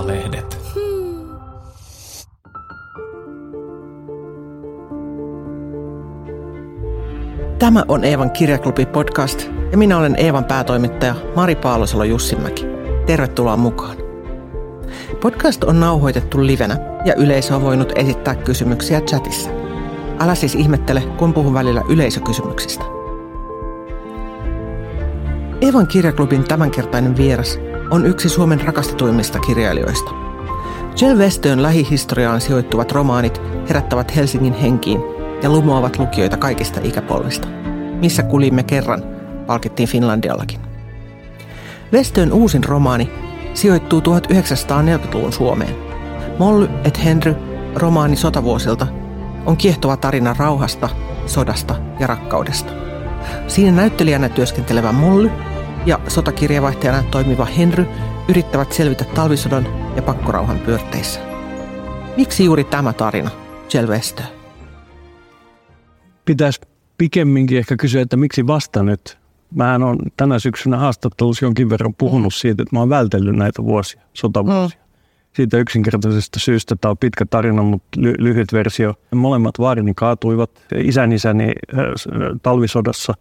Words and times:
Maalehdet. 0.00 0.58
Tämä 7.58 7.84
on 7.88 8.04
Eevan 8.04 8.30
kirjaklubi 8.30 8.86
podcast 8.86 9.50
ja 9.70 9.78
minä 9.78 9.98
olen 9.98 10.14
Eevan 10.18 10.44
päätoimittaja 10.44 11.14
Mari 11.36 11.54
Paalosalo 11.54 12.04
Jussimäki. 12.04 12.66
Tervetuloa 13.06 13.56
mukaan. 13.56 13.96
Podcast 15.20 15.64
on 15.64 15.80
nauhoitettu 15.80 16.46
livenä 16.46 16.76
ja 17.04 17.14
yleisö 17.14 17.54
on 17.54 17.62
voinut 17.62 17.92
esittää 17.96 18.34
kysymyksiä 18.34 19.00
chatissa. 19.00 19.50
Älä 20.20 20.34
siis 20.34 20.54
ihmettele, 20.54 21.00
kun 21.00 21.34
puhun 21.34 21.54
välillä 21.54 21.82
yleisökysymyksistä. 21.88 22.84
Eevan 25.60 25.86
kirjaklubin 25.86 26.44
tämänkertainen 26.44 27.16
vieras 27.16 27.58
on 27.90 28.06
yksi 28.06 28.28
Suomen 28.28 28.60
rakastetuimmista 28.60 29.38
kirjailijoista. 29.38 30.10
Jill 31.00 31.18
Westön 31.18 31.62
lähihistoriaan 31.62 32.40
sijoittuvat 32.40 32.92
romaanit 32.92 33.40
herättävät 33.68 34.16
Helsingin 34.16 34.54
henkiin 34.54 35.00
ja 35.42 35.50
lumoavat 35.50 35.98
lukijoita 35.98 36.36
kaikista 36.36 36.80
ikäpolvista. 36.84 37.48
Missä 38.00 38.22
kulimme 38.22 38.62
kerran, 38.62 39.02
palkittiin 39.46 39.88
Finlandiallakin. 39.88 40.60
Westön 41.92 42.32
uusin 42.32 42.64
romaani 42.64 43.10
sijoittuu 43.54 44.00
1940-luvun 44.00 45.32
Suomeen. 45.32 45.76
Molly 46.38 46.68
et 46.84 47.04
Henry, 47.04 47.34
romaani 47.74 48.16
sotavuosilta, 48.16 48.86
on 49.46 49.56
kiehtova 49.56 49.96
tarina 49.96 50.36
rauhasta, 50.38 50.88
sodasta 51.26 51.74
ja 52.00 52.06
rakkaudesta. 52.06 52.72
Siinä 53.46 53.76
näyttelijänä 53.76 54.28
työskentelevä 54.28 54.92
Molly 54.92 55.30
ja 55.86 56.00
sotakirjavaihtajana 56.08 57.02
toimiva 57.02 57.44
Henry 57.44 57.86
yrittävät 58.28 58.72
selvitä 58.72 59.04
talvisodan 59.04 59.66
ja 59.96 60.02
pakkorauhan 60.02 60.58
pyörteissä. 60.58 61.20
Miksi 62.16 62.44
juuri 62.44 62.64
tämä 62.64 62.92
tarina, 62.92 63.30
Jill 63.74 63.88
Westö? 63.88 64.22
Pitäisi 66.24 66.60
pikemminkin 66.98 67.58
ehkä 67.58 67.76
kysyä, 67.76 68.02
että 68.02 68.16
miksi 68.16 68.46
vasta 68.46 68.82
nyt? 68.82 69.18
Mä 69.54 69.74
on 69.74 69.98
tänä 70.16 70.38
syksynä 70.38 70.76
haastattelussa 70.76 71.44
jonkin 71.44 71.70
verran 71.70 71.94
puhunut 71.94 72.34
siitä, 72.34 72.62
että 72.62 72.76
mä 72.76 72.80
oon 72.80 72.88
vältellyt 72.88 73.36
näitä 73.36 73.64
vuosia, 73.64 74.02
sotavuosia. 74.14 74.78
Mm. 74.78 74.90
Siitä 75.32 75.56
yksinkertaisesta 75.56 76.40
syystä 76.40 76.76
tämä 76.80 76.90
on 76.90 76.98
pitkä 76.98 77.26
tarina, 77.30 77.62
mutta 77.62 78.00
ly- 78.00 78.14
lyhyt 78.18 78.52
versio. 78.52 78.94
Molemmat 79.14 79.58
vaarini 79.58 79.92
kaatuivat 79.96 80.50
isän 80.76 81.12
isäni 81.12 81.52
talvisodassa 82.42 83.14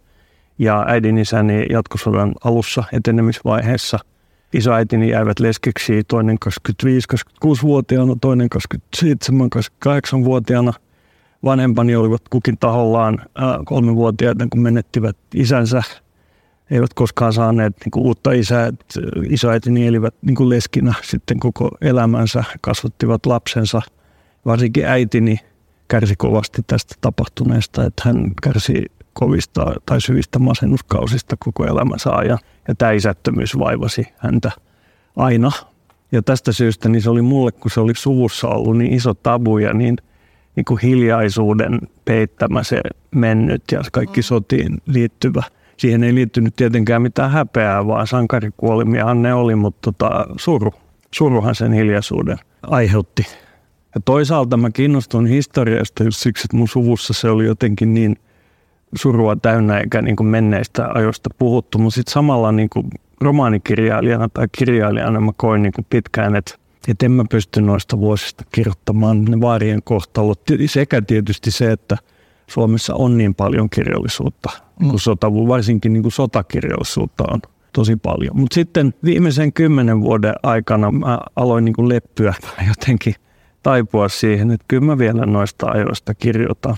ja 0.60 0.86
äidin 0.88 1.18
isäni 1.18 1.66
jatkosodan 1.70 2.34
alussa 2.44 2.84
etenemisvaiheessa. 2.94 4.00
Isoäitini 4.54 5.10
jäivät 5.10 5.40
leskeksi 5.40 6.04
toinen 6.08 6.38
25-26-vuotiaana, 6.46 8.16
toinen 8.22 8.50
27-28-vuotiaana– 8.56 10.74
vanhempani 11.44 11.96
olivat 11.96 12.22
kukin 12.30 12.58
tahollaan 12.58 13.20
kolmivuotiaita, 13.66 14.48
kun 14.50 14.62
menettivät 14.62 15.18
isänsä. 15.36 15.84
Eivät 16.72 16.94
koskaan 16.94 17.34
saaneet 17.34 17.76
niin 17.80 17.92
kuin 17.92 18.06
uutta 18.06 18.32
isää. 18.32 18.72
Isoäitini 19.30 19.88
elivät 19.88 20.16
niin 20.22 20.36
kuin 20.36 20.50
leskinä 20.50 20.94
sitten 21.04 21.40
koko 21.40 21.70
elämänsä, 21.82 22.44
kasvattivat 22.62 23.26
lapsensa. 23.26 23.82
Varsinkin 24.46 24.86
äitini 24.86 25.40
kärsi 25.88 26.16
kovasti 26.18 26.62
tästä 26.68 26.96
tapahtuneesta, 27.02 27.86
että 27.86 28.02
hän 28.06 28.32
kärsi 28.44 28.86
kovista 29.20 29.73
tai 29.86 30.02
syvistä 30.02 30.39
masennuskausista 30.39 31.36
koko 31.39 31.66
elämänsä 31.66 32.12
ajan. 32.12 32.39
Ja 32.67 32.75
tämä 32.75 32.92
isättömyys 32.92 33.59
vaivasi 33.59 34.08
häntä 34.17 34.52
aina. 35.16 35.52
Ja 36.12 36.22
tästä 36.22 36.52
syystä 36.52 36.89
niin 36.89 37.02
se 37.02 37.09
oli 37.09 37.22
mulle, 37.22 37.52
kun 37.52 37.72
se 37.72 37.80
oli 37.80 37.94
suvussa 37.95 38.47
ollut 38.47 38.78
niin 38.78 38.94
iso 38.94 39.14
tabu 39.14 39.58
ja 39.58 39.73
niin– 39.73 39.97
niin 40.59 40.66
kuin 40.66 40.80
hiljaisuuden 40.84 41.80
peittämä 42.06 42.63
se 42.63 42.81
mennyt 43.16 43.63
ja 43.72 43.81
kaikki 43.91 44.19
mm. 44.19 44.24
sotiin 44.24 44.78
liittyvä. 44.85 45.44
Siihen 45.78 46.03
ei 46.03 46.16
liittynyt 46.16 46.56
tietenkään 46.56 47.01
mitään 47.01 47.31
häpeää, 47.31 47.88
vaan 47.88 48.07
sankarikuolimiahan 48.07 49.22
ne 49.22 49.34
oli, 49.34 49.56
mutta 49.56 49.91
tota, 49.91 50.25
suru. 50.38 50.74
Suruhan 51.16 51.56
sen 51.56 51.74
hiljaisuuden 51.74 52.38
aiheutti. 52.62 53.25
Ja 53.96 54.01
toisaalta 54.06 54.57
mä 54.57 54.69
kiinnostun 54.69 55.28
historiasta 55.28 56.03
just 56.03 56.18
siksi, 56.18 56.46
että 56.46 56.57
mun 56.57 56.68
suvussa 56.68 57.13
se 57.13 57.30
oli 57.30 57.46
jotenkin 57.46 57.94
niin 57.94 58.16
surua 58.95 59.35
täynnä 59.35 59.79
eikä 59.79 60.01
niin 60.01 60.16
kuin 60.16 60.27
menneistä 60.27 60.89
ajoista 60.94 61.29
puhuttu. 61.39 61.77
Mutta 61.77 61.95
sitten 61.95 62.13
samalla 62.13 62.51
niin 62.51 62.69
kuin 62.69 62.88
romaanikirjailijana 63.22 64.29
tai 64.29 64.47
kirjailijana 64.57 65.22
mä 65.22 65.31
koin 65.38 65.61
niin 65.63 65.73
kuin 65.73 65.85
pitkään, 65.89 66.35
että 66.35 66.55
että 66.88 67.05
en 67.05 67.11
mä 67.11 67.23
pysty 67.29 67.61
noista 67.61 68.00
vuosista 68.00 68.44
kirjoittamaan 68.51 69.25
ne 69.25 69.41
vaarien 69.41 69.83
kohtalot. 69.83 70.41
Sekä 70.66 71.01
tietysti 71.01 71.51
se, 71.51 71.72
että 71.72 71.97
Suomessa 72.47 72.95
on 72.95 73.17
niin 73.17 73.35
paljon 73.35 73.69
kirjallisuutta, 73.69 74.50
mm. 74.79 74.89
kun 74.89 75.00
sota, 75.00 75.33
varsinkin 75.33 75.94
niin 75.94 76.03
kuin 76.03 76.11
sotakirjallisuutta 76.11 77.23
on 77.31 77.41
tosi 77.73 77.95
paljon. 77.95 78.38
Mutta 78.39 78.53
sitten 78.53 78.94
viimeisen 79.03 79.53
kymmenen 79.53 80.01
vuoden 80.01 80.33
aikana 80.44 80.91
mä 80.91 81.19
aloin 81.35 81.66
niin 81.66 81.75
kuin 81.75 81.89
leppyä 81.89 82.33
jotenkin 82.67 83.16
taipua 83.63 84.09
siihen, 84.09 84.51
että 84.51 84.66
kyllä 84.67 84.83
mä 84.83 84.97
vielä 84.97 85.25
noista 85.25 85.67
ajoista 85.67 86.13
kirjoitan. 86.13 86.75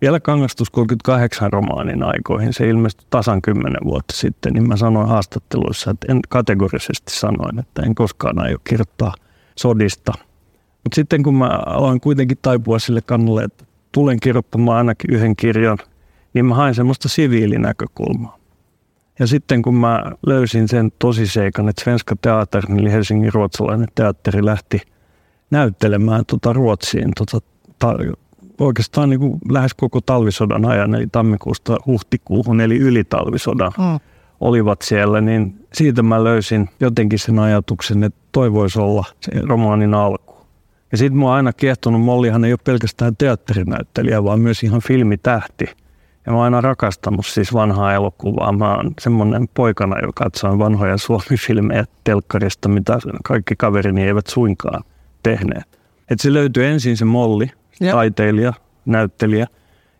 Vielä 0.00 0.20
Kangastus 0.20 0.70
38 0.70 1.52
romaanin 1.52 2.02
aikoihin, 2.02 2.52
se 2.52 2.68
ilmestyi 2.68 3.06
tasan 3.10 3.42
kymmenen 3.42 3.84
vuotta 3.84 4.16
sitten, 4.16 4.52
niin 4.52 4.68
mä 4.68 4.76
sanoin 4.76 5.08
haastatteluissa, 5.08 5.90
että 5.90 6.12
en 6.12 6.20
kategorisesti 6.28 7.12
sanoin, 7.12 7.58
että 7.58 7.82
en 7.82 7.94
koskaan 7.94 8.38
aio 8.38 8.58
kirjoittaa– 8.64 9.14
sodista. 9.58 10.12
Mutta 10.84 10.94
sitten 10.94 11.22
kun 11.22 11.34
mä 11.34 11.46
aloin 11.66 12.00
kuitenkin 12.00 12.38
taipua 12.42 12.78
sille 12.78 13.00
kannalle, 13.00 13.44
että 13.44 13.64
tulen 13.92 14.20
kirjoittamaan 14.20 14.78
ainakin 14.78 15.14
yhden 15.14 15.36
kirjan, 15.36 15.78
niin 16.34 16.46
mä 16.46 16.54
hain 16.54 16.74
semmoista 16.74 17.08
siviilinäkökulmaa. 17.08 18.38
Ja 19.18 19.26
sitten 19.26 19.62
kun 19.62 19.74
mä 19.74 20.02
löysin 20.26 20.68
sen 20.68 20.92
tosiseikan, 20.98 21.68
että 21.68 21.84
Svenska 21.84 22.14
Teater, 22.22 22.64
eli 22.78 22.92
Helsingin 22.92 23.32
ruotsalainen 23.32 23.88
teatteri, 23.94 24.44
lähti 24.44 24.80
näyttelemään 25.50 26.26
tuota 26.26 26.52
Ruotsiin 26.52 27.10
tuota, 27.16 27.46
ta, 27.78 27.94
oikeastaan 28.58 29.10
niin 29.10 29.20
kuin 29.20 29.38
lähes 29.50 29.74
koko 29.74 30.00
talvisodan 30.00 30.64
ajan, 30.64 30.94
eli 30.94 31.06
tammikuusta 31.12 31.76
huhtikuuhun, 31.86 32.60
eli 32.60 32.78
yli 32.78 33.04
talvisodan. 33.04 33.72
Mm 33.78 34.00
olivat 34.40 34.82
siellä, 34.82 35.20
niin 35.20 35.66
siitä 35.72 36.02
mä 36.02 36.24
löysin 36.24 36.68
jotenkin 36.80 37.18
sen 37.18 37.38
ajatuksen, 37.38 38.04
että 38.04 38.20
toi 38.32 38.52
voisi 38.52 38.80
olla 38.80 39.04
se 39.20 39.32
romaanin 39.40 39.94
alku. 39.94 40.36
Ja 40.92 40.98
sitten 40.98 41.18
mua 41.18 41.34
aina 41.34 41.52
kiehtonut, 41.52 42.00
Mollihan 42.00 42.44
ei 42.44 42.52
ole 42.52 42.58
pelkästään 42.64 43.16
teatterinäyttelijä, 43.16 44.24
vaan 44.24 44.40
myös 44.40 44.62
ihan 44.62 44.80
filmitähti. 44.80 45.64
Ja 46.26 46.32
mä 46.32 46.38
oon 46.38 46.44
aina 46.44 46.60
rakastanut 46.60 47.26
siis 47.26 47.52
vanhaa 47.52 47.94
elokuvaa. 47.94 48.52
Mä 48.52 48.74
oon 48.74 48.94
semmoinen 49.00 49.48
poikana, 49.54 50.00
joka 50.00 50.24
katsoo 50.24 50.58
vanhoja 50.58 50.96
suomifilmejä 50.96 51.84
telkkarista, 52.04 52.68
mitä 52.68 52.98
kaikki 53.24 53.56
kaverini 53.56 54.02
eivät 54.02 54.26
suinkaan 54.26 54.84
tehneet. 55.22 55.78
Et 56.10 56.20
se 56.20 56.32
löytyi 56.32 56.66
ensin 56.66 56.96
se 56.96 57.04
Molli, 57.04 57.50
ja. 57.80 57.92
taiteilija, 57.92 58.52
näyttelijä– 58.86 59.46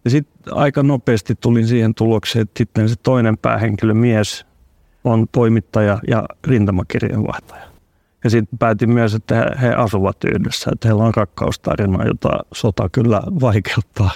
ja 0.09 0.11
sitten 0.11 0.55
aika 0.55 0.83
nopeasti 0.83 1.34
tulin 1.34 1.66
siihen 1.66 1.94
tulokseen, 1.94 2.43
että 2.43 2.59
sitten 2.59 2.89
se 2.89 2.94
toinen 3.03 3.39
päähenkilö 3.39 3.94
mies 3.94 4.47
on 5.05 5.27
toimittaja 5.33 5.99
ja 6.09 6.25
rintamakirjanvaihtaja. 6.47 7.62
Ja 8.25 8.31
sitten 8.31 8.59
päätin 8.59 8.91
myös, 8.91 9.15
että 9.15 9.34
he, 9.34 9.44
he 9.62 9.75
asuvat 9.75 10.17
yhdessä, 10.25 10.71
että 10.72 10.88
heillä 10.88 11.05
on 11.05 11.15
rakkaustarina, 11.15 12.05
jota 12.05 12.28
sota 12.55 12.88
kyllä 12.88 13.22
vaikeuttaa 13.41 14.11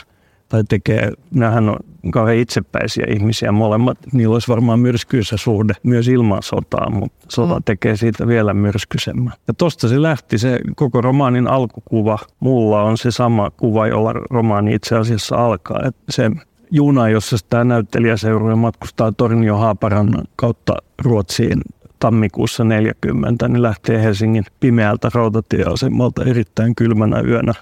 tai 0.48 0.64
tekee. 0.68 1.12
Nämähän 1.30 1.68
on 1.68 1.76
kauhean 2.10 2.36
itsepäisiä 2.36 3.06
ihmisiä 3.08 3.52
molemmat. 3.52 3.98
Niillä 4.12 4.32
olisi 4.32 4.48
varmaan 4.48 4.80
myrskyisä 4.80 5.36
suhde 5.36 5.72
myös 5.82 6.08
ilman 6.08 6.42
sotaa, 6.42 6.90
mutta 6.90 7.26
sota 7.28 7.54
mm. 7.54 7.62
tekee 7.64 7.96
siitä 7.96 8.26
vielä 8.26 8.54
myrskysemmän. 8.54 9.32
Ja 9.48 9.54
tosta 9.54 9.88
se 9.88 10.02
lähti, 10.02 10.38
se 10.38 10.60
koko 10.76 11.00
romaanin 11.00 11.48
alkukuva 11.48 12.18
mulla 12.40 12.82
on 12.82 12.98
se 12.98 13.10
sama 13.10 13.50
kuva, 13.50 13.86
jolla 13.86 14.12
romaani 14.12 14.74
itse 14.74 14.96
asiassa 14.96 15.36
alkaa. 15.36 15.80
Et 15.84 15.96
se 16.08 16.30
juna, 16.70 17.08
jossa 17.08 17.36
tämä 17.50 17.64
näyttelijä 17.64 18.16
seuraa 18.16 18.56
matkustaa 18.56 19.12
Tornio 19.12 19.56
Haaparannan 19.56 20.24
kautta 20.36 20.76
Ruotsiin 21.02 21.60
tammikuussa 21.98 22.64
40, 22.64 23.48
niin 23.48 23.62
lähtee 23.62 24.02
Helsingin 24.02 24.44
pimeältä 24.60 25.08
rautatieasemalta 25.14 26.24
erittäin 26.24 26.74
kylmänä 26.74 27.20
yönä 27.20 27.54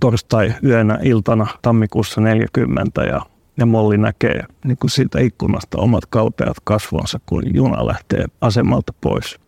torstai-yönä 0.00 0.98
iltana 1.02 1.46
tammikuussa 1.62 2.20
40 2.20 3.04
ja, 3.04 3.20
ja 3.58 3.66
Molli 3.66 3.98
näkee 3.98 4.42
niin 4.64 4.78
kuin 4.78 4.90
siitä 4.90 5.20
ikkunasta 5.20 5.78
omat 5.78 6.06
kaupeat 6.06 6.56
kasvonsa, 6.64 7.20
kun 7.26 7.42
juna 7.54 7.86
lähtee 7.86 8.24
asemalta 8.40 8.92
pois. 9.00 9.38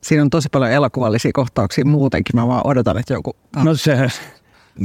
Siinä 0.00 0.22
on 0.22 0.30
tosi 0.30 0.48
paljon 0.52 0.72
elokuvallisia 0.72 1.30
kohtauksia 1.34 1.84
muutenkin. 1.84 2.36
Mä 2.36 2.48
vaan 2.48 2.66
odotan, 2.66 2.98
että 2.98 3.14
joku... 3.14 3.36
No 3.64 3.74
se, 3.74 4.08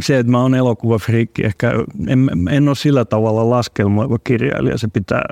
se 0.02 0.20
että 0.20 0.32
mä 0.32 0.42
oon 0.42 0.56
elokuvafriikki, 0.56 1.46
ehkä 1.46 1.72
en, 2.08 2.30
en 2.50 2.68
ole 2.68 2.76
sillä 2.76 3.06
tavalla 3.06 3.50
laskelmoiva 3.50 4.18
kirjailija. 4.24 4.78
Se 4.78 4.88
pitää 4.88 5.24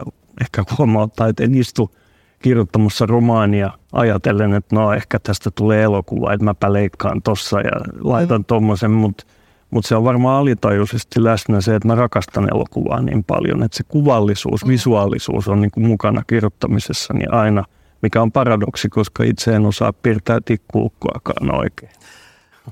ehkä 0.41 0.63
huomauttaa, 0.77 1.27
että 1.27 1.43
en 1.43 1.55
istu 1.55 1.95
kirjoittamassa 2.39 3.05
romaania 3.05 3.71
ajatellen, 3.91 4.53
että 4.53 4.75
no 4.75 4.93
ehkä 4.93 5.19
tästä 5.19 5.51
tulee 5.51 5.83
elokuva, 5.83 6.33
että 6.33 6.45
mäpä 6.45 6.73
leikkaan 6.73 7.21
tossa 7.21 7.61
ja 7.61 7.71
laitan 7.99 8.41
mm. 8.41 8.45
tommosen, 8.45 8.91
mutta 8.91 9.25
mutta 9.71 9.87
se 9.87 9.95
on 9.95 10.03
varmaan 10.03 10.41
alitajuisesti 10.41 11.23
läsnä 11.23 11.61
se, 11.61 11.75
että 11.75 11.87
mä 11.87 11.95
rakastan 11.95 12.47
elokuvaa 12.53 13.01
niin 13.01 13.23
paljon, 13.23 13.63
että 13.63 13.77
se 13.77 13.83
kuvallisuus, 13.83 14.65
mm. 14.65 14.69
visuaalisuus 14.69 15.47
on 15.47 15.61
niin 15.61 15.71
kuin 15.71 15.87
mukana 15.87 16.23
kirjoittamisessa 16.27 17.13
niin 17.13 17.33
aina, 17.33 17.63
mikä 18.01 18.21
on 18.21 18.31
paradoksi, 18.31 18.89
koska 18.89 19.23
itse 19.23 19.55
en 19.55 19.65
osaa 19.65 19.93
piirtää 19.93 20.39
tikkuukkoakaan 20.45 21.55
oikein. 21.55 21.91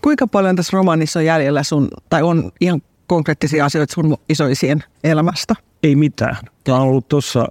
Kuinka 0.01 0.27
paljon 0.27 0.55
tässä 0.55 0.77
romaanissa 0.77 1.19
on 1.19 1.25
jäljellä 1.25 1.63
sun, 1.63 1.87
tai 2.09 2.23
on 2.23 2.51
ihan 2.61 2.81
konkreettisia 3.07 3.65
asioita 3.65 3.93
sun 3.93 4.17
isoisien 4.29 4.83
elämästä? 5.03 5.55
Ei 5.83 5.95
mitään. 5.95 6.37
Tämä 6.63 6.77
on 6.77 6.83
ollut 6.83 7.07
tuossa 7.07 7.47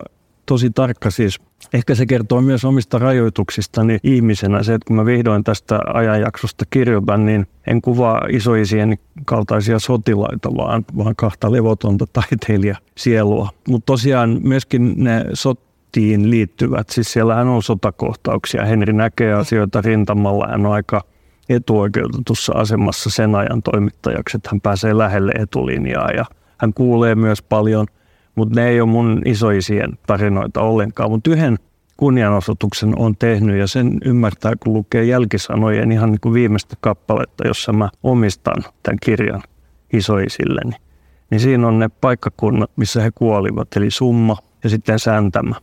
tosi 0.46 0.70
tarkka 0.70 1.10
siis. 1.10 1.40
Ehkä 1.72 1.94
se 1.94 2.06
kertoo 2.06 2.40
myös 2.40 2.64
omista 2.64 2.98
rajoituksistani 2.98 3.98
ihmisenä. 4.02 4.62
Se, 4.62 4.74
että 4.74 4.86
kun 4.86 4.96
mä 4.96 5.04
vihdoin 5.04 5.44
tästä 5.44 5.80
ajanjaksosta 5.94 6.64
kirjoitan, 6.70 7.26
niin 7.26 7.46
en 7.66 7.82
kuvaa 7.82 8.20
isoisien 8.30 8.98
kaltaisia 9.24 9.78
sotilaita, 9.78 10.56
vaan, 10.56 10.84
vaan 10.96 11.16
kahta 11.16 11.52
levotonta 11.52 12.06
taiteilijasielua. 12.12 13.48
Mutta 13.68 13.86
tosiaan 13.86 14.40
myöskin 14.42 14.94
ne 14.96 15.24
sotiin 15.32 16.30
liittyvät, 16.30 16.88
siis 16.88 17.12
siellähän 17.12 17.48
on 17.48 17.62
sotakohtauksia. 17.62 18.64
Henri 18.64 18.92
näkee 18.92 19.32
asioita 19.32 19.80
rintamalla, 19.80 20.48
hän 20.48 20.66
on 20.66 20.72
aika 20.72 21.04
etuoikeutetussa 21.48 22.52
asemassa 22.52 23.10
sen 23.10 23.34
ajan 23.34 23.62
toimittajaksi, 23.62 24.36
että 24.36 24.48
hän 24.52 24.60
pääsee 24.60 24.98
lähelle 24.98 25.32
etulinjaa 25.38 26.10
ja 26.10 26.24
hän 26.58 26.74
kuulee 26.74 27.14
myös 27.14 27.42
paljon– 27.42 27.86
mutta 28.36 28.60
ne 28.60 28.68
ei 28.68 28.80
ole 28.80 28.90
mun 28.90 29.22
isoisien 29.24 29.98
tarinoita 30.06 30.60
ollenkaan. 30.60 31.10
Mutta 31.10 31.30
yhden 31.30 31.58
kunnianosoituksen 31.96 32.98
on 32.98 33.16
tehnyt 33.16 33.58
ja 33.58 33.66
sen 33.66 33.98
ymmärtää, 34.04 34.52
kun 34.60 34.72
lukee 34.72 35.04
jälkisanojen 35.04 35.92
ihan 35.92 36.10
niin 36.10 36.20
kuin 36.20 36.34
viimeistä 36.34 36.76
kappaletta, 36.80 37.46
jossa 37.46 37.72
mä 37.72 37.88
omistan 38.02 38.64
tämän 38.82 38.98
kirjan 39.02 39.42
isoisilleni. 39.92 40.76
Niin 41.30 41.40
siinä 41.40 41.68
on 41.68 41.78
ne 41.78 41.88
paikkakunnat, 41.88 42.70
missä 42.76 43.02
he 43.02 43.10
kuolivat, 43.14 43.68
eli 43.76 43.90
Summa 43.90 44.36
ja 44.64 44.70
sitten 44.70 44.98
Säntämä. 44.98 45.54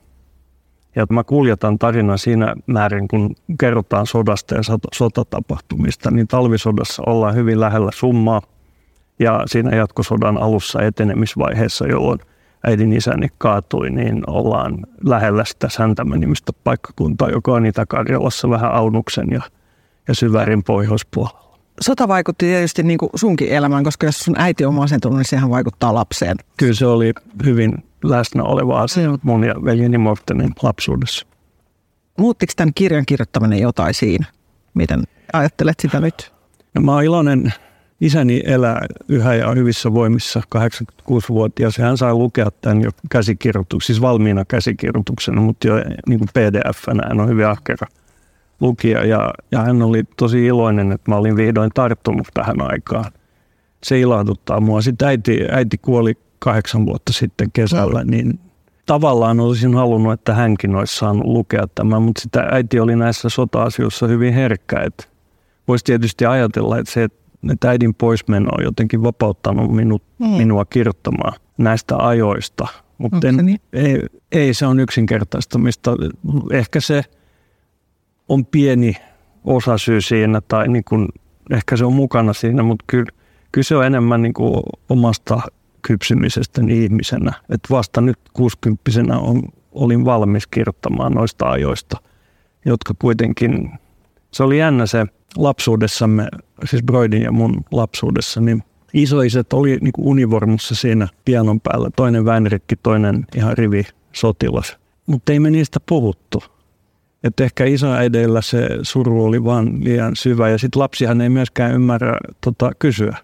Ja 0.95 1.05
mä 1.09 1.23
kuljetan 1.23 1.79
tarinan 1.79 2.17
siinä 2.17 2.55
määrin, 2.65 3.07
kun 3.07 3.35
kerrotaan 3.59 4.07
sodasta 4.07 4.55
ja 4.55 4.61
sotatapahtumista, 4.93 6.11
niin 6.11 6.27
talvisodassa 6.27 7.03
ollaan 7.05 7.35
hyvin 7.35 7.59
lähellä 7.59 7.91
summaa. 7.93 8.41
Ja 9.19 9.43
siinä 9.45 9.75
jatkosodan 9.75 10.37
alussa 10.37 10.81
etenemisvaiheessa, 10.81 11.87
jolloin 11.87 12.19
äidin 12.63 12.93
isäni 12.93 13.27
kaatui, 13.37 13.89
niin 13.89 14.23
ollaan 14.27 14.77
lähellä 15.03 15.45
sitä 15.45 15.69
Säntämä-nimistä 15.69 16.51
paikkakuntaa, 16.63 17.29
joka 17.29 17.53
on 17.53 17.65
Itä-Karjalassa 17.65 18.49
vähän 18.49 18.71
Aunuksen 18.71 19.27
ja, 19.31 19.41
ja 20.07 20.15
Syvärin 20.15 20.63
pohjoispuolella. 20.63 21.43
Sota 21.81 22.07
vaikutti 22.07 22.45
tietysti 22.45 22.83
niin 22.83 22.97
kuin 22.97 23.09
sunkin 23.15 23.49
elämään, 23.49 23.83
koska 23.83 24.05
jos 24.05 24.19
sun 24.19 24.35
äiti 24.37 24.65
on 24.65 24.73
masentunut, 24.73 25.17
niin 25.17 25.25
sehän 25.25 25.49
vaikuttaa 25.49 25.93
lapseen. 25.93 26.37
Kyllä 26.57 26.73
se 26.73 26.85
oli 26.85 27.13
hyvin 27.45 27.83
läsnä 28.03 28.43
oleva 28.43 28.81
asia 28.81 29.11
mm. 29.11 29.19
mun 29.23 29.43
ja 29.43 29.55
veljeni 29.65 29.97
Mortenin 29.97 30.51
lapsuudessa. 30.61 31.27
Muuttiko 32.17 32.53
tämän 32.55 32.73
kirjan 32.75 33.05
kirjoittaminen 33.05 33.59
jotain 33.59 33.93
siinä? 33.93 34.25
Miten 34.73 35.03
ajattelet 35.33 35.79
sitä 35.79 35.99
nyt? 35.99 36.33
No, 36.73 36.81
mä 36.81 36.93
oon 36.93 37.03
iloinen 37.03 37.53
isäni 38.03 38.41
elää 38.45 38.85
yhä 39.09 39.35
ja 39.35 39.51
hyvissä 39.51 39.93
voimissa 39.93 40.41
86-vuotias. 40.55 41.77
Hän 41.77 41.97
sai 41.97 42.13
lukea 42.13 42.51
tämän 42.61 42.81
jo 42.81 42.89
käsikirjoituksen, 43.09 43.87
siis 43.87 44.01
valmiina 44.01 44.45
käsikirjoituksena, 44.45 45.41
mutta 45.41 45.67
jo 45.67 45.75
niin 46.07 46.19
kuin 46.19 46.29
pdf-nä. 46.33 47.03
Hän 47.07 47.19
on 47.19 47.29
hyvin 47.29 47.47
ahkera 47.47 47.87
lukija 48.59 49.05
ja, 49.05 49.33
ja 49.51 49.61
hän 49.61 49.81
oli 49.81 50.03
tosi 50.17 50.45
iloinen, 50.45 50.91
että 50.91 51.11
mä 51.11 51.17
olin 51.17 51.35
vihdoin 51.35 51.71
tarttunut 51.73 52.27
tähän 52.33 52.61
aikaan. 52.61 53.11
Se 53.83 53.99
ilahduttaa 53.99 54.59
mua. 54.59 54.81
Sitten 54.81 55.07
äiti, 55.07 55.39
äiti 55.51 55.77
kuoli 55.77 56.17
kahdeksan 56.39 56.85
vuotta 56.85 57.13
sitten 57.13 57.51
kesällä, 57.51 58.03
niin 58.03 58.39
tavallaan 58.85 59.39
olisin 59.39 59.73
halunnut, 59.73 60.13
että 60.13 60.33
hänkin 60.33 60.75
olisi 60.75 60.95
saanut 60.95 61.25
lukea 61.25 61.67
tämän, 61.75 62.01
mutta 62.01 62.21
sitä 62.21 62.47
äiti 62.51 62.79
oli 62.79 62.95
näissä 62.95 63.29
sota-asioissa 63.29 64.07
hyvin 64.07 64.33
herkkä. 64.33 64.79
Että 64.79 65.03
voisi 65.67 65.85
tietysti 65.85 66.25
ajatella, 66.25 66.77
että 66.77 66.91
se, 66.91 67.03
että 67.03 67.22
että 67.51 67.69
äidin 67.69 67.93
poismeno 67.93 68.49
on 68.57 68.63
jotenkin 68.63 69.03
vapauttanut 69.03 69.75
minut, 69.75 70.03
mm. 70.19 70.27
minua 70.27 70.65
kirjoittamaan 70.65 71.33
näistä 71.57 71.97
ajoista. 71.97 72.67
Mutta 72.97 73.31
niin? 73.31 73.59
ei, 73.73 74.01
ei 74.31 74.53
se 74.53 74.65
on 74.65 74.79
yksinkertaistamista. 74.79 75.95
Ehkä 76.51 76.79
se 76.79 77.03
on 78.29 78.45
pieni 78.45 78.95
osa 79.43 79.77
syy 79.77 80.01
siinä 80.01 80.41
tai 80.47 80.67
niin 80.67 80.83
kuin, 80.83 81.07
ehkä 81.51 81.77
se 81.77 81.85
on 81.85 81.93
mukana 81.93 82.33
siinä, 82.33 82.63
mutta 82.63 82.85
kyllä, 82.87 83.11
kyllä 83.51 83.65
se 83.65 83.75
on 83.75 83.85
enemmän 83.85 84.21
niin 84.21 84.33
kuin 84.33 84.63
omasta 84.89 85.41
kypsymisestä 85.81 86.61
ihmisenä. 86.69 87.33
Että 87.49 87.67
vasta 87.69 88.01
nyt 88.01 88.19
60 88.33 88.91
on, 89.17 89.43
olin 89.71 90.05
valmis 90.05 90.47
kirjoittamaan 90.47 91.11
noista 91.11 91.49
ajoista, 91.49 91.97
jotka 92.65 92.93
kuitenkin, 92.99 93.71
se 94.33 94.43
oli 94.43 94.59
jännä 94.59 94.85
se 94.85 95.05
lapsuudessamme, 95.37 96.27
siis 96.65 96.83
Broidin 96.83 97.21
ja 97.21 97.31
mun 97.31 97.63
lapsuudessa, 97.71 98.41
niin 98.41 98.63
isoiset 98.93 99.53
oli 99.53 99.77
niin 99.81 99.91
kuin 99.91 100.07
univormussa 100.07 100.75
siinä 100.75 101.07
pianon 101.25 101.61
päällä. 101.61 101.89
Toinen 101.95 102.25
vänrikki, 102.25 102.75
toinen 102.75 103.25
ihan 103.35 103.57
rivi 103.57 103.83
sotilas. 104.13 104.77
Mutta 105.05 105.33
ei 105.33 105.39
me 105.39 105.49
niistä 105.49 105.79
puhuttu. 105.85 106.43
Että 107.23 107.43
ehkä 107.43 107.65
isoäideillä 107.65 108.41
se 108.41 108.67
suru 108.81 109.25
oli 109.25 109.43
vaan 109.43 109.83
liian 109.83 110.15
syvä 110.15 110.49
ja 110.49 110.57
sitten 110.57 110.79
lapsihan 110.79 111.21
ei 111.21 111.29
myöskään 111.29 111.73
ymmärrä 111.73 112.17
tota, 112.41 112.71
kysyä. 112.79 113.17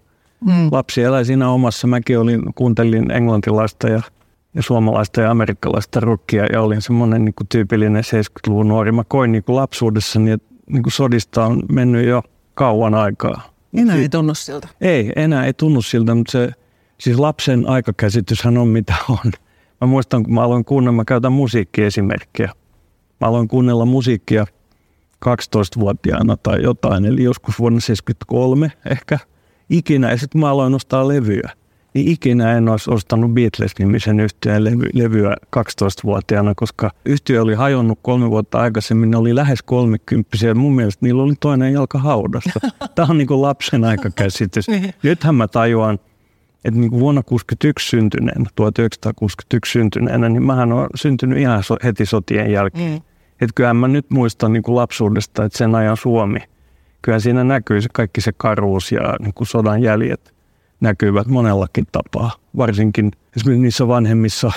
Mm. 0.44 0.68
Lapsi 0.70 1.02
elää 1.02 1.24
siinä 1.24 1.50
omassa. 1.50 1.86
Mäkin 1.86 2.18
olin, 2.18 2.42
kuuntelin 2.54 3.10
englantilaista 3.10 3.88
ja, 3.88 4.02
ja 4.54 4.62
suomalaista 4.62 5.20
ja 5.20 5.30
amerikkalaista 5.30 6.00
rockia 6.00 6.46
ja 6.52 6.62
olin 6.62 6.82
semmoinen 6.82 7.24
niin 7.24 7.34
tyypillinen 7.48 8.04
70-luvun 8.04 8.68
nuori. 8.68 8.92
Mä 8.92 9.04
koin 9.08 9.32
niin 9.32 9.44
lapsuudessani, 9.48 10.30
että 10.30 10.49
niin 10.72 10.82
kuin 10.82 10.92
sodista 10.92 11.44
on 11.44 11.62
mennyt 11.72 12.06
jo 12.06 12.22
kauan 12.54 12.94
aikaa. 12.94 13.50
Enää 13.74 13.96
ei 13.96 14.08
tunnu 14.08 14.34
siltä. 14.34 14.68
Ei, 14.80 15.12
enää 15.16 15.46
ei 15.46 15.52
tunnu 15.52 15.82
siltä, 15.82 16.14
mutta 16.14 16.32
se, 16.32 16.50
siis 17.00 17.18
lapsen 17.18 17.68
aikakäsityshän 17.68 18.58
on 18.58 18.68
mitä 18.68 18.94
on. 19.08 19.32
Mä 19.80 19.86
muistan, 19.86 20.22
kun 20.22 20.34
mä 20.34 20.42
aloin 20.42 20.64
kuunnella, 20.64 20.96
mä 20.96 21.04
käytän 21.04 21.32
musiikkiesimerkkiä. 21.32 22.52
Mä 23.20 23.26
aloin 23.26 23.48
kuunnella 23.48 23.84
musiikkia 23.84 24.46
12-vuotiaana 25.26 26.36
tai 26.36 26.62
jotain, 26.62 27.04
eli 27.04 27.22
joskus 27.22 27.58
vuonna 27.58 27.80
73 27.80 28.72
ehkä 28.90 29.18
ikinä. 29.70 30.10
Ja 30.10 30.16
sitten 30.16 30.40
mä 30.40 30.50
aloin 30.50 30.74
ostaa 30.74 31.08
levyjä 31.08 31.50
niin 31.94 32.08
ikinä 32.08 32.52
en 32.52 32.68
olisi 32.68 32.90
ostanut 32.90 33.30
Beatles-nimisen 33.34 34.20
yhtiön 34.20 34.64
levy, 34.64 34.88
levyä 34.92 35.36
12-vuotiaana, 35.56 36.52
koska 36.56 36.90
yhtiö 37.04 37.42
oli 37.42 37.54
hajonnut 37.54 37.98
kolme 38.02 38.30
vuotta 38.30 38.58
aikaisemmin, 38.58 39.10
ne 39.10 39.16
oli 39.16 39.34
lähes 39.34 39.62
kolmekymppisiä 39.62 40.54
mun 40.54 40.74
mielestä 40.74 41.06
niillä 41.06 41.22
oli 41.22 41.34
toinen 41.40 41.72
jalka 41.72 41.98
haudassa. 41.98 42.60
Tämä 42.94 43.08
on 43.10 43.18
niin 43.18 43.28
kuin 43.28 43.42
lapsen 43.42 43.84
aikakäsitys. 43.84 44.68
Niin. 44.68 44.94
Nythän 45.02 45.34
mä 45.34 45.48
tajuan, 45.48 45.98
että 46.64 46.80
niin 46.80 46.90
kuin 46.90 47.00
vuonna 47.00 47.22
61 47.22 47.88
syntyneenä, 47.88 48.44
1961 48.54 49.72
syntyneenä, 49.72 50.28
niin 50.28 50.42
mähän 50.42 50.72
olen 50.72 50.88
syntynyt 50.94 51.38
ihan 51.38 51.62
heti 51.84 52.06
sotien 52.06 52.52
jälkeen. 52.52 52.90
Mm. 52.92 52.96
Että 53.40 53.54
kyllähän 53.54 53.76
mä 53.76 53.88
nyt 53.88 54.10
muistan 54.10 54.52
niin 54.52 54.62
kuin 54.62 54.76
lapsuudesta, 54.76 55.44
että 55.44 55.58
sen 55.58 55.74
ajan 55.74 55.96
Suomi, 55.96 56.38
kyllä 57.02 57.18
siinä 57.18 57.44
näkyy 57.44 57.80
se 57.80 57.88
kaikki 57.92 58.20
se 58.20 58.32
karuus 58.36 58.92
ja 58.92 59.16
niin 59.20 59.34
kuin 59.34 59.46
sodan 59.46 59.82
jäljet 59.82 60.34
näkyvät 60.80 61.26
monellakin 61.26 61.86
tapaa, 61.92 62.30
varsinkin 62.56 63.10
esimerkiksi 63.36 63.62
niissä 63.62 63.88
vanhemmissa 63.88 64.52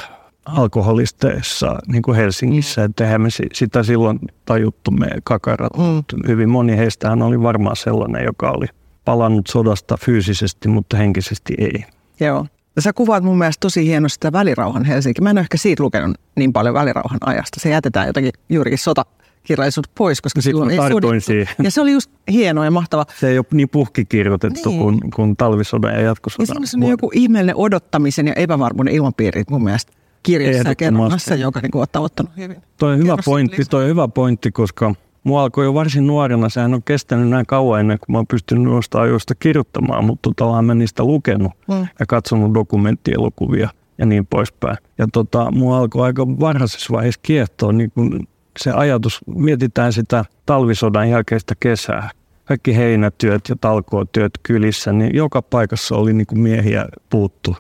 alkoholisteissa, 0.45 1.79
niin 1.87 2.01
kuin 2.01 2.17
Helsingissä, 2.17 2.81
mm. 2.81 2.85
että 2.85 3.03
eihän 3.03 3.21
me 3.21 3.29
sitä 3.53 3.83
silloin 3.83 4.19
tajuttu 4.45 4.91
me 4.91 5.07
kakarat. 5.23 5.77
Mm. 5.77 6.03
Hyvin 6.27 6.49
moni 6.49 6.77
heistähän 6.77 7.21
oli 7.21 7.41
varmaan 7.41 7.75
sellainen, 7.75 8.23
joka 8.23 8.51
oli 8.51 8.65
palannut 9.05 9.47
sodasta 9.47 9.97
fyysisesti, 9.97 10.67
mutta 10.67 10.97
henkisesti 10.97 11.53
ei. 11.57 11.85
Joo. 12.19 12.45
Sä 12.79 12.93
kuvaat 12.93 13.23
mun 13.23 13.37
mielestä 13.37 13.59
tosi 13.59 13.85
hienosti 13.85 14.13
sitä 14.13 14.31
välirauhan 14.31 14.85
Helsinki. 14.85 15.21
Mä 15.21 15.29
en 15.29 15.37
ole 15.37 15.41
ehkä 15.41 15.57
siitä 15.57 15.83
lukenut 15.83 16.17
niin 16.35 16.53
paljon 16.53 16.73
välirauhan 16.73 17.19
ajasta. 17.25 17.59
Se 17.59 17.69
jätetään 17.69 18.07
jotenkin 18.07 18.31
juurikin 18.49 18.77
sota, 18.77 19.05
kirjallisuus 19.43 19.89
pois, 19.97 20.21
koska 20.21 20.41
Sitten 20.41 20.51
silloin 20.51 20.71
ei 20.71 20.77
sodittu. 20.77 21.63
Ja 21.63 21.71
se 21.71 21.81
oli 21.81 21.91
just 21.91 22.11
hieno 22.31 22.63
ja 22.63 22.71
mahtava. 22.71 23.05
Se 23.19 23.29
ei 23.29 23.37
ole 23.37 23.45
niin 23.53 23.69
puhkikirjoitettu 23.69 24.69
niin. 24.69 24.81
kuin, 24.81 25.11
kuin 25.15 25.37
talvisodan 25.37 25.93
ja 25.93 26.01
jatkosodan. 26.01 26.61
Ja 26.61 26.67
siinä 26.67 26.85
on 26.85 26.91
joku 26.91 27.11
ihmeellinen 27.13 27.55
odottamisen 27.55 28.27
ja 28.27 28.33
epävarmuuden 28.33 28.93
ilmapiiri 28.93 29.43
mun 29.49 29.63
mielestä 29.63 29.93
kirjassa 30.23 30.69
ja 30.69 30.75
kerronnassa, 30.75 31.35
joka 31.35 31.59
niin 31.59 31.71
ottaa 31.75 32.01
ottanut 32.01 32.31
hyvin. 32.37 32.57
Toi 32.77 32.93
on 32.93 32.99
hyvä 32.99 33.17
pointti, 33.25 33.65
toi 33.69 33.83
on 33.83 33.89
hyvä 33.89 34.07
pointti, 34.07 34.51
koska 34.51 34.95
Mua 35.23 35.41
alkoi 35.41 35.65
jo 35.65 35.73
varsin 35.73 36.07
nuorena, 36.07 36.49
sehän 36.49 36.73
on 36.73 36.83
kestänyt 36.83 37.29
näin 37.29 37.45
kauan 37.45 37.79
ennen 37.79 37.99
kuin 37.99 38.11
mä 38.13 38.17
oon 38.17 38.27
pystynyt 38.27 38.63
noista 38.63 39.01
ajoista 39.01 39.35
kirjoittamaan, 39.35 40.05
mutta 40.05 40.31
tavallaan 40.35 40.65
mä 40.65 40.75
niistä 40.75 41.03
lukenut 41.03 41.51
mm. 41.67 41.87
ja 41.99 42.05
katsonut 42.05 42.53
dokumenttielokuvia 42.53 43.69
ja 43.97 44.05
niin 44.05 44.25
poispäin. 44.25 44.77
Ja 44.97 45.07
tota, 45.13 45.51
mua 45.51 45.77
alkoi 45.77 46.05
aika 46.05 46.27
varhaisessa 46.27 46.93
vaiheessa 46.93 47.19
kiehtoa 47.23 47.71
niin 47.71 47.91
kuin 47.91 48.27
se 48.59 48.71
ajatus, 48.71 49.19
mietitään 49.35 49.93
sitä 49.93 50.25
talvisodan 50.45 51.09
jälkeistä 51.09 51.53
kesää, 51.59 52.09
kaikki 52.45 52.77
heinätyöt 52.77 53.41
ja 53.49 53.55
talkootyöt 53.61 54.31
kylissä, 54.43 54.93
niin 54.93 55.15
joka 55.15 55.41
paikassa 55.41 55.95
oli 55.95 56.13
niin 56.13 56.27
kuin 56.27 56.39
miehiä 56.39 56.85
puuttu. 57.09 57.55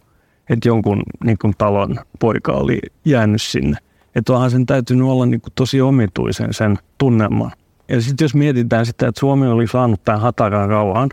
Että 0.49 0.69
jonkun 0.69 1.03
niin 1.23 1.37
kuin 1.37 1.53
talon 1.57 1.95
poika 2.19 2.51
oli 2.51 2.79
jäänyt 3.05 3.41
sinne. 3.41 3.77
Että 4.15 4.33
onhan 4.33 4.51
sen 4.51 4.65
täytynyt 4.65 5.07
olla 5.07 5.25
niin 5.25 5.41
kuin 5.41 5.53
tosi 5.55 5.81
omituisen 5.81 6.53
sen 6.53 6.77
tunnelman. 6.97 7.51
Ja 7.89 8.01
sitten 8.01 8.25
jos 8.25 8.35
mietitään 8.35 8.85
sitä, 8.85 9.07
että 9.07 9.19
Suomi 9.19 9.47
oli 9.47 9.67
saanut 9.67 10.03
tämän 10.03 10.21
hataran 10.21 10.69
rauhan 10.69 11.09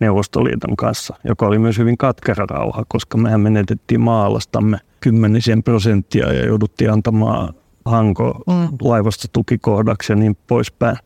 Neuvostoliiton 0.00 0.76
kanssa, 0.76 1.16
joka 1.24 1.46
oli 1.46 1.58
myös 1.58 1.78
hyvin 1.78 1.98
katkera 1.98 2.46
rauha, 2.50 2.84
koska 2.88 3.18
mehän 3.18 3.40
menetettiin 3.40 4.00
maalastamme 4.00 4.78
kymmenisen 5.00 5.62
prosenttia 5.62 6.32
ja 6.32 6.46
jouduttiin 6.46 6.90
antamaan 6.90 7.54
hanko 7.84 8.40
mm. 8.46 8.68
laivasta 8.82 9.28
tukikohdaksi 9.32 10.12
ja 10.12 10.16
niin 10.16 10.36
poispäin. 10.46 10.96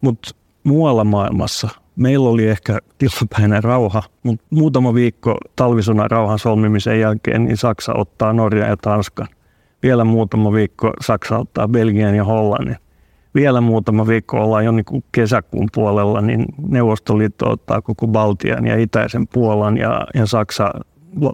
Mutta 0.00 0.30
muualla 0.64 1.04
maailmassa 1.04 1.68
meillä 1.96 2.28
oli 2.28 2.48
ehkä 2.48 2.78
tilapäinen 2.98 3.64
rauha, 3.64 4.02
mutta 4.22 4.46
muutama 4.50 4.94
viikko 4.94 5.38
talvisodan 5.56 6.10
rauhan 6.10 6.38
solmimisen 6.38 7.00
jälkeen 7.00 7.44
niin 7.44 7.56
Saksa 7.56 7.94
ottaa 7.94 8.32
Norjan 8.32 8.68
ja 8.68 8.76
Tanskan. 8.76 9.28
Vielä 9.82 10.04
muutama 10.04 10.52
viikko 10.52 10.92
Saksa 11.00 11.38
ottaa 11.38 11.68
Belgian 11.68 12.14
ja 12.14 12.24
Hollannin. 12.24 12.76
Vielä 13.34 13.60
muutama 13.60 14.06
viikko 14.06 14.44
ollaan 14.44 14.64
jo 14.64 14.72
niin 14.72 15.04
kesäkuun 15.12 15.68
puolella, 15.74 16.20
niin 16.20 16.44
Neuvostoliitto 16.68 17.50
ottaa 17.50 17.82
koko 17.82 18.06
Baltian 18.06 18.66
ja 18.66 18.78
itäisen 18.78 19.28
Puolan 19.28 19.76
ja, 19.76 20.06
ja 20.14 20.26
Saksa 20.26 20.70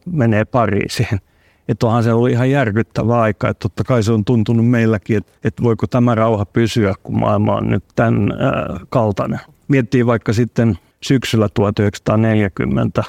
menee 0.06 0.44
Pariisiin. 0.44 1.20
Että 1.68 1.86
onhan 1.86 2.02
se 2.02 2.12
ollut 2.12 2.30
ihan 2.30 2.50
järkyttävä 2.50 3.20
aika, 3.20 3.48
että 3.48 3.62
totta 3.62 3.84
kai 3.84 4.02
se 4.02 4.12
on 4.12 4.24
tuntunut 4.24 4.68
meilläkin, 4.68 5.16
että, 5.16 5.32
että 5.44 5.62
voiko 5.62 5.86
tämä 5.86 6.14
rauha 6.14 6.44
pysyä, 6.46 6.94
kun 7.02 7.18
maailma 7.18 7.56
on 7.56 7.70
nyt 7.70 7.84
tämän 7.94 8.32
äh, 8.32 8.80
kaltainen. 8.88 9.40
Miettii 9.68 10.06
vaikka 10.06 10.32
sitten 10.32 10.78
syksyllä 11.02 11.48
1940, 11.54 13.04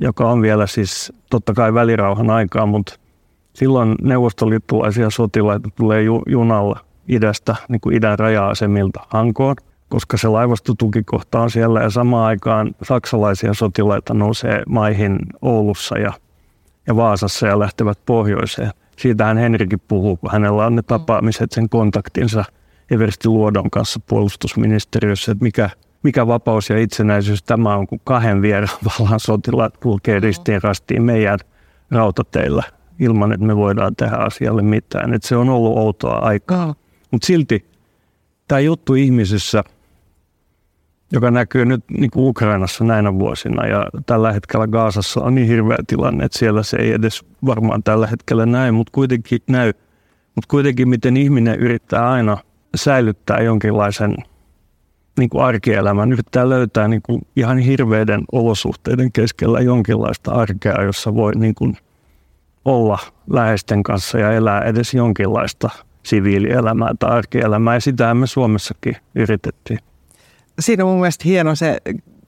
joka 0.00 0.30
on 0.30 0.42
vielä 0.42 0.66
siis 0.66 1.12
totta 1.30 1.54
kai 1.54 1.74
välirauhan 1.74 2.30
aikaa, 2.30 2.66
mutta 2.66 2.94
silloin 3.52 3.94
neuvostoliittolaisia 4.02 5.10
sotilaita 5.10 5.68
tulee 5.76 6.02
ju- 6.02 6.22
junalla 6.26 6.80
idästä, 7.08 7.56
niin 7.68 7.80
kuin 7.80 7.96
idän 7.96 8.18
raja-asemilta 8.18 9.06
Hankoon, 9.08 9.56
koska 9.88 10.16
se 10.16 10.28
laivastotukikohta 10.28 11.40
on 11.40 11.50
siellä 11.50 11.80
ja 11.80 11.90
samaan 11.90 12.26
aikaan 12.26 12.74
saksalaisia 12.82 13.54
sotilaita 13.54 14.14
nousee 14.14 14.62
maihin 14.68 15.18
Oulussa 15.42 15.98
ja, 15.98 16.12
ja 16.86 16.96
Vaasassa 16.96 17.46
ja 17.46 17.58
lähtevät 17.58 17.98
pohjoiseen. 18.06 18.70
Siitähän 18.98 19.36
Henrikin 19.36 19.80
puhuu, 19.88 20.16
kun 20.16 20.30
hänellä 20.30 20.66
on 20.66 20.76
ne 20.76 20.82
tapaamiset, 20.82 21.52
sen 21.52 21.68
kontaktinsa 21.68 22.44
Eversti 22.90 23.28
Luodon 23.28 23.70
kanssa 23.70 24.00
puolustusministeriössä, 24.06 25.32
että 25.32 25.44
mikä, 25.44 25.70
mikä 26.02 26.26
vapaus 26.26 26.70
ja 26.70 26.78
itsenäisyys 26.78 27.42
tämä 27.42 27.76
on, 27.76 27.86
kun 27.86 28.00
kahden 28.04 28.42
vieraan 28.42 28.78
vallan 29.00 29.20
sotilaat 29.20 29.76
kulkee 29.76 30.20
ristiin 30.20 30.62
rastiin 30.62 31.02
meidän 31.02 31.38
rautateillä 31.90 32.62
ilman, 32.98 33.32
että 33.32 33.46
me 33.46 33.56
voidaan 33.56 33.96
tehdä 33.96 34.16
asialle 34.16 34.62
mitään. 34.62 35.14
Että 35.14 35.28
se 35.28 35.36
on 35.36 35.48
ollut 35.48 35.78
outoa 35.78 36.18
aikaa. 36.18 36.74
Mutta 37.10 37.26
silti 37.26 37.66
tämä 38.48 38.60
juttu 38.60 38.94
ihmisessä, 38.94 39.64
joka 41.14 41.30
näkyy 41.30 41.64
nyt 41.64 41.84
niin 41.98 42.10
kuin 42.10 42.26
Ukrainassa 42.26 42.84
näinä 42.84 43.14
vuosina 43.14 43.66
ja 43.66 43.86
tällä 44.06 44.32
hetkellä 44.32 44.66
Gaasassa 44.66 45.20
on 45.20 45.34
niin 45.34 45.46
hirveä 45.48 45.78
tilanne, 45.86 46.24
että 46.24 46.38
siellä 46.38 46.62
se 46.62 46.76
ei 46.76 46.92
edes 46.92 47.24
varmaan 47.46 47.82
tällä 47.82 48.06
hetkellä 48.06 48.46
näy, 48.46 48.70
mutta 48.70 48.90
kuitenkin 48.92 49.40
näy. 49.48 49.72
Mutta 50.34 50.48
kuitenkin 50.48 50.88
miten 50.88 51.16
ihminen 51.16 51.58
yrittää 51.60 52.10
aina 52.10 52.36
säilyttää 52.76 53.40
jonkinlaisen 53.40 54.14
niin 55.18 55.30
kuin 55.30 55.44
arkielämän, 55.44 56.12
yrittää 56.12 56.48
löytää 56.48 56.88
niin 56.88 57.02
kuin 57.02 57.22
ihan 57.36 57.58
hirveiden 57.58 58.20
olosuhteiden 58.32 59.12
keskellä 59.12 59.60
jonkinlaista 59.60 60.32
arkea, 60.32 60.82
jossa 60.82 61.14
voi 61.14 61.32
niin 61.34 61.54
kuin 61.54 61.76
olla 62.64 62.98
läheisten 63.30 63.82
kanssa 63.82 64.18
ja 64.18 64.32
elää 64.32 64.60
edes 64.60 64.94
jonkinlaista 64.94 65.70
siviilielämää 66.02 66.94
tai 66.98 67.10
arkielämää, 67.10 67.74
ja 67.74 67.80
sitä 67.80 68.14
me 68.14 68.26
Suomessakin 68.26 68.96
yritettiin. 69.14 69.78
Siinä 70.60 70.84
on 70.84 70.90
mun 70.90 71.00
mielestä 71.00 71.24
hieno 71.24 71.54
se 71.54 71.78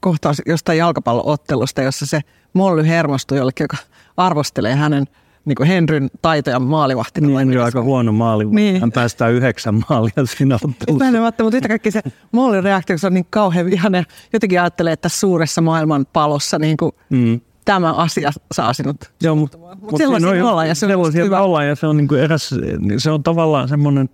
kohtaus 0.00 0.42
jostain 0.46 0.78
jalkapalloottelusta, 0.78 1.82
jossa 1.82 2.06
se 2.06 2.20
Molly 2.52 2.86
hermostuu 2.86 3.36
jollekin, 3.36 3.64
joka 3.64 3.76
arvostelee 4.16 4.74
hänen 4.74 5.04
niin 5.44 5.56
kuin 5.56 5.66
Henryn 5.66 6.10
taitoja 6.22 6.60
maalivahtina. 6.60 7.26
Niin, 7.26 7.38
Henry 7.38 7.58
on 7.58 7.64
aika 7.64 7.82
huono 7.82 8.12
maali. 8.12 8.44
Niin. 8.44 8.80
Hän 8.80 8.92
päästää 8.92 9.28
yhdeksän 9.28 9.82
maalia 9.90 10.26
siinä 10.36 10.54
ottelussa. 10.54 11.42
Mutta 11.42 11.56
yhtä 11.56 11.68
kaikki 11.68 11.90
se 11.90 12.02
Mollin 12.32 12.64
reaktio, 12.64 12.98
se 12.98 13.06
on 13.06 13.14
niin 13.14 13.26
kauhean 13.30 13.66
vihane. 13.66 14.04
Jotenkin 14.32 14.60
ajattelee, 14.60 14.92
että 14.92 15.02
tässä 15.02 15.20
suuressa 15.20 15.60
maailman 15.60 16.06
palossa 16.12 16.58
niin 16.58 16.76
kuin 16.76 16.92
mm 17.10 17.40
tämä 17.66 17.92
asia 17.92 18.30
saa 18.52 18.72
sinut 18.72 18.96
Joo, 19.22 19.34
mutta 19.34 19.58
mut, 19.58 19.80
mut 19.80 19.96
sellaisia 19.96 20.34
no, 20.34 20.50
ollaan 20.50 20.68
ja 20.68 20.74
se 20.74 20.96
on 20.96 21.14
hyvä. 21.14 21.40
Ollaan 21.40 21.68
ja 21.68 21.74
se 21.74 21.86
on, 21.86 21.96
niin 21.96 22.08
kuin 22.08 22.20
eräs, 22.20 22.54
se 22.98 23.10
on 23.10 23.22
tavallaan 23.22 23.68
semmoinen 23.68 24.08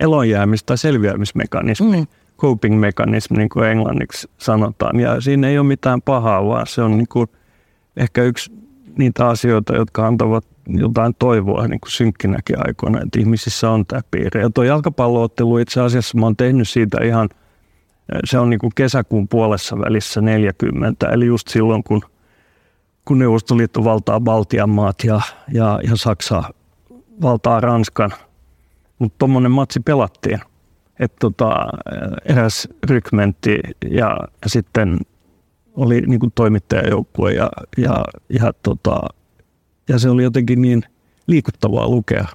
elonjäämis- 0.00 0.64
tai 0.66 0.78
selviämismekanismi, 0.78 1.96
mm. 1.96 2.06
Coping-mekanismi, 2.40 3.36
niin 3.36 3.48
kuin 3.48 3.68
englanniksi 3.68 4.30
sanotaan. 4.38 5.00
Ja 5.00 5.20
siinä 5.20 5.48
ei 5.48 5.58
ole 5.58 5.66
mitään 5.66 6.02
pahaa, 6.02 6.46
vaan 6.46 6.66
se 6.66 6.82
on 6.82 6.96
niin 6.96 7.08
kuin 7.08 7.28
ehkä 7.96 8.22
yksi 8.22 8.52
niitä 8.98 9.26
asioita, 9.26 9.76
jotka 9.76 10.06
antavat 10.06 10.44
jotain 10.68 11.14
toivoa 11.18 11.66
niin 11.66 11.80
kuin 11.80 11.90
synkkinäkin 11.90 12.56
aikoina, 12.66 13.00
että 13.00 13.20
ihmisissä 13.20 13.70
on 13.70 13.86
tämä 13.86 14.00
piirre. 14.10 14.40
Ja 14.40 14.50
tuo 14.50 14.64
jalkapalloottelu 14.64 15.58
itse 15.58 15.80
asiassa, 15.80 16.18
mä 16.18 16.26
oon 16.26 16.36
tehnyt 16.36 16.68
siitä 16.68 17.04
ihan, 17.04 17.28
se 18.24 18.38
on 18.38 18.50
niin 18.50 18.60
kuin 18.60 18.72
kesäkuun 18.74 19.28
puolessa 19.28 19.78
välissä 19.78 20.20
40, 20.20 21.08
eli 21.08 21.26
just 21.26 21.48
silloin, 21.48 21.82
kun– 21.82 22.02
kun 23.04 23.18
Neuvostoliitto 23.18 23.84
valtaa 23.84 24.20
Baltian 24.20 24.70
maat 24.70 25.04
ja, 25.04 25.20
ja, 25.52 25.80
ja 25.82 25.96
Saksa 25.96 26.42
valtaa 27.22 27.60
Ranskan. 27.60 28.12
Mutta 28.98 29.18
tuommoinen 29.18 29.50
matsi 29.50 29.80
pelattiin. 29.80 30.40
Että 31.00 31.16
tota, 31.20 31.66
eräs 32.24 32.68
rykmentti 32.86 33.60
ja, 33.90 34.18
ja 34.42 34.48
sitten 34.48 34.98
oli 35.76 36.00
niin 36.00 36.20
kuin 36.20 36.32
toimittajajoukkue 36.34 37.32
ja, 37.32 37.50
ja, 37.76 38.04
ja, 38.28 38.52
tota, 38.62 39.00
ja 39.88 39.98
se 39.98 40.10
oli 40.10 40.22
jotenkin 40.22 40.62
niin 40.62 40.82
liikuttavaa 41.26 41.88
lukea. 41.88 42.26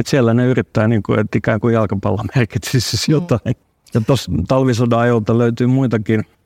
Että 0.00 0.10
siellä 0.10 0.34
ne 0.34 0.46
yrittää, 0.46 0.88
niin 0.88 1.02
kuin, 1.02 1.18
että 1.20 1.38
ikään 1.38 1.60
kuin 1.60 1.74
jalkapallo 1.74 2.24
merkitsisi 2.36 3.12
jotain. 3.12 3.40
Mm. 3.44 3.54
Ja 3.94 4.00
tuossa 4.00 4.32
talvisodan 4.48 4.98
ajolta 4.98 5.38
löytyy 5.38 5.66
muitakin– 5.66 6.24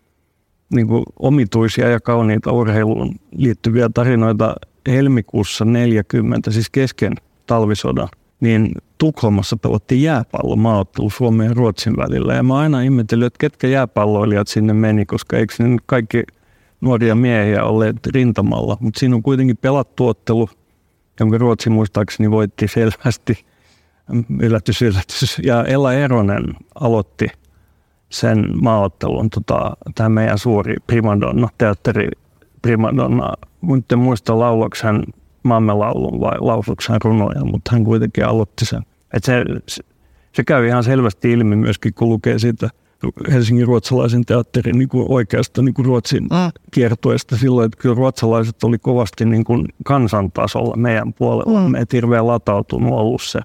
niin 0.73 0.87
kuin 0.87 1.05
omituisia 1.19 1.89
ja 1.89 2.01
kauniita 2.01 2.53
urheiluun 2.53 3.15
liittyviä 3.37 3.91
tarinoita 3.95 4.55
helmikuussa 4.87 5.65
40, 5.65 6.51
siis 6.51 6.71
kesken 6.71 7.13
talvisodan, 7.47 8.09
niin 8.41 8.73
Tukholmassa 9.03 9.57
pelattiin 9.57 10.03
jääpallomaaottelu 10.03 11.11
Suomen 11.11 11.47
ja 11.47 11.55
Ruotsin 11.55 11.97
välillä. 11.97 12.35
Ja 12.35 12.43
mä 12.43 12.59
aina 12.59 12.81
ihmetellyt, 12.81 13.27
että 13.27 13.39
ketkä 13.39 13.67
jääpalloilijat 13.67 14.49
sinne 14.49 14.73
meni, 14.73 15.07
koska 15.07 15.37
eikö 15.37 15.55
ne 15.59 15.77
kaikki 15.87 16.23
nuoria 16.81 17.15
miehiä 17.15 17.65
olleet 17.65 18.07
rintamalla. 18.07 18.77
Mutta 18.81 19.01
siinä 19.01 19.17
on 19.17 19.23
kuitenkin 19.23 19.57
pelattu 19.57 20.09
ottelu, 20.09 20.49
jonka 21.21 21.39
Ruotsi 21.39 21.71
muistaakseni 21.71 22.31
voitti 22.31 22.69
selvästi. 22.69 23.45
Yllätys, 24.41 24.83
yllätys. 24.83 25.41
Ja 25.43 25.65
Ella 25.65 25.93
Eronen 25.93 26.45
aloitti– 26.75 27.27
sen 28.13 28.47
maaottelun 28.63 29.31
tota, 29.31 29.77
tämä 29.95 30.09
meidän 30.09 30.39
suuri 30.39 30.75
primadonna, 30.87 31.49
teatteri 31.59 32.09
primadonna. 32.63 33.33
Nyt 33.63 33.93
en 33.93 33.99
muista 33.99 34.39
lauloksi 34.39 34.85
hän 34.85 35.03
maamme 35.43 35.73
laulun 35.73 36.21
vai 36.21 36.37
lausuksi 36.41 36.93
hän 36.93 37.01
runoja, 37.05 37.45
mutta 37.45 37.71
hän 37.73 37.85
kuitenkin 37.85 38.27
aloitti 38.27 38.65
sen. 38.65 38.83
Et 39.13 39.25
se, 39.25 39.45
se, 40.33 40.45
käy 40.45 40.67
ihan 40.67 40.85
selvästi 40.85 41.33
ilmi 41.33 41.57
myöskin, 41.57 41.95
kun 41.95 42.09
lukee 42.09 42.39
siitä 42.39 42.69
Helsingin 43.33 43.67
ruotsalaisen 43.67 44.25
teatterin 44.25 44.79
niin 44.79 44.89
kuin 44.89 45.07
oikeasta 45.09 45.63
niin 45.63 45.75
kuin 45.75 45.87
Ruotsin 45.87 46.23
mm. 46.23 46.61
kiertueesta 46.71 47.37
silloin, 47.37 47.67
että 47.67 47.79
kyllä 47.83 47.95
ruotsalaiset 47.95 48.65
oli 48.65 48.79
kovasti 48.79 49.25
niin 49.25 49.45
kuin 49.45 49.69
kansantasolla 49.85 50.77
meidän 50.77 51.13
puolella. 51.13 51.61
Mm. 51.61 51.71
Me 51.71 51.85
hirveän 51.93 52.27
latautunut 52.27 52.93
ollut 52.93 53.23
se 53.23 53.41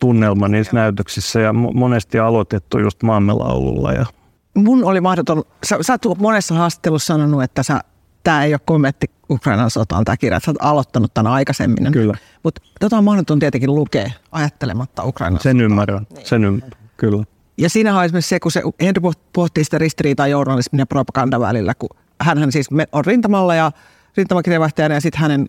tunnelma 0.00 0.48
niissä 0.48 0.72
näytöksissä 0.72 1.40
ja 1.40 1.52
monesti 1.52 2.18
aloitettu 2.18 2.78
just 2.78 3.02
maamme 3.02 3.32
laululla. 3.32 3.92
Ja. 3.92 4.06
Mun 4.54 4.84
oli 4.84 5.00
mahdoton, 5.00 5.42
sä, 5.66 5.78
sä 5.80 5.98
oot 6.04 6.18
monessa 6.18 6.54
haastattelussa 6.54 7.14
sanonut, 7.14 7.42
että 7.42 7.62
sä 7.62 7.80
tämä 8.24 8.44
ei 8.44 8.54
ole 8.54 8.60
kommentti 8.64 9.10
Ukrainan 9.30 9.70
sotaan 9.70 10.04
tämä 10.04 10.16
kirja, 10.16 10.36
että 10.36 10.44
sä 10.44 10.50
oot 10.50 10.70
aloittanut 10.70 11.14
tämän 11.14 11.32
aikaisemmin. 11.32 11.92
Kyllä. 11.92 12.14
Mutta 12.42 12.62
tota 12.80 12.98
on 12.98 13.04
mahdoton 13.04 13.38
tietenkin 13.38 13.74
lukea 13.74 14.10
ajattelematta 14.32 15.04
Ukrainan 15.04 15.40
Sen 15.40 15.56
sotaan. 15.56 15.64
ymmärrän, 15.64 16.06
niin. 16.14 16.26
sen 16.26 16.44
ymmärrän, 16.44 16.80
kyllä. 16.96 17.24
Ja 17.58 17.70
siinä 17.70 17.98
on 17.98 18.04
esimerkiksi 18.04 18.28
se, 18.28 18.40
kun 18.40 18.52
se 18.52 18.62
Henry 18.80 19.02
pohtii 19.32 19.64
sitä 19.64 19.78
ristiriitaa 19.78 20.26
journalismin 20.26 20.78
ja 20.78 20.86
propagandan 20.86 21.40
välillä, 21.40 21.74
kun 21.74 21.90
hän 22.20 22.52
siis 22.52 22.68
on 22.92 23.04
rintamalla 23.04 23.54
ja 23.54 23.72
rintamakirjavaihtajana 24.16 24.94
ja 24.94 25.00
sitten 25.00 25.20
hänen 25.20 25.48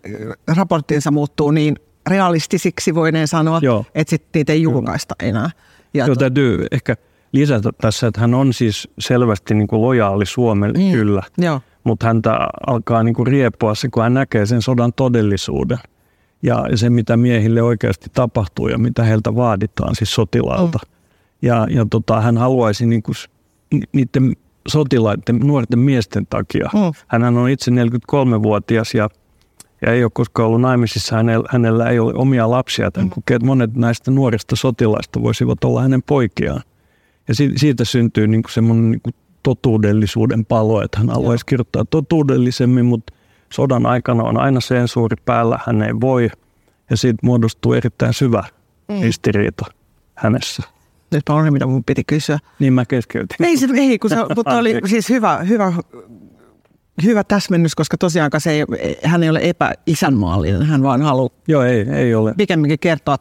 raporttinsa 0.56 1.10
muuttuu 1.10 1.50
niin 1.50 1.76
realistisiksi 2.10 2.94
voineen 2.94 3.28
sanoa, 3.28 3.58
Joo. 3.62 3.84
että 3.94 4.10
sitten 4.10 4.30
niitä 4.34 4.52
ei 4.52 4.62
julkaista 4.62 5.14
enää. 5.22 5.50
Ja 5.94 6.06
Joo, 6.06 6.16
täytyy 6.16 6.66
ehkä 6.70 6.96
lisätä 7.34 7.70
tässä, 7.80 8.06
että 8.06 8.20
hän 8.20 8.34
on 8.34 8.52
siis 8.52 8.88
selvästi 8.98 9.54
niin 9.54 9.66
kuin 9.66 9.82
lojaali 9.82 10.26
Suomelle 10.26 10.78
mm. 10.78 10.92
kyllä, 10.92 11.22
Joo. 11.38 11.60
mutta 11.84 12.06
häntä 12.06 12.48
alkaa 12.66 13.02
niin 13.02 13.14
kuin 13.14 13.26
riepua 13.26 13.74
se, 13.74 13.88
kun 13.88 14.02
hän 14.02 14.14
näkee 14.14 14.46
sen 14.46 14.62
sodan 14.62 14.92
todellisuuden 14.92 15.78
ja 16.42 16.64
se, 16.74 16.90
mitä 16.90 17.16
miehille 17.16 17.62
oikeasti 17.62 18.06
tapahtuu 18.12 18.68
ja 18.68 18.78
mitä 18.78 19.04
heiltä 19.04 19.36
vaaditaan 19.36 19.94
siis 19.94 20.14
sotilaalta. 20.14 20.78
Mm. 20.82 20.94
Ja, 21.42 21.66
ja 21.70 21.86
tota, 21.90 22.20
hän 22.20 22.38
haluaisi 22.38 22.86
niin 22.86 23.02
kuin, 23.02 23.14
niiden 23.92 24.36
sotilaiden, 24.68 25.38
nuorten 25.38 25.78
miesten 25.78 26.26
takia. 26.30 26.70
Mm. 26.74 26.92
Hän 27.06 27.36
on 27.36 27.50
itse 27.50 27.70
43-vuotias 27.70 28.94
ja, 28.94 29.08
ja 29.86 29.92
ei 29.92 30.04
ole 30.04 30.10
koskaan 30.14 30.46
ollut 30.46 30.60
naimisissa. 30.60 31.16
Hänellä, 31.16 31.48
hänellä 31.50 31.90
ei 31.90 31.98
ole 31.98 32.12
omia 32.14 32.50
lapsia. 32.50 32.90
Hän 32.96 33.06
mm. 33.06 33.10
kokee, 33.10 33.34
että 33.34 33.46
monet 33.46 33.74
näistä 33.74 34.10
nuorista 34.10 34.56
sotilaista 34.56 35.22
voisivat 35.22 35.64
olla 35.64 35.82
hänen 35.82 36.02
poikiaan. 36.02 36.62
Ja 37.28 37.34
si, 37.34 37.52
siitä 37.56 37.84
syntyy 37.84 38.26
niin 38.26 38.42
semmoinen 38.50 38.90
niin 38.90 39.14
totuudellisuuden 39.42 40.44
palo, 40.44 40.82
että 40.82 40.98
hän 40.98 41.08
haluaisi 41.08 41.46
kirjoittaa 41.46 41.84
totuudellisemmin, 41.84 42.86
mutta 42.86 43.14
sodan 43.52 43.86
aikana 43.86 44.22
on 44.22 44.40
aina 44.40 44.60
sensuuri 44.60 45.16
päällä, 45.24 45.58
hän 45.66 45.82
ei 45.82 46.00
voi. 46.00 46.30
Ja 46.90 46.96
siitä 46.96 47.18
muodostuu 47.22 47.72
erittäin 47.72 48.14
syvä 48.14 48.44
mm. 48.88 49.02
ristiriita 49.02 49.64
hänessä. 50.14 50.62
Nyt 51.10 51.28
on 51.28 51.52
mitä 51.52 51.66
mun 51.66 51.84
piti 51.84 52.04
kysyä. 52.04 52.38
Niin 52.58 52.72
mä 52.72 52.84
keskeytin. 52.84 53.46
Ei, 53.46 53.56
se, 53.56 53.68
ei 53.74 53.98
kun 53.98 54.10
se, 54.10 54.16
mutta 54.36 54.58
oli 54.58 54.80
siis 54.86 55.08
hyvä, 55.08 55.38
hyvä, 55.38 55.72
hyvä 57.02 57.24
täsmennys, 57.24 57.74
koska 57.74 57.98
tosiaan 57.98 58.30
se 58.38 58.50
ei, 58.50 58.64
hän 59.04 59.22
ei 59.22 59.30
ole 59.30 59.40
epäisänmaallinen, 59.42 60.62
hän 60.62 60.82
vaan 60.82 61.02
haluaa 61.02 61.30
Joo, 61.48 61.62
ei, 61.62 61.80
ei 61.80 62.14
ole. 62.14 62.34
pikemminkin 62.36 62.78
kertoa 62.78 63.16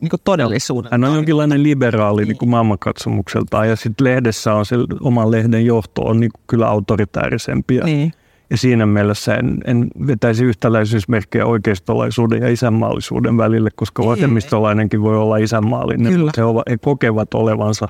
niin 0.00 0.10
kuin 0.10 0.20
todellisuuden. 0.24 0.90
Hän 0.92 1.04
on 1.04 1.14
jonkinlainen 1.14 1.62
liberaali 1.62 2.24
niin 2.24 2.38
kuin 2.38 2.48
maailmankatsomukseltaan 2.48 3.68
ja 3.68 3.76
sitten 3.76 4.04
lehdessä 4.04 4.54
on 4.54 4.66
se 4.66 4.76
oman 5.00 5.30
lehden 5.30 5.66
johto 5.66 6.02
on 6.02 6.20
niin 6.20 6.32
kuin 6.32 6.42
kyllä 6.46 6.68
autoritäärisempi. 6.68 7.80
Niin. 7.84 8.12
Ja 8.50 8.56
siinä 8.56 8.86
mielessä 8.86 9.34
en, 9.34 9.58
en 9.64 9.86
vetäisi 10.06 10.44
yhtäläisyysmerkkejä 10.44 11.46
oikeistolaisuuden 11.46 12.42
ja 12.42 12.48
isänmaallisuuden 12.48 13.36
välille, 13.36 13.70
koska 13.74 14.06
vasemmistolainenkin 14.06 15.02
voi 15.02 15.16
olla 15.16 15.36
isänmaallinen. 15.36 16.12
Kyllä. 16.12 16.30
He, 16.36 16.44
ovat, 16.44 16.62
he 16.70 16.78
kokevat 16.78 17.34
olevansa 17.34 17.88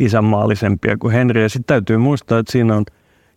isänmaallisempia 0.00 0.96
kuin 0.96 1.12
Henri. 1.12 1.42
Ja 1.42 1.48
sitten 1.48 1.74
täytyy 1.74 1.96
muistaa, 1.96 2.38
että 2.38 2.52
siinä 2.52 2.76
on 2.76 2.84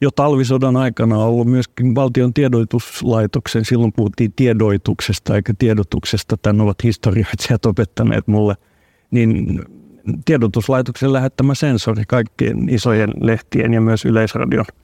jo 0.01 0.11
talvisodan 0.11 0.77
aikana 0.77 1.17
ollut 1.17 1.47
myöskin 1.47 1.95
valtion 1.95 2.33
tiedotuslaitoksen, 2.33 3.65
silloin 3.65 3.93
puhuttiin 3.93 4.33
tiedoituksesta 4.35 5.35
eikä 5.35 5.53
tiedotuksesta, 5.59 6.37
tämän 6.37 6.61
ovat 6.61 6.83
historioitsijat 6.83 7.65
opettaneet 7.65 8.27
mulle, 8.27 8.55
niin 9.11 9.61
tiedotuslaitoksen 10.25 11.13
lähettämä 11.13 11.55
sensori 11.55 12.03
kaikkien 12.07 12.69
isojen 12.69 13.09
lehtien 13.21 13.73
ja 13.73 13.81
myös 13.81 14.05
yleisradion– 14.05 14.65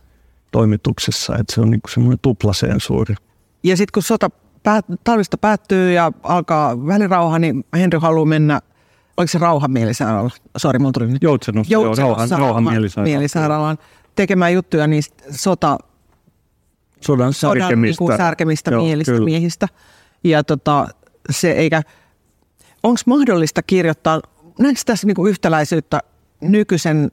toimituksessa, 0.51 1.37
että 1.37 1.55
se 1.55 1.61
on 1.61 1.69
niin 1.71 1.81
semmoinen 1.89 2.19
tuplasensuuri. 2.21 3.15
Ja 3.63 3.77
sitten 3.77 3.91
kun 3.93 4.03
sota 4.03 4.29
päät, 4.63 4.85
talvista 5.03 5.37
päättyy 5.37 5.91
ja 5.91 6.11
alkaa 6.23 6.87
välirauha, 6.87 7.39
niin 7.39 7.65
Henry 7.73 7.99
haluaa 7.99 8.25
mennä, 8.25 8.61
oliko 9.17 9.27
se 9.27 9.37
rauhanmielisairaala? 9.37 10.29
Sori, 10.57 10.79
mulla 10.79 10.91
tuli 10.91 11.07
nyt. 11.07 11.23
Joutsenus, 11.23 11.69
joo, 11.69 11.95
rauhan, 11.95 12.29
rauhanmielisairaalaan. 12.29 13.77
Tekemään 14.17 14.53
juttuja 14.53 14.87
niistä 14.87 15.23
sota, 15.31 15.77
sodan 17.01 17.33
särkemistä, 17.33 17.97
sodan, 17.97 18.09
niin 18.09 18.17
särkemistä 18.17 18.71
joo, 18.71 18.83
miehistä, 18.83 19.19
miehistä. 19.19 19.67
Ja 20.23 20.43
tota, 20.43 20.87
se 21.29 21.51
eikä, 21.51 21.81
onko 22.83 22.99
mahdollista 23.05 23.63
kirjoittaa, 23.63 24.21
näetkö 24.59 24.81
tässä 24.85 25.07
niin 25.07 25.27
yhtäläisyyttä 25.27 25.99
nykyisen 26.41 27.11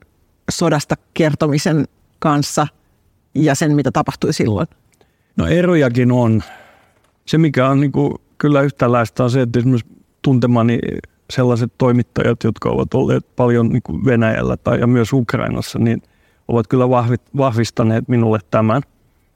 sodasta 0.51 0.95
kertomisen 1.13 1.87
kanssa– 2.19 2.67
ja 3.35 3.55
sen, 3.55 3.75
mitä 3.75 3.91
tapahtui 3.91 4.33
silloin? 4.33 4.67
No 5.37 5.47
erojakin 5.47 6.11
on. 6.11 6.43
Se, 7.25 7.37
mikä 7.37 7.69
on 7.69 7.79
niin 7.79 7.91
kuin, 7.91 8.13
kyllä 8.37 8.61
yhtäläistä 8.61 9.23
on 9.23 9.31
se, 9.31 9.41
että 9.41 9.59
esimerkiksi 9.59 9.91
tuntemani 10.21 10.79
sellaiset 11.29 11.71
toimittajat, 11.77 12.43
jotka 12.43 12.69
ovat 12.69 12.93
olleet 12.93 13.35
paljon 13.35 13.69
niin 13.69 13.81
kuin 13.83 14.05
Venäjällä 14.05 14.57
tai 14.57 14.79
ja 14.79 14.87
myös 14.87 15.13
Ukrainassa, 15.13 15.79
niin 15.79 16.01
ovat 16.47 16.67
kyllä 16.67 16.89
vahvistaneet 17.37 18.07
minulle 18.07 18.39
tämän, 18.51 18.81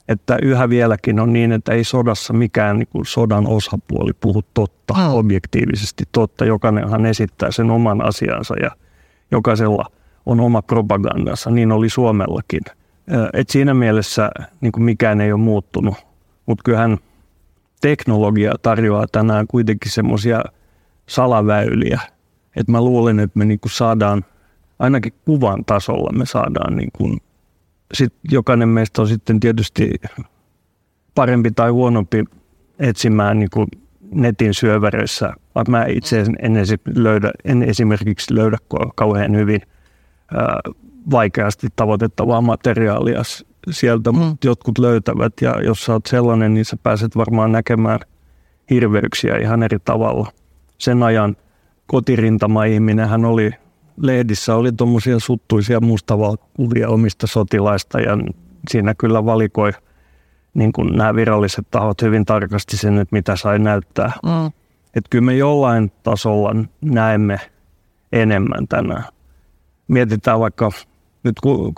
että 0.08 0.38
yhä 0.41 0.69
vieläkin 0.69 1.19
on 1.19 1.34
niin, 1.34 1.52
että 1.52 1.72
ei 1.72 1.84
sodassa 1.84 2.34
mikään 2.34 2.80
niin 2.80 2.88
kuin 2.91 3.06
sodan 3.06 3.48
osapuoli 3.48 4.12
puhu 4.13 4.41
totta, 4.54 4.93
oh. 4.93 5.15
objektiivisesti 5.17 6.04
totta. 6.12 6.45
Jokainenhan 6.45 7.06
esittää 7.06 7.52
sen 7.52 7.72
oman 7.72 8.02
asiansa 8.02 8.56
ja 8.62 8.72
jokaisella 9.32 9.86
on 10.26 10.39
oma 10.39 10.62
propagandansa. 10.62 11.50
Niin 11.50 11.72
oli 11.72 11.89
Suomellakin– 11.89 12.62
et 13.34 13.50
siinä 13.50 13.74
mielessä 13.74 14.30
niin 14.62 14.72
kuin 14.72 14.84
mikään 14.84 15.22
ei 15.22 15.32
ole 15.32 15.41
muuttunut, 15.41 15.95
mutta 16.45 16.62
kyllähän 16.63 16.98
teknologia 17.82 18.54
tarjoaa 18.62 19.08
tänään 19.12 19.48
kuitenkin 19.48 19.91
semmoisia 19.91 20.41
salaväyliä, 21.08 22.00
että 22.56 22.72
mä 22.72 22.82
luulen, 22.82 23.19
että 23.19 23.39
me 23.39 23.45
niin 23.45 23.60
kuin 23.60 23.72
saadaan 23.72 24.26
ainakin 24.80 25.13
kuvan 25.26 25.65
tasolla 25.65 26.12
me 26.12 26.26
saadaan 26.26 26.76
niin 26.76 26.89
kuin, 26.94 27.18
sit 27.94 28.13
jokainen 28.32 28.70
meistä 28.70 29.02
on 29.02 29.08
sitten 29.08 29.39
tietysti 29.39 29.92
parempi 31.15 31.52
tai 31.52 31.70
huonompi 31.70 32.26
etsimään 32.80 33.39
niin 33.39 33.50
kuin 33.54 33.68
netin 34.12 34.54
syövereissä. 34.54 35.34
Mä 35.68 35.86
itse 35.86 36.20
en, 36.39 36.54
löydä, 36.96 37.32
en 37.46 37.63
esimerkiksi 37.63 38.36
löydä 38.36 38.58
kauhean 38.96 39.36
hyvin 39.36 39.62
vaikeasti 41.12 41.68
tavoitettavaa 41.76 42.42
materiaalia 42.42 43.22
sieltä, 43.72 44.12
mm. 44.12 44.38
jotkut 44.44 44.78
löytävät 44.78 45.34
ja 45.42 45.62
jos 45.63 45.86
sä 45.86 45.94
oot 45.94 46.06
sellainen, 46.06 46.54
niin 46.54 46.65
sä 46.65 46.78
pääset 46.84 47.15
varmaan 47.15 47.52
näkemään 47.52 48.00
hirveyksiä 48.70 49.38
ihan 49.38 49.63
eri 49.63 49.78
tavalla. 49.86 50.32
Sen 50.78 51.04
ajan 51.04 51.36
kotirintama-ihminen 51.88 53.10
hän 53.10 53.26
oli, 53.26 53.52
lehdissä 54.02 54.56
oli 54.56 54.72
tuommoisia 54.72 55.20
suttuisia 55.20 55.80
mustavalkuvia 55.80 56.90
omista 56.90 57.28
sotilaista 57.28 58.00
ja 58.00 58.18
siinä 58.70 58.96
kyllä 58.98 59.26
valikoi 59.26 59.72
niin 60.54 60.72
kuin 60.72 60.98
nämä 60.98 61.16
viralliset 61.16 61.68
tahot 61.72 62.02
hyvin 62.02 62.26
tarkasti 62.26 62.78
sen, 62.78 62.98
että 62.98 63.16
mitä 63.16 63.36
sai 63.36 63.60
näyttää. 63.60 64.12
Mm. 64.26 64.46
Että 64.96 65.10
kyllä 65.10 65.26
me 65.26 65.36
jollain 65.36 65.92
tasolla 66.04 66.56
näemme 66.82 67.40
enemmän 68.12 68.68
tänään. 68.68 69.04
Mietitään 69.88 70.40
vaikka 70.40 70.72
nyt 71.24 71.40
kun 71.40 71.74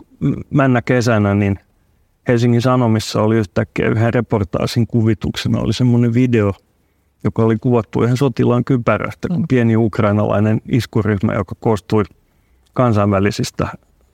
männä 0.50 0.82
kesänä, 0.82 1.36
niin 1.36 1.60
Helsingin 2.28 2.62
Sanomissa 2.62 3.22
oli 3.22 3.38
yhtäkkiä 3.38 3.90
yhden 3.90 4.14
reportaasin 4.14 4.88
kuvituksena 4.88 5.60
oli 5.60 5.74
semmoinen 5.74 6.14
video, 6.14 6.54
joka 7.24 7.44
oli 7.44 7.58
kuvattu 7.58 8.04
ihan 8.04 8.18
sotilaan 8.18 8.64
kypärästä, 8.64 9.28
kun 9.28 9.46
pieni 9.48 9.76
ukrainalainen 9.78 10.62
iskuryhmä, 10.70 11.34
joka 11.34 11.56
koostui 11.60 12.04
kansainvälisistä 12.74 13.68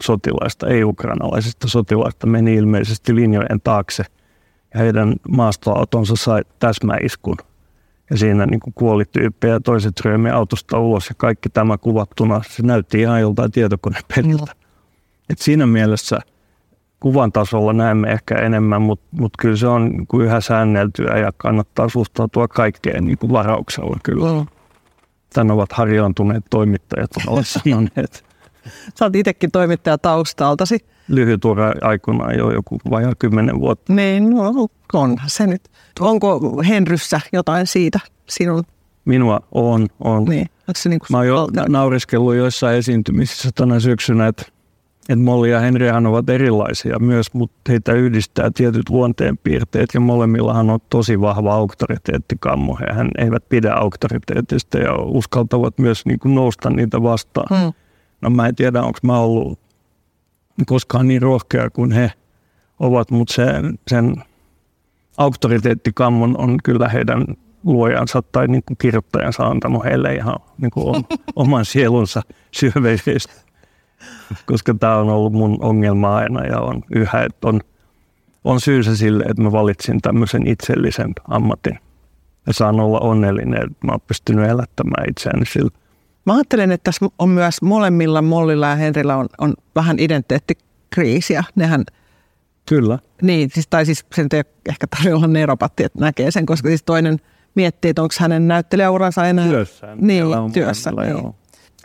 sotilaista, 0.04 0.68
ei-ukrainalaisista 0.68 1.68
sotilaista, 1.68 2.28
meni 2.28 2.56
ilmeisesti 2.56 3.16
linjojen 3.16 3.62
taakse 3.64 4.04
ja 4.74 4.80
heidän 4.80 5.16
maastoautonsa 5.30 6.16
sai 6.16 6.42
täsmäiskun. 6.60 7.38
Ja 8.10 8.18
siinä 8.18 8.46
niin 8.46 8.60
kuin 8.60 8.74
kuoli 8.74 9.06
tyyppejä 9.06 9.54
ja 9.54 9.60
toiset 9.60 10.02
ryömi 10.06 10.30
autosta 10.30 10.80
ulos 10.80 11.10
ja 11.10 11.16
kaikki 11.18 11.50
tämä 11.50 11.78
kuvattuna, 11.78 12.42
se 12.50 12.64
näytti 12.64 13.02
ihan 13.02 13.22
joltain 13.22 13.52
tietokonepeliltä. 13.52 14.52
Mm. 14.56 14.68
Et 15.30 15.40
siinä 15.40 15.68
mielessä 15.68 16.20
kuvan 17.00 17.32
tasolla 17.32 17.74
näemme 17.74 18.12
ehkä 18.12 18.36
enemmän, 18.36 18.82
mutta 18.82 19.06
mut 19.12 19.34
kyllä 19.40 19.56
se 19.56 19.68
on 19.68 19.90
niin 19.90 20.08
kuin 20.08 20.26
yhä 20.26 20.42
säänneltyä 20.42 21.18
ja 21.18 21.32
kannattaa 21.38 21.90
suhtautua 21.90 22.48
kaikkeen 22.48 23.06
niin 23.06 23.18
kuin 23.18 23.32
varauksella 23.32 23.98
kyllä. 24.04 24.46
Tän 25.34 25.52
ovat 25.52 25.72
harjaantuneet 25.72 26.44
toimittajat 26.50 27.12
ovat 27.28 27.48
sanoneet. 27.48 28.26
Sä 29.00 29.06
oot 29.06 29.16
itsekin 29.16 29.52
toimittaja 29.52 29.98
taustaltasi. 29.98 30.86
Lyhyt 31.08 31.46
ura 31.46 31.74
aikana 31.82 32.34
jo 32.34 32.52
joku 32.52 32.80
vajaa 32.90 33.14
kymmenen 33.20 33.60
vuotta. 33.60 33.94
Niin, 33.94 34.30
no 34.30 34.54
on 34.94 35.18
se 35.28 35.48
nyt. 35.48 35.62
Onko 36.00 36.62
Henryssä 36.68 37.22
jotain 37.34 37.68
siitä 37.68 38.00
sinun? 38.30 38.64
Minua 39.06 39.40
on, 39.52 39.88
on. 40.00 40.26
Niin. 40.26 40.48
se 40.76 40.90
niin 40.90 41.00
kuin 41.00 41.08
Mä 41.12 41.18
oon 41.18 41.28
jo 41.28 41.48
nauriskellut 41.68 42.36
joissain 42.36 42.78
esiintymisissä 42.78 43.50
tänä 43.56 43.80
syksynä, 43.80 44.28
että 44.28 44.44
että 45.10 45.24
Molly 45.24 45.50
ja 45.50 45.60
Henrihan 45.60 46.06
ovat 46.06 46.30
erilaisia 46.30 47.00
myös, 47.00 47.34
mutta 47.34 47.72
heitä 47.72 47.94
yhdistää 47.94 48.52
tietyt 48.52 48.90
luonteenpiirteet 48.90 49.90
ja 49.94 50.00
molemmillahan 50.00 50.70
on 50.70 50.80
tosi 50.90 51.22
vahva 51.22 51.54
auktoriteettikammo. 51.54 52.78
Hän 52.94 53.10
eivät 53.18 53.50
pidä 53.50 53.74
auktoriteetista 53.74 54.78
ja 54.78 54.96
uskaltavat 54.96 55.80
myös 55.80 56.06
niin 56.06 56.20
kuin 56.20 56.36
nousta 56.36 56.70
niitä 56.70 57.04
vastaan. 57.04 57.60
Hmm. 57.60 57.74
No 58.22 58.30
mä 58.30 58.48
en 58.48 58.56
tiedä, 58.56 58.84
onko 58.84 59.00
mä 59.04 59.20
ollut 59.20 59.60
koskaan 60.66 61.08
niin 61.08 61.22
rohkea 61.22 61.70
kuin 61.70 61.92
he 61.92 62.12
ovat, 62.80 63.12
mutta 63.12 63.34
sen, 63.34 63.80
sen 63.88 64.16
auktoriteettikammon 65.18 66.38
on 66.38 66.58
kyllä 66.64 66.90
heidän 66.90 67.26
luojansa 67.64 68.22
tai 68.22 68.48
niin 68.48 68.64
kuin 68.68 68.78
kirjoittajansa 68.78 69.44
antanut 69.44 69.84
heille 69.84 70.16
ihan 70.16 70.36
niin 70.58 70.72
kuin 70.72 71.06
oman 71.36 71.66
sielunsa 71.66 72.22
syöveisistä. 72.52 73.47
Koska 74.46 74.74
tämä 74.74 74.98
on 74.98 75.10
ollut 75.10 75.34
mun 75.34 75.58
ongelma 75.62 76.16
aina 76.16 76.46
ja 76.46 76.60
on 76.60 76.84
yhä, 76.96 77.24
että 77.24 77.48
on, 77.48 77.62
on 78.44 78.62
syynsä 78.62 78.96
sille, 78.96 79.24
että 79.24 79.44
mä 79.44 79.52
valitsin 79.52 80.02
tämmöisen 80.02 80.48
itsellisen 80.48 81.14
ammatin. 81.28 81.80
Ja 82.48 82.54
saan 82.54 82.80
olla 82.80 83.00
onnellinen, 83.00 83.64
että 83.64 83.86
mä 83.86 83.92
oon 83.92 84.02
pystynyt 84.08 84.50
elättämään 84.50 85.10
itseäni 85.10 85.46
sillä. 85.46 85.70
Mä 86.26 86.34
ajattelen, 86.34 86.72
että 86.72 86.84
tässä 86.84 87.06
on 87.20 87.30
myös 87.30 87.62
molemmilla, 87.62 88.22
Mollilla 88.22 88.68
ja 88.68 88.76
Henrillä 88.76 89.18
on, 89.18 89.28
on 89.38 89.54
vähän 89.76 90.00
identiteettikriisiä. 90.00 91.44
Nehän 91.56 91.84
Kyllä. 92.70 93.00
Niin, 93.22 93.50
siis, 93.54 93.68
tai 93.68 93.86
siis 93.86 94.06
sen 94.16 94.28
ei 94.34 94.44
ehkä 94.70 94.88
tarvitse 94.88 95.14
olla 95.14 95.28
neuropatti, 95.28 95.84
että 95.84 96.00
näkee 96.00 96.32
sen, 96.32 96.46
koska 96.46 96.68
siis 96.68 96.84
toinen 96.84 97.18
miettii, 97.56 97.90
että 97.90 98.02
onko 98.02 98.14
hänen 98.20 98.48
näyttelijäuransa 98.48 99.26
enää... 99.26 99.48
Työssään. 99.48 99.98
Niin, 100.02 100.26
työssä. 100.54 100.92
Niin. 100.92 101.34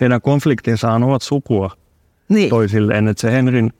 Heidän 0.00 0.20
konfliktinsa 0.20 0.92
ovat 0.92 1.22
sukua 1.22 1.70
niin. 2.32 2.50
toisilleen, 2.50 3.08
että 3.08 3.20
se 3.20 3.32
Henrin 3.32 3.72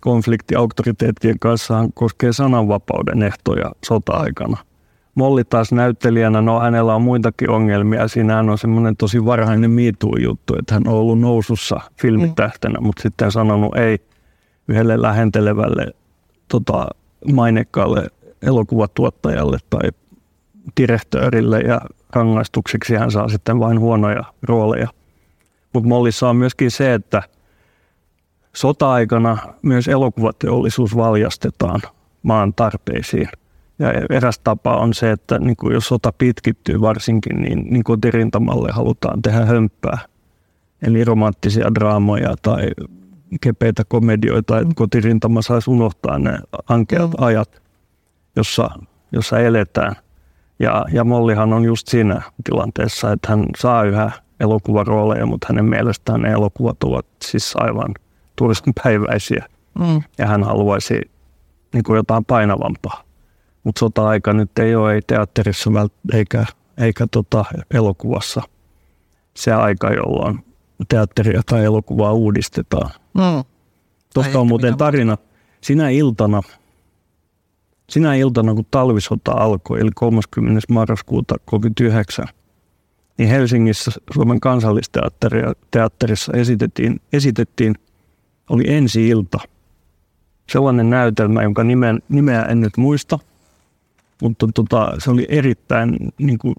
konflikti 0.00 0.54
auktoriteettien 0.54 1.38
kanssa 1.38 1.88
koskee 1.94 2.32
sananvapauden 2.32 3.22
ehtoja 3.22 3.72
sota-aikana. 3.84 4.56
Molli 5.14 5.44
taas 5.44 5.72
näyttelijänä, 5.72 6.40
no 6.40 6.60
hänellä 6.60 6.94
on 6.94 7.02
muitakin 7.02 7.50
ongelmia. 7.50 8.08
Siinä 8.08 8.38
on 8.38 8.58
semmoinen 8.58 8.96
tosi 8.96 9.24
varhainen 9.24 9.70
miituu-juttu, 9.70 10.56
että 10.58 10.74
hän 10.74 10.88
on 10.88 10.94
ollut 10.94 11.20
nousussa 11.20 11.80
filmitähtenä, 12.00 12.78
mm. 12.78 12.86
mutta 12.86 13.02
sitten 13.02 13.32
sanonut 13.32 13.76
ei 13.76 13.98
yhdelle 14.68 15.02
lähentelevälle 15.02 15.86
tota, 16.48 16.86
mainekkaalle 17.32 18.06
elokuvatuottajalle 18.42 19.58
tai 19.70 19.90
direktöörille 20.80 21.60
ja 21.60 21.80
rangaistukseksi 22.12 22.94
hän 22.94 23.10
saa 23.10 23.28
sitten 23.28 23.60
vain 23.60 23.80
huonoja 23.80 24.24
rooleja. 24.42 24.88
Mutta 25.72 25.88
Mollissa 25.88 26.28
on 26.28 26.36
myöskin 26.36 26.70
se, 26.70 26.94
että 26.94 27.22
sota-aikana 28.56 29.36
myös 29.62 29.88
elokuvateollisuus 29.88 30.96
valjastetaan 30.96 31.80
maan 32.22 32.54
tarpeisiin. 32.54 33.28
Ja 33.78 33.92
eräs 34.10 34.38
tapa 34.38 34.76
on 34.76 34.94
se, 34.94 35.10
että 35.10 35.38
niin 35.38 35.56
kuin 35.56 35.74
jos 35.74 35.88
sota 35.88 36.12
pitkittyy 36.18 36.80
varsinkin, 36.80 37.42
niin, 37.42 37.66
niin 37.70 37.84
kotirintamalle 37.84 38.72
halutaan 38.72 39.22
tehdä 39.22 39.44
hömppää. 39.44 39.98
Eli 40.82 41.04
romanttisia 41.04 41.74
draamoja 41.74 42.34
tai 42.42 42.70
kepeitä 43.40 43.82
komedioita, 43.88 44.58
että 44.58 44.74
kotirintama 44.76 45.42
saisi 45.42 45.70
unohtaa 45.70 46.18
ne 46.18 46.38
ankeat 46.68 47.10
mm. 47.10 47.24
ajat, 47.24 47.62
jossa, 48.36 48.70
jossa 49.12 49.38
eletään. 49.38 49.96
Ja, 50.58 50.84
ja 50.92 51.04
Mollihan 51.04 51.52
on 51.52 51.64
just 51.64 51.88
siinä 51.88 52.22
tilanteessa, 52.44 53.12
että 53.12 53.28
hän 53.28 53.46
saa 53.56 53.84
yhä 53.84 54.10
elokuvarooleja, 54.40 55.26
mutta 55.26 55.46
hänen 55.50 55.64
mielestään 55.64 56.22
ne 56.22 56.30
elokuvat 56.30 56.84
ovat 56.84 57.06
siis 57.24 57.54
aivan 57.56 57.94
päiväisiä. 58.84 59.46
Mm. 59.78 60.02
Ja 60.18 60.26
hän 60.26 60.44
haluaisi 60.44 61.00
niin 61.72 61.84
kuin 61.84 61.96
jotain 61.96 62.24
painavampaa. 62.24 63.02
Mutta 63.64 63.78
sota-aika 63.78 64.32
nyt 64.32 64.58
ei 64.58 64.74
ole 64.74 64.94
ei 64.94 65.02
teatterissa 65.06 65.70
eikä, 66.12 66.44
eikä 66.78 67.06
tota 67.10 67.44
elokuvassa 67.74 68.42
se 69.34 69.52
aika, 69.52 69.92
jolloin 69.92 70.44
teatteria 70.88 71.42
tai 71.46 71.64
elokuvaa 71.64 72.12
uudistetaan. 72.12 72.90
Mm. 73.14 73.44
Tuosta 74.14 74.40
on 74.40 74.46
muuten 74.46 74.76
tarina. 74.76 75.18
Sinä 75.60 75.88
iltana, 75.88 76.42
sinä 77.90 78.14
iltana, 78.14 78.54
kun 78.54 78.66
talvisota 78.70 79.32
alkoi, 79.32 79.80
eli 79.80 79.90
30. 79.94 80.60
marraskuuta 80.68 81.34
1939, 81.50 82.24
niin 83.18 83.28
Helsingissä 83.28 83.90
Suomen 84.14 84.40
kansallisteatterissa 84.40 86.32
esitettiin, 86.32 87.00
esitettiin, 87.12 87.74
oli 88.50 88.64
ensi 88.66 89.08
ilta. 89.08 89.38
Sellainen 90.52 90.90
näytelmä, 90.90 91.42
jonka 91.42 91.64
nimen, 91.64 92.02
nimeä 92.08 92.42
en 92.42 92.60
nyt 92.60 92.76
muista, 92.76 93.18
mutta 94.22 94.48
tota, 94.54 94.92
se 94.98 95.10
oli 95.10 95.26
erittäin 95.28 95.96
niin 96.18 96.38
kuin, 96.38 96.54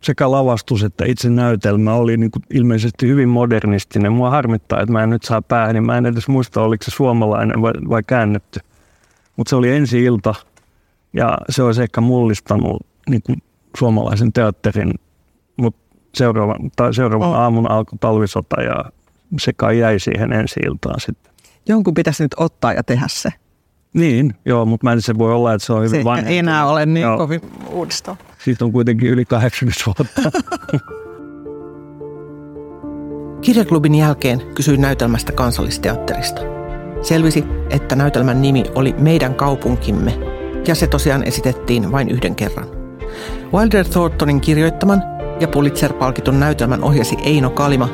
sekä 0.00 0.30
lavastus 0.30 0.82
että 0.82 1.04
itse 1.04 1.30
näytelmä 1.30 1.94
oli 1.94 2.16
niin 2.16 2.30
kuin 2.30 2.42
ilmeisesti 2.50 3.08
hyvin 3.08 3.28
modernistinen. 3.28 4.12
Mua 4.12 4.30
harmittaa, 4.30 4.80
että 4.80 4.92
mä 4.92 5.02
en 5.02 5.10
nyt 5.10 5.22
saa 5.22 5.42
päähän, 5.42 5.74
niin 5.74 5.86
mä 5.86 5.98
en 5.98 6.06
edes 6.06 6.28
muista, 6.28 6.62
oliko 6.62 6.84
se 6.84 6.90
suomalainen 6.90 7.62
vai, 7.62 7.72
vai 7.88 8.02
käännetty. 8.06 8.60
Mutta 9.36 9.50
se 9.50 9.56
oli 9.56 9.70
ensi 9.70 10.04
ilta 10.04 10.34
ja 11.12 11.38
se 11.50 11.62
olisi 11.62 11.82
ehkä 11.82 12.00
mullistanut 12.00 12.86
niin 13.10 13.22
kuin 13.22 13.42
suomalaisen 13.76 14.32
teatterin, 14.32 14.94
mutta 15.56 15.96
seuraavan, 16.14 16.70
tai 16.76 16.94
seuraavan 16.94 17.28
oh. 17.28 17.34
aamun 17.34 17.70
alkoi 17.70 17.98
talvisota 17.98 18.62
ja 18.62 18.84
se 19.40 19.52
kai 19.52 19.78
jäi 19.78 19.98
siihen 19.98 20.32
ensi 20.32 20.60
iltaan 20.66 21.00
sitten. 21.00 21.32
Jonkun 21.68 21.94
pitäisi 21.94 22.22
nyt 22.22 22.34
ottaa 22.36 22.72
ja 22.72 22.82
tehdä 22.82 23.06
se. 23.08 23.30
Niin, 23.94 24.34
joo, 24.44 24.64
mutta 24.64 24.86
mä 24.86 24.92
en 24.92 25.02
se 25.02 25.18
voi 25.18 25.34
olla, 25.34 25.54
että 25.54 25.66
se 25.66 25.72
on 25.72 25.84
hyvin 25.84 26.04
vanha. 26.04 26.28
ei 26.28 26.38
enää 26.38 26.66
ole 26.66 26.86
niin 26.86 27.02
joo. 27.02 27.18
kovin 27.18 27.40
uudistava. 27.68 28.16
Siitä 28.38 28.64
on 28.64 28.72
kuitenkin 28.72 29.10
yli 29.10 29.24
80 29.24 29.84
vuotta. 29.86 30.30
Kirjaklubin 33.44 33.94
jälkeen 33.94 34.42
kysyin 34.54 34.80
näytelmästä 34.80 35.32
kansallisteatterista. 35.32 36.40
Selvisi, 37.02 37.44
että 37.70 37.96
näytelmän 37.96 38.42
nimi 38.42 38.64
oli 38.74 38.94
Meidän 38.98 39.34
kaupunkimme, 39.34 40.18
ja 40.66 40.74
se 40.74 40.86
tosiaan 40.86 41.24
esitettiin 41.24 41.92
vain 41.92 42.08
yhden 42.08 42.34
kerran. 42.34 42.68
Wilder 43.52 43.88
Thorntonin 43.88 44.40
kirjoittaman 44.40 45.02
ja 45.40 45.48
Pulitzer-palkitun 45.48 46.40
näytelmän 46.40 46.84
ohjasi 46.84 47.16
Eino 47.24 47.50
Kalima, 47.50 47.88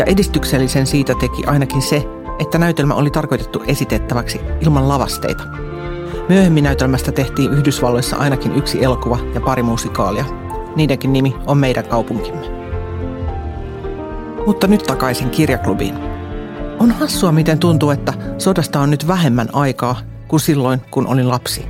ja 0.00 0.06
edistyksellisen 0.06 0.86
siitä 0.86 1.14
teki 1.20 1.44
ainakin 1.46 1.82
se, 1.82 2.04
että 2.38 2.58
näytelmä 2.58 2.94
oli 2.94 3.10
tarkoitettu 3.10 3.62
esitettäväksi 3.66 4.40
ilman 4.60 4.88
lavasteita. 4.88 5.44
Myöhemmin 6.28 6.64
näytelmästä 6.64 7.12
tehtiin 7.12 7.52
Yhdysvalloissa 7.52 8.16
ainakin 8.16 8.54
yksi 8.54 8.84
elokuva 8.84 9.18
ja 9.34 9.40
pari 9.40 9.62
musikaalia. 9.62 10.24
Niidenkin 10.76 11.12
nimi 11.12 11.36
on 11.46 11.58
Meidän 11.58 11.84
kaupunkimme. 11.84 12.40
Mutta 14.46 14.66
nyt 14.66 14.82
takaisin 14.82 15.30
kirjaklubiin. 15.30 15.94
On 16.78 16.90
hassua, 16.90 17.32
miten 17.32 17.58
tuntuu, 17.58 17.90
että 17.90 18.12
sodasta 18.38 18.80
on 18.80 18.90
nyt 18.90 19.08
vähemmän 19.08 19.48
aikaa 19.52 19.96
kuin 20.28 20.40
silloin, 20.40 20.80
kun 20.90 21.06
olin 21.06 21.28
lapsi. 21.28 21.66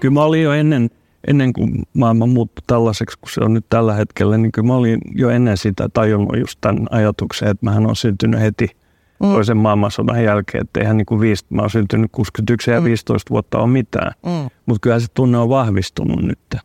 Kyllä 0.00 0.14
mä 0.14 0.22
olin 0.22 0.42
jo 0.42 0.52
ennen, 0.52 0.90
ennen 1.26 1.52
kuin 1.52 1.82
maailma 1.94 2.26
muuttui 2.26 2.62
tällaiseksi, 2.66 3.18
kun 3.20 3.30
se 3.30 3.40
on 3.40 3.54
nyt 3.54 3.66
tällä 3.68 3.94
hetkellä, 3.94 4.38
niin 4.38 4.52
kyllä 4.52 4.66
mä 4.66 4.74
olin 4.74 5.00
jo 5.14 5.30
ennen 5.30 5.56
sitä 5.56 5.88
tajunnut 5.88 6.38
just 6.38 6.58
tämän 6.60 6.86
ajatuksen, 6.90 7.48
että 7.48 7.66
mähän 7.66 7.86
on 7.86 7.96
syntynyt 7.96 8.40
heti– 8.40 8.68
mm. 9.20 9.32
toisen 9.32 9.56
maailmansodan 9.56 10.24
jälkeen, 10.24 10.62
että 10.62 10.80
eihän 10.80 10.96
niin 10.96 11.06
kuin 11.06 11.20
viisi, 11.20 11.44
mä 11.50 11.62
oon 11.62 11.70
syntynyt 11.70 12.12
61 12.12 12.70
ja 12.70 12.84
15 12.84 13.30
mm. 13.30 13.32
vuotta 13.32 13.58
on 13.58 13.70
mitään. 13.70 14.12
Mm. 14.26 14.50
Mutta 14.66 14.80
kyllä 14.80 15.00
se 15.00 15.06
tunne 15.14 15.38
on 15.38 15.48
vahvistunut 15.48 16.22
nyt. 16.22 16.56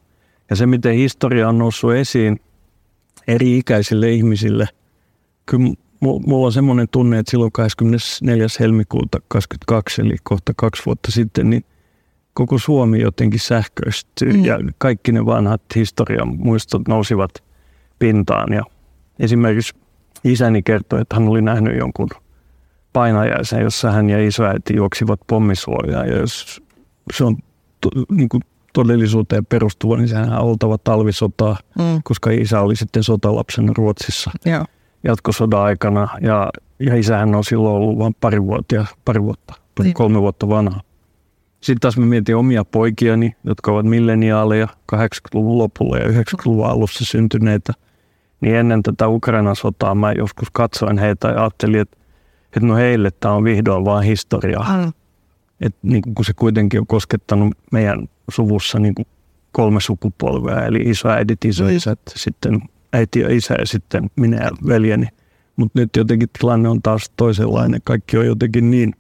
Ja 0.50 0.56
se, 0.56 0.66
miten 0.66 0.96
historia 0.96 1.50
on 1.50 1.58
noussut 1.58 1.94
esiin 1.94 2.40
eri 3.28 3.58
ikäisille 3.58 4.12
ihmisille, 4.12 4.68
kyllä 5.46 5.74
mulla 6.02 6.46
on 6.46 6.52
semmoinen 6.52 6.88
tunne, 6.92 7.20
että 7.20 7.32
silloin 7.32 7.52
24. 7.52 8.48
helmikuuta 8.60 9.20
22, 9.28 10.02
eli 10.02 10.16
kohta 10.24 10.54
kaksi 10.56 10.84
vuotta 10.86 11.12
sitten, 11.12 11.50
niin 11.50 11.66
koko 12.34 12.58
Suomi 12.58 13.02
jotenkin 13.02 13.40
sähköistyy 13.40 14.34
mm. 14.34 14.46
ja 14.46 14.60
kaikki 14.78 15.12
ne 15.12 15.26
vanhat 15.26 15.62
historian 15.76 16.38
muistot 16.38 16.88
nousivat 16.88 17.32
pintaan. 18.00 18.54
Ja 18.54 18.64
esimerkiksi 19.20 19.74
isäni 20.24 20.64
kertoi, 20.64 21.02
että 21.02 21.16
hän 21.16 21.28
oli 21.28 21.42
nähnyt 21.42 21.78
jonkun 21.78 22.10
painajaisen, 22.94 23.62
jossa 23.62 23.92
hän 23.92 24.10
ja 24.10 24.28
isoäiti 24.28 24.76
juoksivat 24.76 25.20
pommisuojaa. 25.28 26.06
Ja 26.06 26.18
jos 26.18 26.64
se 27.14 27.24
on 27.24 27.38
to, 27.82 27.90
niin 28.12 28.30
kuin 28.30 28.44
todellisuuteen 28.74 29.46
perustuva, 29.46 29.98
niin 29.98 30.08
sehän 30.08 30.34
on 30.34 30.40
oltava 30.40 30.78
talvisotaa, 30.78 31.58
mm. 31.80 32.02
koska 32.04 32.32
isä 32.32 32.62
oli 32.62 32.76
sitten 32.76 33.04
sotalapsena 33.04 33.74
Ruotsissa 33.78 34.32
Joo. 34.46 34.66
jatkosodan 35.04 35.62
aikana. 35.62 36.08
Ja, 36.22 36.50
ja 36.80 36.96
isähän 36.96 37.36
on 37.36 37.44
silloin 37.44 37.76
ollut 37.76 37.98
vain 37.98 38.16
pari 38.22 38.44
vuotta, 38.44 38.86
pari 39.06 39.22
vuotta 39.24 39.54
niin. 39.80 39.94
kolme 39.94 40.22
vuotta 40.22 40.50
vanha. 40.50 40.82
Sitten 41.64 41.80
taas 41.80 41.98
mä 41.98 42.06
mietin 42.06 42.36
omia 42.36 42.66
poikiani, 42.66 43.36
jotka 43.44 43.72
ovat 43.72 43.86
milleniaaleja 43.86 44.68
80-luvun 44.96 45.58
lopulla 45.58 45.98
ja 45.98 46.08
90-luvun 46.08 46.66
alussa 46.66 47.06
syntyneitä. 47.06 47.74
Niin 48.42 48.56
ennen 48.56 48.84
tätä 48.84 49.08
Ukrainan 49.08 49.56
sotaa 49.56 49.96
mä 49.96 50.12
joskus 50.12 50.48
katsoin 50.52 50.98
heitä 50.98 51.28
ja 51.28 51.42
ajattelin, 51.42 51.82
että 51.82 51.98
että 52.46 52.68
no 52.68 52.76
heille 52.76 53.12
tämä 53.20 53.34
on 53.34 53.44
vihdoin 53.44 53.86
vaan 53.86 54.04
historiaa. 54.04 54.78
Mm. 54.78 54.94
Et 55.62 55.76
niin 55.82 56.02
kun 56.16 56.26
se 56.26 56.34
kuitenkin 56.34 56.80
on 56.80 56.88
koskettanut 56.88 57.58
meidän 57.72 58.10
suvussa 58.32 58.80
niin 58.80 58.96
kuin 58.96 59.08
kolme 59.52 59.82
sukupolvea, 59.82 60.66
eli 60.66 60.80
isoäidit, 60.86 61.46
isoisät, 61.46 62.00
mm. 62.00 62.14
sitten 62.16 62.62
äiti 62.94 63.20
ja 63.20 63.36
isä 63.36 63.56
ja 63.60 63.66
sitten 63.66 64.10
minä 64.16 64.38
ja 64.38 64.52
veljeni. 64.68 65.08
Mutta 65.56 65.80
nyt 65.80 65.96
jotenkin 65.96 66.30
tilanne 66.40 66.70
on 66.70 66.82
taas 66.82 67.12
toisenlainen. 67.18 67.82
Kaikki 67.84 68.18
on 68.18 68.26
jotenkin 68.26 68.72
niin, 68.72 68.96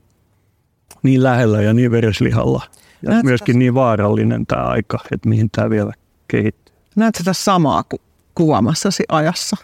niin 1.03 1.23
lähellä 1.23 1.62
ja 1.62 1.73
niin 1.73 1.91
vereslihalla. 1.91 2.62
Ja 3.01 3.10
Näet 3.10 3.23
myöskin 3.23 3.60
niin 3.60 3.73
vaarallinen 3.73 4.45
tämä 4.45 4.63
aika, 4.63 4.99
että 5.12 5.29
mihin 5.29 5.49
tämä 5.49 5.69
vielä 5.69 5.93
kehittyy. 6.27 6.75
Näet 6.95 7.15
sitä 7.15 7.34
samaa 7.34 7.84
ku- 7.84 8.01
kuvaamassasi 8.36 9.03
ajassa? 9.10 9.58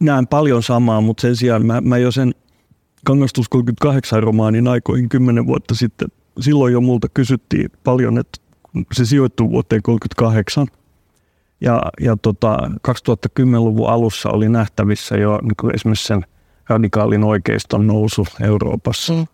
Näen 0.00 0.26
paljon 0.26 0.62
samaa, 0.62 1.00
mutta 1.00 1.20
sen 1.20 1.36
sijaan 1.36 1.66
mä, 1.66 1.80
mä 1.80 1.98
jo 1.98 2.10
sen 2.10 2.34
Kangastus 3.04 3.48
38 3.48 4.22
romaanin 4.22 4.68
aikoihin 4.68 5.08
kymmenen 5.08 5.46
vuotta 5.46 5.74
sitten, 5.74 6.08
silloin 6.40 6.72
jo 6.72 6.80
multa 6.80 7.08
kysyttiin 7.14 7.70
paljon, 7.84 8.18
että 8.18 8.40
se 8.92 9.04
sijoittuu 9.04 9.50
vuoteen 9.50 9.82
38. 9.82 10.66
Ja, 11.60 11.82
ja 12.00 12.16
tota, 12.22 12.70
2010-luvun 12.88 13.88
alussa 13.88 14.30
oli 14.30 14.48
nähtävissä 14.48 15.16
jo 15.16 15.38
niin 15.42 15.74
esimerkiksi 15.74 16.06
sen 16.06 16.24
radikaalin 16.68 17.24
oikeiston 17.24 17.86
nousu 17.86 18.26
Euroopassa. 18.40 19.12
Mm. 19.12 19.26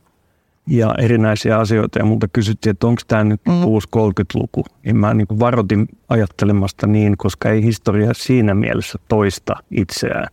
Ja 0.67 0.95
erinäisiä 0.99 1.59
asioita. 1.59 1.99
Ja 1.99 2.05
multa 2.05 2.29
kysyttiin, 2.29 2.71
että 2.71 2.87
onko 2.87 3.03
tämä 3.09 3.25
nyt 3.25 3.41
mm. 3.49 3.65
uusi 3.65 3.89
30-luku. 3.97 4.65
Ja 4.85 4.95
mä 4.95 5.15
niin 5.15 5.27
varoitin 5.39 5.89
ajattelemasta 6.09 6.87
niin, 6.87 7.17
koska 7.17 7.51
ei 7.51 7.63
historia 7.63 8.11
siinä 8.15 8.55
mielessä 8.55 8.99
toista 9.09 9.55
itseään. 9.71 10.27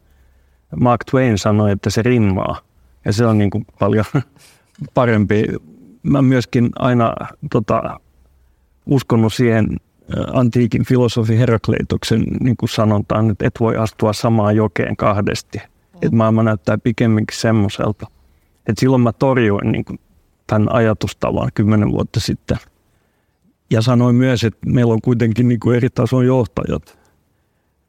Mark 0.80 1.04
Twain 1.12 1.38
sanoi, 1.38 1.72
että 1.72 1.90
se 1.90 2.02
rimmaa. 2.02 2.60
Ja 3.06 3.14
se 3.14 3.26
on 3.26 3.38
niin 3.38 3.50
kuin 3.50 3.66
paljon 3.80 4.06
parempi. 4.94 5.44
Mä 6.04 6.22
myöskin 6.22 6.70
aina 6.80 7.16
tota, 7.52 8.00
uskonut 8.86 9.34
siihen 9.34 9.68
antiikin 10.34 10.86
filosofi 10.86 11.40
Herakleitoksen 11.40 12.24
niin 12.40 12.58
kuin 12.58 12.70
sanontaan, 12.70 13.30
että 13.30 13.48
et 13.48 13.60
voi 13.60 13.78
astua 13.78 14.14
samaan 14.14 14.56
jokeen 14.56 14.96
kahdesti. 14.96 15.58
Mm. 15.58 15.98
Että 16.02 16.16
maailma 16.16 16.44
näyttää 16.44 16.78
pikemminkin 16.78 17.38
semmoiselta. 17.38 18.08
Että 18.68 18.80
silloin 18.80 19.02
mä 19.02 19.14
torjuin 19.14 19.72
niin 19.72 19.86
kuin 19.86 20.00
tämän 20.54 20.76
ajatustavan 20.76 21.50
kymmenen 21.54 21.92
vuotta 21.92 22.20
sitten. 22.20 22.58
Ja 23.70 23.82
sanoin 23.82 24.16
myös, 24.16 24.44
että 24.44 24.70
meillä 24.70 24.94
on 24.94 25.02
kuitenkin 25.02 25.48
niin 25.48 25.60
kuin 25.60 25.78
eri 25.78 25.90
tason 25.90 26.26
johtajat. 26.26 27.00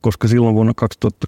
Koska 0.00 0.28
silloin 0.28 0.54
vuonna 0.54 0.72
2000, 0.76 1.26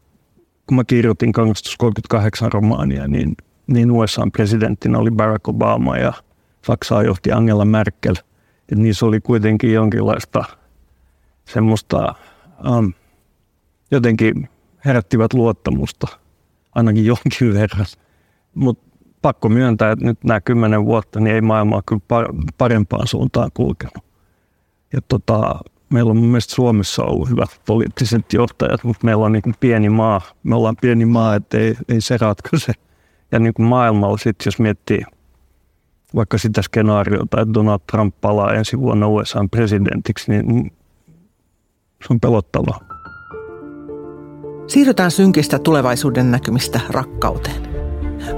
kun 0.66 0.76
mä 0.76 0.84
kirjoitin 0.84 1.32
Kangastus 1.32 1.76
38 1.76 2.52
romaania, 2.52 3.08
niin, 3.08 3.36
niin 3.66 3.90
USA 3.90 4.22
presidenttinä 4.32 4.98
oli 4.98 5.10
Barack 5.10 5.48
Obama 5.48 5.96
ja 5.96 6.12
Saksaa 6.66 7.02
johti 7.02 7.32
Angela 7.32 7.64
Merkel. 7.64 8.14
Että 8.60 8.82
niissä 8.82 9.06
oli 9.06 9.20
kuitenkin 9.20 9.72
jonkinlaista– 9.72 10.44
semmoista 11.48 12.14
um, 12.70 12.92
jotenkin 13.90 14.48
herättivät 14.84 15.32
luottamusta 15.32 16.06
ainakin 16.74 17.06
jonkin 17.06 17.54
verran. 17.54 17.86
Mutta 18.54 18.85
pakko 19.26 19.48
myöntää, 19.48 19.92
että 19.92 20.04
nyt 20.04 20.24
nämä 20.24 20.40
kymmenen 20.40 20.84
vuotta 20.84 21.20
niin 21.20 21.34
ei 21.34 21.40
maailmaa 21.40 21.82
kyllä 21.86 22.02
parempaan 22.58 23.06
suuntaan 23.06 23.50
kulkenut. 23.54 24.04
Ja 24.92 25.00
tota, 25.08 25.60
meillä 25.90 26.10
on 26.10 26.16
mun 26.16 26.28
mielestä 26.28 26.54
Suomessa 26.54 27.04
ollut 27.04 27.30
hyvät 27.30 27.60
poliittiset 27.66 28.32
johtajat, 28.32 28.84
mutta 28.84 29.04
meillä 29.04 29.24
on 29.24 29.32
niin 29.32 29.54
pieni 29.60 29.88
maa. 29.88 30.20
Me 30.42 30.54
ollaan 30.54 30.76
pieni 30.80 31.04
maa, 31.04 31.34
että 31.34 31.58
ei, 31.58 31.76
ei 31.88 32.00
se 32.00 32.16
ratkaise. 32.16 32.72
Ja 33.32 33.38
niin 33.38 33.54
kuin 33.54 33.66
maailmalla 33.66 34.16
sitten, 34.16 34.46
jos 34.46 34.58
miettii 34.58 35.02
vaikka 36.14 36.38
sitä 36.38 36.62
skenaariota, 36.62 37.40
että 37.40 37.54
Donald 37.54 37.80
Trump 37.90 38.14
palaa 38.20 38.54
ensi 38.54 38.78
vuonna 38.78 39.08
USA 39.08 39.44
presidentiksi, 39.50 40.30
niin 40.30 40.72
se 42.06 42.06
on 42.10 42.20
pelottavaa. 42.20 42.80
Siirrytään 44.66 45.10
synkistä 45.10 45.58
tulevaisuuden 45.58 46.30
näkymistä 46.30 46.80
rakkauteen. 46.90 47.75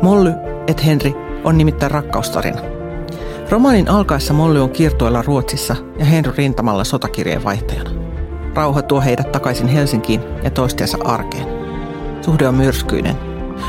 Molly 0.02 0.32
et 0.66 0.86
Henry 0.86 1.12
on 1.44 1.58
nimittäin 1.58 1.90
rakkaustarina. 1.90 2.60
Romaanin 3.50 3.88
alkaessa 3.88 4.34
Molly 4.34 4.60
on 4.60 4.70
kiertoilla 4.70 5.22
Ruotsissa 5.22 5.76
ja 5.98 6.04
Henry 6.04 6.32
rintamalla 6.36 6.84
sotakirjeen 6.84 7.44
vaihtajana. 7.44 7.90
Rauha 8.54 8.82
tuo 8.82 9.00
heidät 9.00 9.32
takaisin 9.32 9.68
Helsinkiin 9.68 10.20
ja 10.42 10.50
toistensa 10.50 10.98
arkeen. 11.04 11.46
Suhde 12.22 12.48
on 12.48 12.54
myrskyinen. 12.54 13.16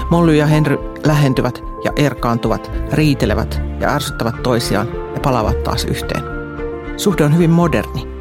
Molly 0.10 0.36
ja 0.36 0.46
Henry 0.46 0.78
lähentyvät 1.06 1.62
ja 1.86 1.92
erkaantuvat, 1.96 2.72
riitelevät 2.92 3.62
ja 3.80 3.90
ärsyttävät 3.90 4.44
toisiaan 4.44 4.88
ja 5.14 5.20
palaavat 5.20 5.64
taas 5.64 5.86
yhteen. 5.86 6.24
Suhde 6.98 7.24
on 7.24 7.34
hyvin 7.34 7.50
moderni– 7.50 8.10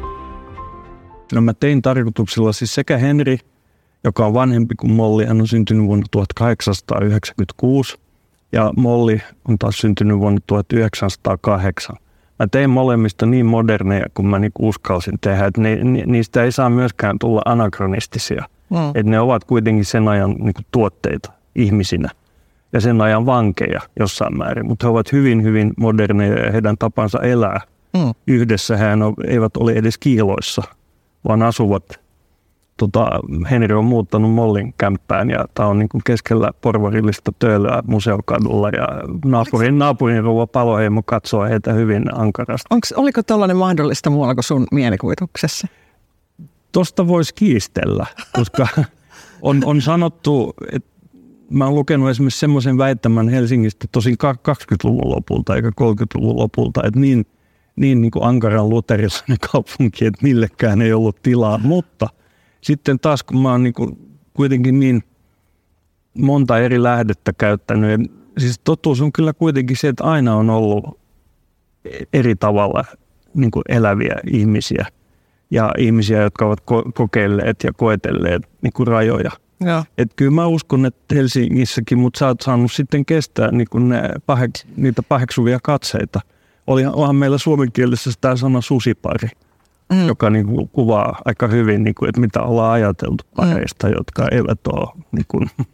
No 1.33 1.41
mä 1.41 1.53
tein 1.53 1.81
tarkoituksella 1.81 2.53
siis 2.53 2.75
sekä 2.75 2.97
Henri, 2.97 3.37
joka 4.03 4.25
on 4.25 4.33
vanhempi 4.33 4.75
kuin 4.75 4.91
Molli, 4.93 5.25
hän 5.25 5.41
on 5.41 5.47
syntynyt 5.47 5.85
vuonna 5.85 6.05
1896 6.11 7.97
ja 8.51 8.73
Molli 8.77 9.21
on 9.47 9.57
taas 9.57 9.77
syntynyt 9.77 10.19
vuonna 10.19 10.39
1908. 10.47 11.95
Mä 12.39 12.47
tein 12.47 12.69
molemmista 12.69 13.25
niin 13.25 13.45
moderneja 13.45 14.05
kuin 14.13 14.27
mä 14.27 14.39
niinku 14.39 14.69
uskalsin 14.69 15.19
tehdä, 15.21 15.45
että 15.45 15.61
ne, 15.61 15.75
niistä 16.05 16.43
ei 16.43 16.51
saa 16.51 16.69
myöskään 16.69 17.19
tulla 17.19 17.41
anakronistisia. 17.45 18.45
Mm. 18.69 18.77
Että 18.87 19.11
ne 19.11 19.19
ovat 19.19 19.43
kuitenkin 19.43 19.85
sen 19.85 20.07
ajan 20.07 20.35
niinku 20.39 20.61
tuotteita 20.71 21.31
ihmisinä 21.55 22.09
ja 22.73 22.81
sen 22.81 23.01
ajan 23.01 23.25
vankeja 23.25 23.81
jossain 23.99 24.37
määrin, 24.37 24.65
mutta 24.65 24.87
he 24.87 24.91
ovat 24.91 25.11
hyvin, 25.11 25.43
hyvin 25.43 25.73
moderneja 25.77 26.45
ja 26.45 26.51
heidän 26.51 26.77
tapansa 26.77 27.19
elää 27.19 27.61
mm. 27.93 28.13
yhdessä. 28.27 28.77
He 28.77 28.85
eivät 29.27 29.57
ole 29.57 29.71
edes 29.71 29.97
kiiloissa– 29.97 30.63
vaan 31.27 31.41
asuvat. 31.41 31.83
Tota, 32.79 33.09
Henri 33.51 33.75
on 33.75 33.85
muuttanut 33.85 34.31
Mollin 34.31 34.73
kämppään 34.77 35.29
ja 35.29 35.45
tämä 35.53 35.69
on 35.69 35.79
niin 35.79 35.89
kuin 35.89 36.01
keskellä 36.05 36.51
porvarillista 36.61 37.31
töölöä 37.39 37.83
museokadulla 37.87 38.69
ja 38.69 38.87
naapurin, 39.25 39.79
naapurin 39.79 40.23
rouva 40.23 40.47
Paloheimo 40.47 41.03
katsoo 41.03 41.43
heitä 41.43 41.73
hyvin 41.73 42.03
ankarasti. 42.15 42.67
Onks, 42.69 42.91
oliko 42.91 43.23
tällainen 43.23 43.57
mahdollista 43.57 44.09
muualla 44.09 44.35
kuin 44.35 44.43
sun 44.43 44.67
mielikuvituksessa? 44.71 45.67
Tosta 46.71 47.07
voisi 47.07 47.33
kiistellä, 47.33 48.05
koska 48.33 48.67
on, 49.41 49.61
on 49.65 49.81
sanottu, 49.81 50.53
että 50.71 50.89
mä 51.49 51.65
oon 51.65 51.75
lukenut 51.75 52.09
esimerkiksi 52.09 52.39
semmoisen 52.39 52.77
väittämän 52.77 53.29
Helsingistä 53.29 53.87
tosin 53.91 54.17
20-luvun 54.23 55.15
lopulta 55.15 55.55
eikä 55.55 55.69
30-luvun 55.69 56.37
lopulta, 56.37 56.81
että 56.85 56.99
niin– 56.99 57.25
niin, 57.79 58.01
niin 58.01 58.11
kuin 58.11 58.25
ankaran 58.25 58.69
luterilainen 58.69 59.37
kaupunki, 59.51 60.05
että 60.05 60.19
millekään 60.23 60.81
ei 60.81 60.93
ollut 60.93 61.21
tilaa. 61.23 61.57
Mutta 61.57 62.07
sitten 62.61 62.99
taas 62.99 63.23
kun 63.23 63.41
mä 63.41 63.51
oon 63.51 63.63
niin 63.63 63.73
kuin 63.73 64.17
kuitenkin 64.33 64.79
niin 64.79 65.03
monta 66.17 66.59
eri 66.59 66.83
lähdettä 66.83 67.33
käyttänyt, 67.33 68.11
siis 68.37 68.59
totuus 68.63 69.01
on 69.01 69.11
kyllä 69.11 69.33
kuitenkin 69.33 69.77
se, 69.77 69.87
että 69.87 70.03
aina 70.03 70.35
on 70.35 70.49
ollut 70.49 70.99
eri 72.13 72.35
tavalla 72.35 72.85
niin 73.33 73.51
kuin 73.51 73.63
eläviä 73.69 74.15
ihmisiä 74.31 74.85
ja 75.51 75.71
ihmisiä, 75.77 76.21
jotka 76.21 76.45
ovat 76.45 76.59
ko- 76.59 76.91
kokeilleet 76.93 77.63
ja 77.63 77.73
koetelleet 77.73 78.41
niin 78.61 78.73
kuin 78.73 78.87
rajoja. 78.87 79.31
Ja. 79.65 79.85
Et 79.97 80.13
kyllä 80.15 80.31
mä 80.31 80.47
uskon, 80.47 80.85
että 80.85 81.15
Helsingissäkin, 81.15 81.97
mutta 81.97 82.19
sä 82.19 82.27
oot 82.27 82.41
saanut 82.41 82.71
sitten 82.71 83.05
kestää 83.05 83.51
niin 83.51 83.67
kuin 83.71 83.89
ne 83.89 84.01
pahek- 84.31 84.67
niitä 84.77 85.03
paheksuvia 85.03 85.59
katseita– 85.63 86.19
oli, 86.69 86.85
onhan 86.85 87.15
meillä 87.15 87.37
suomenkielisessä 87.37 88.19
tämä 88.21 88.35
sana 88.35 88.61
susipari, 88.61 89.29
mm. 89.93 90.07
joka 90.07 90.29
niin 90.29 90.45
kuin 90.45 90.69
kuvaa 90.69 91.21
aika 91.25 91.47
hyvin, 91.47 91.83
niin 91.83 91.95
kuin, 91.95 92.09
että 92.09 92.21
mitä 92.21 92.41
ollaan 92.41 92.71
ajateltu 92.71 93.23
mm. 93.23 93.35
pareista, 93.35 93.87
mm. 93.87 93.93
jotka 93.97 94.27
eivät 94.31 94.67
ole 94.67 95.03
niin 95.11 95.25
kuin, 95.27 95.49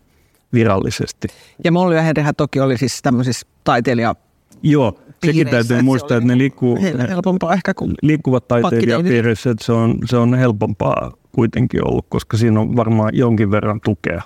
virallisesti. 0.54 1.28
Ja 1.64 1.72
Molly 1.72 1.96
ja 1.96 2.02
Henrihän 2.02 2.36
toki 2.36 2.60
oli 2.60 2.78
siis 2.78 3.02
tämmöisissä 3.02 3.48
taiteilija 3.64 4.16
Joo, 4.64 5.00
sekin 5.26 5.48
täytyy 5.48 5.82
muistaa, 5.82 6.18
että 6.18 6.28
ne 6.28 6.38
liikkuu, 6.38 6.80
helpompaa 7.10 7.54
ehkä 7.54 7.74
kuin 7.74 7.94
liikkuvat 8.02 8.48
taiteilijapiirissä, 8.48 9.50
että 9.50 9.66
se 9.66 9.72
on, 9.72 9.98
se 10.06 10.18
on 10.18 10.34
helpompaa 10.34 11.12
kuitenkin 11.32 11.88
ollut, 11.88 12.06
koska 12.10 12.38
siinä 12.38 12.60
on 12.60 12.76
varmaan 12.76 13.10
jonkin 13.14 13.52
verran 13.52 13.82
tukea. 13.82 14.22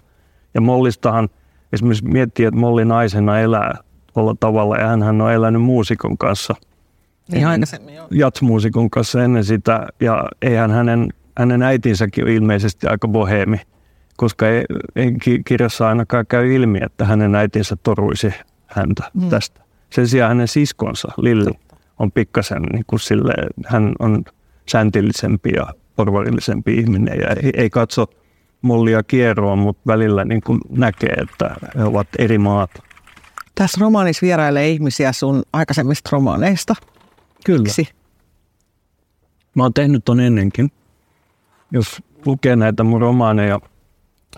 Ja 0.53 0.61
Mollistahan 0.61 1.29
esimerkiksi 1.73 2.05
miettii, 2.05 2.45
että 2.45 2.59
Molli 2.59 2.85
naisena 2.85 3.39
elää 3.39 3.75
tuolla 4.13 4.35
tavalla. 4.39 4.77
Ja 4.77 4.87
hän 4.87 5.21
on 5.21 5.31
elänyt 5.31 5.61
muusikon 5.61 6.17
kanssa. 6.17 6.55
Niin 7.31 7.47
aikaisemmin 7.47 7.95
joo. 7.95 8.07
Jatsmuusikon 8.11 8.89
kanssa 8.89 9.23
ennen 9.23 9.43
sitä. 9.43 9.87
Ja 9.99 10.25
eihän 10.41 10.71
hänen, 10.71 11.09
hänen 11.37 11.63
äitinsäkin 11.63 12.23
ole 12.23 12.33
ilmeisesti 12.33 12.87
aika 12.87 13.07
boheemi, 13.07 13.61
koska 14.17 14.47
ei, 14.47 14.63
ei 14.95 15.13
kirjassa 15.45 15.89
ainakaan 15.89 16.25
käy 16.27 16.53
ilmi, 16.53 16.79
että 16.81 17.05
hänen 17.05 17.35
äitinsä 17.35 17.75
toruisi 17.83 18.33
häntä 18.67 19.03
mm. 19.13 19.29
tästä. 19.29 19.61
Sen 19.89 20.07
sijaan 20.07 20.29
hänen 20.29 20.47
siskonsa, 20.47 21.07
Lilli, 21.17 21.51
on 21.99 22.11
pikkasen 22.11 22.61
niin 22.61 22.83
kuin 22.87 22.99
sille, 22.99 23.33
hän 23.65 23.93
on 23.99 24.23
säntillisempi 24.69 25.49
ja 25.55 25.67
porvarillisempi 25.95 26.77
ihminen 26.77 27.19
ja 27.19 27.27
ei, 27.29 27.51
ei 27.53 27.69
katso 27.69 28.05
mollia 28.61 29.03
kierroa, 29.03 29.55
mutta 29.55 29.81
välillä 29.87 30.25
niin 30.25 30.41
kuin 30.41 30.59
näkee, 30.69 31.13
että 31.13 31.55
he 31.77 31.83
ovat 31.83 32.07
eri 32.17 32.37
maat. 32.37 32.71
Tässä 33.55 33.77
romaanissa 33.81 34.25
vierailee 34.25 34.69
ihmisiä 34.69 35.11
sun 35.11 35.43
aikaisemmista 35.53 36.09
romaaneista. 36.13 36.75
Kyllä. 37.45 37.63
Miksi? 37.63 37.87
Mä 39.55 39.63
oon 39.63 39.73
tehnyt 39.73 40.05
ton 40.05 40.19
ennenkin. 40.19 40.71
Jos 41.71 42.03
lukee 42.25 42.55
näitä 42.55 42.83
mun 42.83 43.01
romaaneja, 43.01 43.59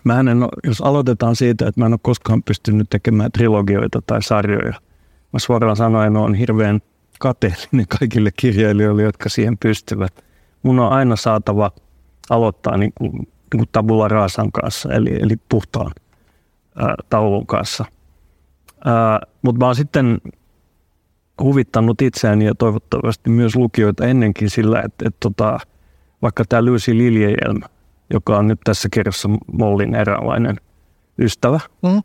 mä 0.04 0.20
en 0.20 0.44
ole, 0.44 0.50
jos 0.64 0.82
aloitetaan 0.82 1.36
siitä, 1.36 1.68
että 1.68 1.82
mä 1.82 1.86
en 1.86 1.94
ole 1.94 2.00
koskaan 2.04 2.44
pystynyt 2.44 2.90
tekemään 2.90 3.32
trilogioita 3.32 4.02
tai 4.06 4.24
sarjoja. 4.24 4.74
Mä 5.34 5.40
suoraan 5.40 5.76
sanoen 5.76 6.18
on 6.18 6.34
hirveän 6.34 6.80
kateellinen 7.20 7.88
kaikille 8.00 8.30
kirjailijoille, 8.36 9.04
jotka 9.04 9.30
siihen 9.30 9.58
pystyvät. 9.58 10.26
Mun 10.64 10.80
on 10.80 10.92
aina 10.92 11.16
saatava 11.16 11.72
aloittaa 12.30 12.78
niin 12.78 12.92
kuin, 12.96 13.12
niin 13.12 13.28
kuin 13.58 13.70
tabula 13.72 14.08
rasan 14.08 14.52
kanssa, 14.52 14.94
eli, 14.94 15.16
eli 15.22 15.36
puhtaan 15.50 15.92
ää, 16.76 16.96
taulun 17.10 17.48
kanssa. 17.48 17.86
Mutta 19.42 19.60
mä 19.60 19.66
oon 19.66 19.76
sitten 19.76 20.22
huvittanut 21.44 22.02
itseäni 22.02 22.46
ja 22.46 22.56
toivottavasti 22.56 23.30
myös 23.30 23.56
lukijoita 23.56 24.06
ennenkin 24.06 24.50
sillä, 24.50 24.82
että, 24.82 25.08
että 25.08 25.18
tota, 25.20 25.60
vaikka 26.22 26.44
tämä 26.50 26.66
Lucy 26.66 26.98
Liljejelm, 26.98 27.62
joka 28.14 28.38
on 28.38 28.48
nyt 28.48 28.60
tässä 28.64 28.90
kirjassa 28.92 29.30
Mollin 29.52 29.96
eräänlainen 29.96 30.56
ystävä, 31.20 31.60
mm. 31.84 32.02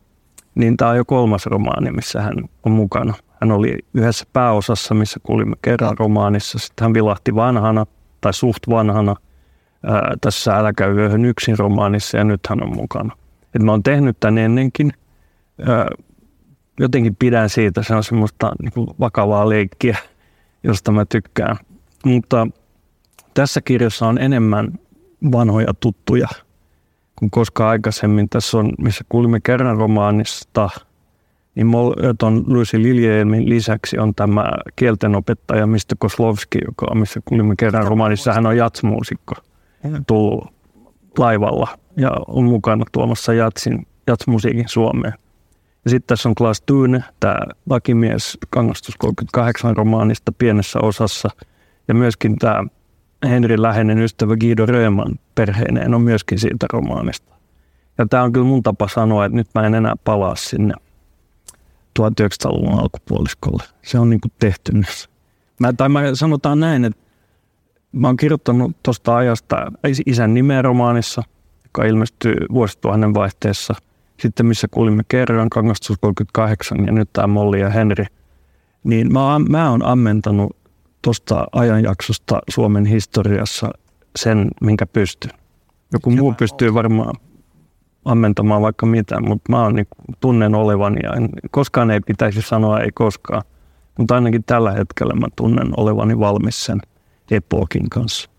niin 0.54 0.76
tämä 0.76 0.90
on 0.90 0.96
jo 0.96 1.04
kolmas 1.04 1.46
romaani, 1.46 1.90
missä 1.90 2.22
hän 2.22 2.34
on 2.62 2.72
mukana. 2.72 3.14
Hän 3.40 3.52
oli 3.52 3.78
yhdessä 3.94 4.24
pääosassa, 4.32 4.94
missä 4.94 5.20
kuulimme 5.22 5.56
kerran 5.62 5.98
romaanissa. 5.98 6.58
Sitten 6.58 6.84
hän 6.84 6.94
vilahti 6.94 7.34
vanhana 7.34 7.86
tai 8.20 8.34
suht 8.34 8.62
vanhana 8.68 9.16
ää, 9.86 10.14
tässä 10.20 10.56
Älä 10.56 10.72
käy 10.72 10.96
yöhön 10.96 11.24
yksin 11.24 11.58
romaanissa 11.58 12.16
ja 12.16 12.24
nyt 12.24 12.40
hän 12.48 12.62
on 12.62 12.76
mukana. 12.76 13.16
Et 13.54 13.62
mä 13.62 13.70
oon 13.70 13.82
tehnyt 13.82 14.20
tämän 14.20 14.38
ennenkin. 14.38 14.92
Ää, 15.66 15.88
jotenkin 16.80 17.16
pidän 17.16 17.48
siitä, 17.48 17.82
se 17.82 17.94
on 17.94 18.04
semmoista 18.04 18.52
niin 18.62 18.72
kuin 18.72 18.86
vakavaa 19.00 19.48
leikkiä, 19.48 19.98
josta 20.62 20.92
mä 20.92 21.04
tykkään. 21.04 21.56
Mutta 22.04 22.46
tässä 23.34 23.60
kirjassa 23.60 24.06
on 24.06 24.18
enemmän 24.18 24.78
vanhoja 25.32 25.74
tuttuja 25.80 26.28
kuin 27.16 27.30
koskaan 27.30 27.70
aikaisemmin. 27.70 28.28
Tässä 28.28 28.58
on, 28.58 28.72
missä 28.78 29.04
kuulimme 29.08 29.40
kerran 29.40 29.76
romaanista, 29.76 30.70
niin 31.54 31.68
tuon 32.18 32.44
Luisi 32.46 32.82
Liljeelmin 32.82 33.48
lisäksi 33.48 33.98
on 33.98 34.14
tämä 34.14 34.44
kieltenopettaja 34.76 35.66
Mr. 35.66 35.96
Koslovski, 35.98 36.58
joka 36.66 36.86
on, 36.90 36.98
missä 36.98 37.20
kuulimme 37.24 37.54
kerran 37.58 37.86
romaanissa, 37.86 38.32
hän 38.32 38.46
on 38.46 38.56
jatsmuusikko 38.56 39.34
tullut 40.06 40.44
laivalla 41.18 41.68
ja 41.96 42.10
on 42.26 42.44
mukana 42.44 42.84
tuomassa 42.92 43.34
jatsin, 43.34 43.86
jatsmusiikin 44.06 44.68
Suomeen. 44.68 45.14
Sitten 45.86 46.06
tässä 46.06 46.28
on 46.28 46.34
Klaas 46.34 46.60
Tyyne, 46.60 47.04
tämä 47.20 47.38
lakimies 47.70 48.38
Kangastus 48.50 48.96
38 48.96 49.76
romaanista 49.76 50.32
pienessä 50.32 50.78
osassa. 50.82 51.28
Ja 51.88 51.94
myöskin 51.94 52.36
tämä 52.38 52.64
Henri 53.24 53.62
läheinen 53.62 53.98
ystävä 53.98 54.36
Guido 54.36 54.66
Röman 54.66 55.18
perheineen 55.34 55.94
on 55.94 56.02
myöskin 56.02 56.38
siitä 56.38 56.66
romaanista. 56.72 57.34
Ja 57.98 58.06
tämä 58.06 58.22
on 58.22 58.32
kyllä 58.32 58.46
mun 58.46 58.62
tapa 58.62 58.88
sanoa, 58.88 59.24
että 59.24 59.36
nyt 59.36 59.48
mä 59.54 59.66
en 59.66 59.74
enää 59.74 59.94
palaa 60.04 60.36
sinne 60.36 60.74
1900-luvun 62.00 62.80
alkupuoliskolle. 62.80 63.62
Se 63.82 63.98
on 63.98 64.10
niin 64.10 64.20
kuin 64.20 64.32
tehty 64.38 64.72
nyt. 64.72 65.10
Mä, 65.60 65.72
tai 65.72 65.88
mä 65.88 66.00
sanotaan 66.14 66.60
näin, 66.60 66.84
että 66.84 67.02
mä 67.92 68.08
oon 68.08 68.16
kirjoittanut 68.16 68.76
tuosta 68.82 69.16
ajasta 69.16 69.72
isän 70.06 70.34
nimeä 70.34 70.62
romaanissa, 70.62 71.22
joka 71.64 71.84
ilmestyy 71.84 72.36
vuosituhannen 72.52 73.14
vaihteessa. 73.14 73.74
Sitten 74.20 74.46
missä 74.46 74.68
kuulimme 74.70 75.02
kerran, 75.08 75.50
Kangastus 75.50 75.96
38 76.00 76.86
ja 76.86 76.92
nyt 76.92 77.08
tämä 77.12 77.26
Molli 77.26 77.60
ja 77.60 77.70
Henri. 77.70 78.04
Niin 78.84 79.12
mä, 79.12 79.20
mä 79.48 79.70
oon 79.70 79.84
ammentanut 79.84 80.56
tuosta 81.02 81.46
ajanjaksosta 81.52 82.40
Suomen 82.50 82.86
historiassa 82.86 83.70
sen, 84.16 84.48
minkä 84.60 84.86
pystyn. 84.86 85.30
Joku 85.92 86.10
muu 86.10 86.34
pystyy 86.38 86.74
varmaan 86.74 87.14
ammentamaan 88.04 88.62
vaikka 88.62 88.86
mitä, 88.86 89.20
mutta 89.20 89.52
mä 89.52 89.70
niin, 89.70 89.86
tunnen 90.20 90.54
olevani 90.54 91.00
ja 91.02 91.12
en, 91.12 91.28
koskaan 91.50 91.90
ei 91.90 92.00
pitäisi 92.00 92.42
sanoa 92.42 92.80
ei 92.80 92.90
koskaan. 92.94 93.42
Mutta 93.98 94.14
ainakin 94.14 94.44
tällä 94.44 94.72
hetkellä 94.72 95.14
mä 95.14 95.26
tunnen 95.36 95.68
olevani 95.76 96.18
valmis 96.18 96.64
sen 96.64 96.80
epokin 97.30 97.90
kanssa. 97.90 98.30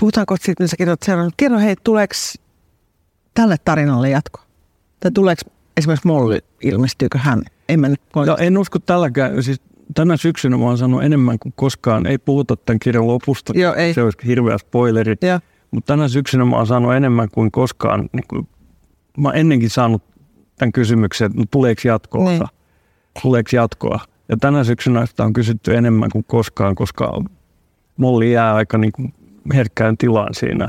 Puhutaanko 0.00 0.36
sitten, 0.40 0.68
sä 0.68 0.76
kirjoit 0.76 1.02
seurannut. 1.02 1.34
Kerro 1.36 1.58
hei, 1.58 1.76
tuleeko 1.84 2.14
tälle 3.34 3.56
tarinalle 3.64 4.10
jatko? 4.10 4.40
Tai 5.00 5.10
tuleeko 5.10 5.42
esimerkiksi 5.76 6.06
Molly, 6.08 6.38
ilmestyykö 6.60 7.18
hän? 7.18 7.42
En, 7.68 7.80
mä 7.80 7.88
nyt 7.88 8.00
no, 8.16 8.36
en 8.40 8.58
usko 8.58 8.78
tälläkään. 8.78 9.42
Siis 9.42 9.60
tänä 9.94 10.16
syksynä 10.16 10.56
mä 10.56 10.64
oon 10.64 10.78
sanonut 10.78 11.04
enemmän 11.04 11.38
kuin 11.38 11.52
koskaan. 11.56 12.06
Ei 12.06 12.18
puhuta 12.18 12.56
tämän 12.56 12.78
kirjan 12.78 13.06
lopusta. 13.06 13.52
Joo, 13.56 13.74
ei. 13.74 13.94
Se 13.94 14.02
olisi 14.02 14.18
hirveä 14.26 14.58
spoileri. 14.58 15.14
Mutta 15.70 15.92
tänä 15.92 16.08
syksynä 16.08 16.44
mä 16.44 16.56
oon 16.56 16.66
saanut 16.66 16.94
enemmän 16.94 17.28
kuin 17.30 17.50
koskaan. 17.50 18.08
Niin 18.12 18.24
kuin, 18.28 18.48
mä 19.18 19.28
oon 19.28 19.36
ennenkin 19.36 19.70
saanut 19.70 20.02
tämän 20.58 20.72
kysymyksen, 20.72 21.26
että 21.26 21.42
tuleeko 21.50 21.80
jatkoa? 21.84 22.30
Niin. 22.30 22.42
Tuleeko 23.22 23.50
jatkoa? 23.52 24.00
Ja 24.28 24.36
tänä 24.36 24.64
syksynä 24.64 25.06
sitä 25.06 25.24
on 25.24 25.32
kysytty 25.32 25.76
enemmän 25.76 26.10
kuin 26.10 26.24
koskaan, 26.24 26.74
koska 26.74 27.22
Molli 27.96 28.32
jää 28.32 28.54
aika 28.54 28.78
niin 28.78 28.92
kuin 28.92 29.14
herkkään 29.54 29.96
tilaan 29.96 30.34
siinä. 30.34 30.68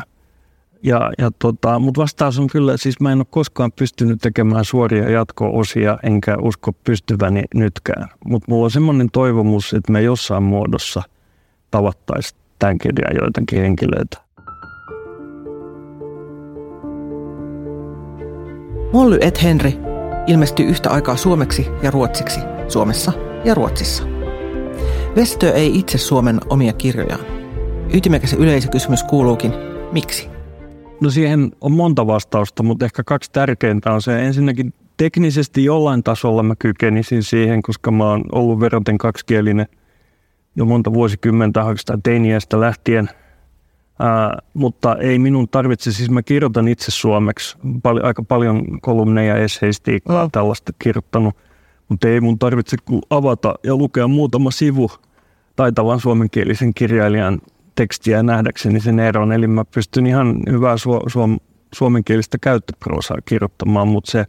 Ja, 0.83 1.11
ja 1.17 1.31
tota, 1.39 1.79
Mutta 1.79 2.01
vastaus 2.01 2.39
on 2.39 2.47
kyllä, 2.47 2.77
siis 2.77 2.99
mä 2.99 3.11
en 3.11 3.17
ole 3.17 3.25
koskaan 3.29 3.71
pystynyt 3.71 4.21
tekemään 4.21 4.65
suoria 4.65 5.09
jatko-osia, 5.09 5.97
enkä 6.03 6.37
usko 6.41 6.71
pystyväni 6.83 7.43
nytkään. 7.55 8.07
Mutta 8.25 8.45
mulla 8.51 8.63
on 8.63 8.71
semmoinen 8.71 9.09
toivomus, 9.11 9.73
että 9.73 9.91
me 9.91 10.01
jossain 10.01 10.43
muodossa 10.43 11.03
tavattaisiin 11.71 12.41
tämän 12.59 12.77
kirjan 12.77 13.15
joitakin 13.21 13.61
henkilöitä. 13.61 14.17
Molly 18.93 19.17
et 19.21 19.43
Henry 19.43 19.71
ilmestyi 20.27 20.65
yhtä 20.65 20.89
aikaa 20.89 21.15
suomeksi 21.15 21.67
ja 21.83 21.91
ruotsiksi 21.91 22.39
Suomessa 22.67 23.11
ja 23.45 23.53
Ruotsissa. 23.53 24.03
Vestö 25.15 25.53
ei 25.53 25.79
itse 25.79 25.97
Suomen 25.97 26.39
omia 26.49 26.73
kirjojaan. 26.73 27.25
Ytimekäs 27.93 28.33
yleisökysymys 28.33 29.03
kuuluukin, 29.03 29.51
miksi? 29.91 30.40
No 31.01 31.09
siihen 31.09 31.51
on 31.61 31.71
monta 31.71 32.07
vastausta, 32.07 32.63
mutta 32.63 32.85
ehkä 32.85 33.03
kaksi 33.03 33.31
tärkeintä 33.31 33.93
on 33.93 34.01
se. 34.01 34.25
Ensinnäkin 34.25 34.73
teknisesti 34.97 35.63
jollain 35.63 36.03
tasolla 36.03 36.43
mä 36.43 36.55
kykenisin 36.59 37.23
siihen, 37.23 37.61
koska 37.61 37.91
mä 37.91 38.09
oon 38.09 38.23
ollut 38.31 38.59
veroten 38.59 38.97
kaksikielinen 38.97 39.67
jo 40.55 40.65
monta 40.65 40.93
vuosikymmentä 40.93 41.63
oikeastaan 41.63 42.01
teiniästä 42.01 42.59
lähtien– 42.59 43.09
Ää, 44.01 44.39
mutta 44.53 44.95
ei 44.95 45.19
minun 45.19 45.49
tarvitse, 45.49 45.91
siis 45.91 46.09
mä 46.09 46.21
kirjoitan 46.21 46.67
itse 46.67 46.91
suomeksi, 46.91 47.57
pal- 47.83 48.03
aika 48.03 48.23
paljon 48.23 48.81
kolumneja, 48.81 49.35
esseistiikkaa, 49.35 50.25
mm. 50.25 50.31
tällaista 50.31 50.71
kirjoittanut, 50.79 51.35
mutta 51.89 52.07
ei 52.07 52.21
mun 52.21 52.39
tarvitse 52.39 52.77
avata 53.09 53.55
ja 53.63 53.75
lukea 53.75 54.07
muutama 54.07 54.51
sivu 54.51 54.91
taitavan 55.55 55.99
suomenkielisen 55.99 56.73
kirjailijan 56.73 57.41
tekstiä 57.75 58.23
nähdäkseni 58.23 58.79
sen 58.79 58.99
eron. 58.99 59.31
Eli 59.31 59.47
mä 59.47 59.65
pystyn 59.65 60.05
ihan 60.05 60.39
hyvää 60.49 60.75
su- 60.75 61.09
su- 61.09 61.41
suomenkielistä 61.73 62.37
käyttöproosaa 62.41 63.17
kirjoittamaan, 63.25 63.87
mutta 63.87 64.11
se, 64.11 64.25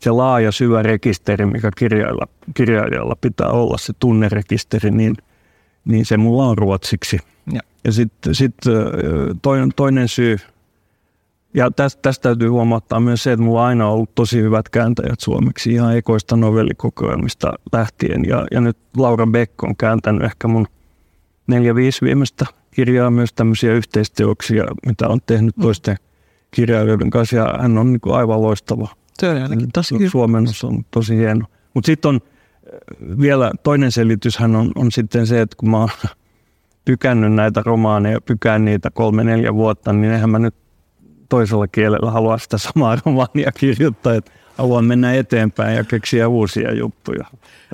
se 0.00 0.10
laaja 0.10 0.52
syvä 0.52 0.82
rekisteri, 0.82 1.46
mikä 1.46 1.70
kirjailijalla, 1.76 2.26
kirjailijalla 2.54 3.16
pitää 3.20 3.48
olla, 3.48 3.78
se 3.78 3.92
tunnerekisteri, 3.98 4.90
niin, 4.90 5.16
niin 5.84 6.06
se 6.06 6.16
mulla 6.16 6.46
on 6.46 6.58
ruotsiksi– 6.58 7.18
ja, 7.52 7.60
ja 7.84 7.92
sitten 7.92 8.34
sit 8.34 8.54
toinen, 9.42 9.70
toinen 9.76 10.08
syy, 10.08 10.36
ja 11.54 11.70
tästä, 11.70 12.02
tästä 12.02 12.22
täytyy 12.22 12.48
huomauttaa 12.48 13.00
myös 13.00 13.22
se, 13.22 13.32
että 13.32 13.44
mulla 13.44 13.60
on 13.60 13.66
aina 13.66 13.88
ollut 13.88 14.14
tosi 14.14 14.42
hyvät 14.42 14.68
kääntäjät 14.68 15.20
suomeksi 15.20 15.72
ihan 15.72 15.96
ekoista 15.96 16.36
novellikokoelmista 16.36 17.52
lähtien. 17.72 18.24
Ja, 18.28 18.46
ja 18.50 18.60
nyt 18.60 18.76
Laura 18.96 19.26
Beck 19.26 19.64
on 19.64 19.76
kääntänyt 19.76 20.22
ehkä 20.22 20.48
mun 20.48 20.66
neljä-viisi 21.46 22.04
viimeistä 22.04 22.46
kirjaa 22.74 23.10
myös 23.10 23.32
tämmöisiä 23.32 23.72
yhteisteoksia, 23.72 24.64
mitä 24.86 25.08
on 25.08 25.20
tehnyt 25.26 25.56
mm. 25.56 25.62
toisten 25.62 25.96
kirjailijoiden 26.50 27.10
kanssa. 27.10 27.36
Ja 27.36 27.58
hän 27.60 27.78
on 27.78 27.92
niin 27.92 28.00
kuin 28.00 28.14
aivan 28.14 28.42
loistava. 28.42 28.88
Se 29.18 29.28
on 29.28 29.42
ainakin 29.42 29.72
tosi 29.72 30.08
Suomennus 30.08 30.64
on 30.64 30.84
tosi 30.90 31.16
hieno. 31.16 31.46
Mutta 31.74 31.86
sitten 31.86 32.08
on 32.08 32.20
vielä 33.20 33.52
toinen 33.62 33.92
selityshän 33.92 34.56
on, 34.56 34.72
on 34.74 34.92
sitten 34.92 35.26
se, 35.26 35.40
että 35.40 35.56
kun 35.56 35.70
mä 35.70 35.78
oon 35.78 35.88
tykännyt 36.84 37.32
näitä 37.32 37.62
romaaneja, 37.64 38.20
pykään 38.20 38.64
niitä 38.64 38.90
kolme, 38.90 39.24
neljä 39.24 39.54
vuotta, 39.54 39.92
niin 39.92 40.12
eihän 40.12 40.30
mä 40.30 40.38
nyt 40.38 40.54
toisella 41.28 41.68
kielellä 41.68 42.10
halua 42.10 42.38
sitä 42.38 42.58
samaa 42.58 42.96
romaania 43.06 43.52
kirjoittaa, 43.52 44.14
että 44.14 44.30
haluan 44.58 44.84
mennä 44.84 45.14
eteenpäin 45.14 45.76
ja 45.76 45.84
keksiä 45.84 46.28
uusia 46.28 46.74
juttuja. 46.74 47.24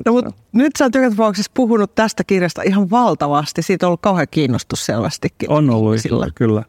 No, 0.06 0.12
mutta 0.12 0.32
nyt 0.52 0.72
sä 0.78 0.84
oot 0.84 0.94
joka 0.94 1.10
tapauksessa 1.10 1.50
puhunut 1.54 1.94
tästä 1.94 2.24
kirjasta 2.24 2.62
ihan 2.62 2.90
valtavasti. 2.90 3.62
Siitä 3.62 3.86
on 3.86 3.88
ollut 3.88 4.00
kauhean 4.00 4.26
kiinnostus 4.30 4.86
selvästikin. 4.86 5.50
On 5.50 5.70
ollut, 5.70 6.00
sillä. 6.00 6.26
kyllä. 6.34 6.64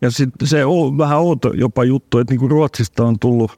Ja 0.00 0.10
sitten 0.10 0.48
se 0.48 0.64
on 0.64 0.98
vähän 0.98 1.18
outo 1.18 1.52
jopa 1.54 1.84
juttu, 1.84 2.18
että 2.18 2.32
niinku 2.32 2.48
Ruotsista 2.48 3.04
on 3.04 3.18
tullut, 3.18 3.52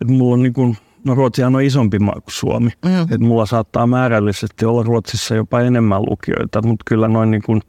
että 0.00 0.12
mulla 0.12 0.34
on 0.34 0.42
niinku, 0.42 0.76
no 1.04 1.14
Ruotsihan 1.14 1.54
on 1.54 1.62
isompi 1.62 1.98
maa 1.98 2.14
kuin 2.14 2.34
Suomi. 2.34 2.70
Mm. 2.84 3.02
Että 3.02 3.18
mulla 3.18 3.46
saattaa 3.46 3.86
määrällisesti 3.86 4.64
olla 4.64 4.82
Ruotsissa 4.82 5.34
jopa 5.34 5.60
enemmän 5.60 6.02
lukijoita, 6.02 6.62
mutta 6.62 6.82
kyllä 6.86 7.08
noin 7.08 7.30
niinku 7.30 7.60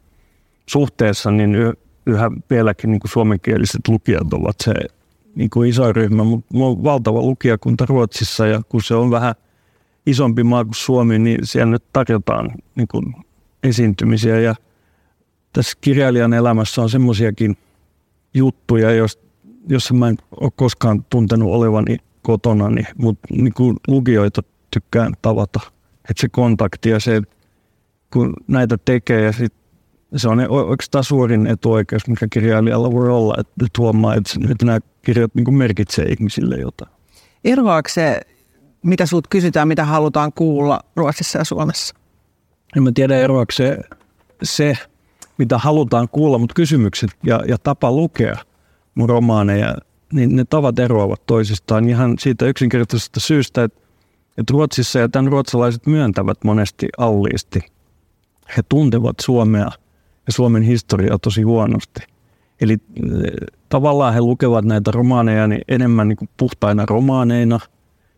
suhteessa 0.65 1.31
niin 1.31 1.55
yhä 2.05 2.31
vieläkin 2.49 2.91
niin 2.91 2.99
kuin 2.99 3.11
suomenkieliset 3.11 3.87
lukijat 3.87 4.33
ovat 4.33 4.55
se 4.63 4.73
niin 5.35 5.49
kuin 5.49 5.69
iso 5.69 5.93
ryhmä, 5.93 6.23
mutta 6.23 6.57
on 6.57 6.83
valtava 6.83 7.21
lukijakunta 7.21 7.85
Ruotsissa 7.85 8.47
ja 8.47 8.61
kun 8.69 8.83
se 8.83 8.95
on 8.95 9.11
vähän 9.11 9.35
isompi 10.05 10.43
maa 10.43 10.65
kuin 10.65 10.75
Suomi, 10.75 11.19
niin 11.19 11.39
siellä 11.43 11.71
nyt 11.71 11.83
tarjotaan 11.93 12.51
niin 12.75 12.87
kuin 12.87 13.15
esiintymisiä 13.63 14.39
ja 14.39 14.55
tässä 15.53 15.77
kirjailijan 15.81 16.33
elämässä 16.33 16.81
on 16.81 16.89
semmoisiakin 16.89 17.57
juttuja, 18.33 18.91
jos, 18.91 19.19
jos 19.69 19.93
mä 19.93 20.07
en 20.07 20.17
ole 20.41 20.51
koskaan 20.55 21.05
tuntenut 21.09 21.51
olevani 21.51 21.97
kotona, 22.21 22.69
niin, 22.69 22.87
mutta 22.97 23.27
niin 23.31 23.53
kuin 23.53 23.77
lukijoita 23.87 24.41
tykkään 24.71 25.13
tavata. 25.21 25.59
Että 26.09 26.21
se 26.21 26.29
kontakti 26.29 26.89
ja 26.89 26.99
se, 26.99 27.21
kun 28.13 28.33
näitä 28.47 28.77
tekee 28.85 29.21
ja 29.21 29.31
sit 29.31 29.53
se 30.15 30.29
on 30.29 30.39
oikeastaan 30.49 31.03
suurin 31.03 31.47
etuoikeus, 31.47 32.07
mikä 32.07 32.27
kirjailijalla 32.29 32.91
voi 32.91 33.09
olla, 33.09 33.35
että 33.39 33.65
huomaa, 33.77 34.15
että, 34.15 34.31
että 34.51 34.65
nämä 34.65 34.79
kirjat 35.01 35.35
niin 35.35 35.53
merkitsee 35.53 36.05
ihmisille 36.05 36.55
jotain. 36.55 36.91
Eroaako 37.43 37.89
se, 37.89 38.21
mitä 38.83 39.05
sinut 39.05 39.27
kysytään, 39.27 39.67
mitä 39.67 39.85
halutaan 39.85 40.33
kuulla 40.33 40.79
Ruotsissa 40.95 41.37
ja 41.37 41.43
Suomessa? 41.43 41.95
En 42.77 42.83
mä 42.83 42.91
tiedä, 42.93 43.17
eroaako 43.17 43.51
se, 43.51 43.77
se 44.43 44.77
mitä 45.37 45.57
halutaan 45.57 46.09
kuulla, 46.09 46.37
mutta 46.37 46.53
kysymykset 46.53 47.11
ja, 47.23 47.41
ja 47.47 47.57
tapa 47.57 47.91
lukea 47.91 48.35
mun 48.95 49.09
romaaneja, 49.09 49.75
niin 50.13 50.35
ne 50.35 50.45
tavat 50.45 50.79
eroavat 50.79 51.25
toisistaan 51.25 51.89
ihan 51.89 52.15
siitä 52.19 52.45
yksinkertaisesta 52.45 53.19
syystä, 53.19 53.63
että, 53.63 53.79
että 54.37 54.51
Ruotsissa 54.51 54.99
ja 54.99 55.09
tämän 55.09 55.31
ruotsalaiset 55.31 55.87
myöntävät 55.87 56.43
monesti 56.43 56.87
alliisti. 56.97 57.59
He 58.57 58.63
tuntevat 58.69 59.15
Suomea 59.21 59.69
ja 60.29 60.33
Suomen 60.33 60.63
historiaa 60.63 61.19
tosi 61.19 61.41
huonosti. 61.41 62.01
Eli 62.61 62.73
äh, 62.73 63.57
tavallaan 63.69 64.13
he 64.13 64.21
lukevat 64.21 64.65
näitä 64.65 64.91
romaaneja 64.91 65.47
niin 65.47 65.61
enemmän 65.67 66.07
niin 66.07 66.17
kuin 66.17 66.29
puhtaina 66.37 66.85
romaaneina, 66.85 67.59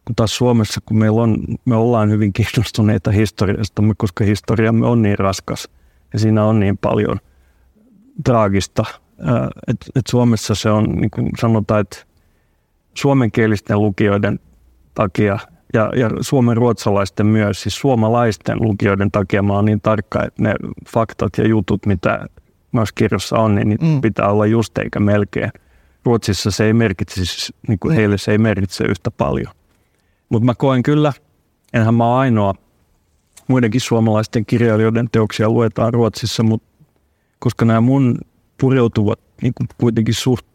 kun 0.05 0.15
taas 0.15 0.35
Suomessa, 0.35 0.81
kun 0.85 0.97
meillä 0.97 1.21
on, 1.21 1.37
me 1.65 1.75
ollaan 1.75 2.09
hyvin 2.09 2.33
kiinnostuneita 2.33 3.11
historiasta, 3.11 3.83
koska 3.97 4.23
historiamme 4.23 4.87
on 4.87 5.01
niin 5.01 5.19
raskas 5.19 5.69
ja 6.13 6.19
siinä 6.19 6.45
on 6.45 6.59
niin 6.59 6.77
paljon 6.77 7.19
traagista, 8.23 8.83
äh, 8.89 9.47
että 9.67 9.85
et 9.95 10.07
Suomessa 10.09 10.55
se 10.55 10.69
on, 10.69 10.83
niin 10.83 11.11
kuin 11.11 11.29
sanotaan, 11.41 11.81
että 11.81 11.97
suomenkielisten 12.93 13.81
lukijoiden 13.81 14.39
takia 14.93 15.39
ja, 15.73 15.91
ja 15.95 16.09
suomen 16.21 16.57
ruotsalaisten 16.57 17.25
myös, 17.25 17.61
siis 17.61 17.75
suomalaisten 17.75 18.61
lukijoiden 18.61 19.11
takia 19.11 19.43
mä 19.43 19.53
oon 19.53 19.65
niin 19.65 19.81
tarkka, 19.81 20.23
että 20.23 20.43
ne 20.43 20.55
faktat 20.93 21.37
ja 21.37 21.47
jutut, 21.47 21.85
mitä 21.85 22.25
myös 22.71 22.91
kirjassa 22.91 23.37
on, 23.37 23.55
niin 23.55 23.77
mm. 23.81 24.01
pitää 24.01 24.27
olla 24.27 24.45
just 24.45 24.77
eikä 24.77 24.99
melkein. 24.99 25.51
Ruotsissa 26.05 26.51
se 26.51 26.65
ei 26.65 26.73
merkitse, 26.73 27.15
siis, 27.15 27.53
niin 27.67 27.79
kuin 27.79 27.91
mm. 27.91 27.95
heille 27.95 28.17
se 28.17 28.31
ei 28.31 28.37
merkitse 28.37 28.83
yhtä 28.83 29.11
paljon. 29.11 29.53
Mutta 30.29 30.45
mä 30.45 30.55
koen 30.55 30.83
kyllä, 30.83 31.13
enhän 31.73 31.93
mä 31.93 32.17
ainoa, 32.17 32.53
muidenkin 33.47 33.81
suomalaisten 33.81 34.45
kirjailijoiden 34.45 35.09
teoksia 35.11 35.49
luetaan 35.49 35.93
Ruotsissa, 35.93 36.43
mutta 36.43 36.67
koska 37.39 37.65
nämä 37.65 37.81
mun 37.81 38.17
pureutuvat 38.61 39.19
niin 39.41 39.53
kuin 39.57 39.67
kuitenkin 39.77 40.13
suht 40.13 40.45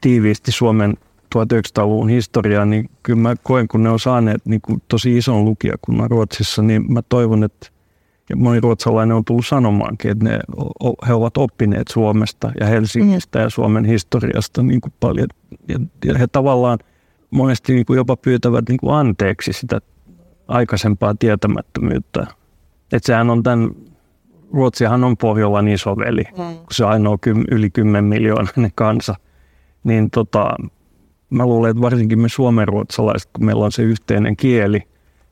tiiviisti 0.00 0.52
Suomen 0.52 0.94
1900-luvun 1.34 2.08
historiaa, 2.08 2.64
niin 2.64 2.90
kyllä 3.02 3.20
mä 3.20 3.34
koen, 3.42 3.68
kun 3.68 3.82
ne 3.82 3.90
on 3.90 4.00
saaneet 4.00 4.46
niin 4.46 4.60
kuin 4.60 4.82
tosi 4.88 5.16
ison 5.16 5.44
lukijakunnan 5.44 6.10
Ruotsissa, 6.10 6.62
niin 6.62 6.92
mä 6.92 7.02
toivon, 7.08 7.44
että 7.44 7.68
ja 8.30 8.36
moni 8.36 8.60
ruotsalainen 8.60 9.16
on 9.16 9.24
tullut 9.24 9.46
sanomaankin, 9.46 10.10
että 10.10 10.24
ne, 10.24 10.40
he 11.08 11.14
ovat 11.14 11.36
oppineet 11.36 11.88
Suomesta 11.88 12.52
ja 12.60 12.66
Helsingistä 12.66 13.38
mm. 13.38 13.42
ja 13.42 13.50
Suomen 13.50 13.84
historiasta 13.84 14.62
niin 14.62 14.80
kuin 14.80 14.92
paljon. 15.00 15.28
Ja, 15.68 15.78
ja 16.04 16.18
he 16.18 16.26
tavallaan 16.26 16.78
monesti 17.30 17.74
niin 17.74 17.86
kuin 17.86 17.96
jopa 17.96 18.16
pyytävät 18.16 18.68
niin 18.68 18.78
kuin 18.78 18.94
anteeksi 18.94 19.52
sitä 19.52 19.80
aikaisempaa 20.48 21.14
tietämättömyyttä. 21.18 22.26
Että 22.92 23.06
sehän 23.06 23.30
on 23.30 23.42
tämän, 23.42 23.70
Ruotsihan 24.52 25.04
on 25.04 25.16
Pohjolan 25.16 25.68
isoveli, 25.68 26.24
mm. 26.30 26.36
kun 26.36 26.66
se 26.72 26.84
ainoa 26.84 27.18
kym, 27.20 27.44
yli 27.50 27.70
10 27.70 28.04
miljoonainen 28.04 28.72
kansa. 28.74 29.14
Niin 29.84 30.10
tota, 30.10 30.56
mä 31.30 31.46
luulen, 31.46 31.70
että 31.70 31.80
varsinkin 31.80 32.18
me 32.18 32.28
suomenruotsalaiset, 32.28 33.30
kun 33.32 33.44
meillä 33.44 33.64
on 33.64 33.72
se 33.72 33.82
yhteinen 33.82 34.36
kieli, 34.36 34.82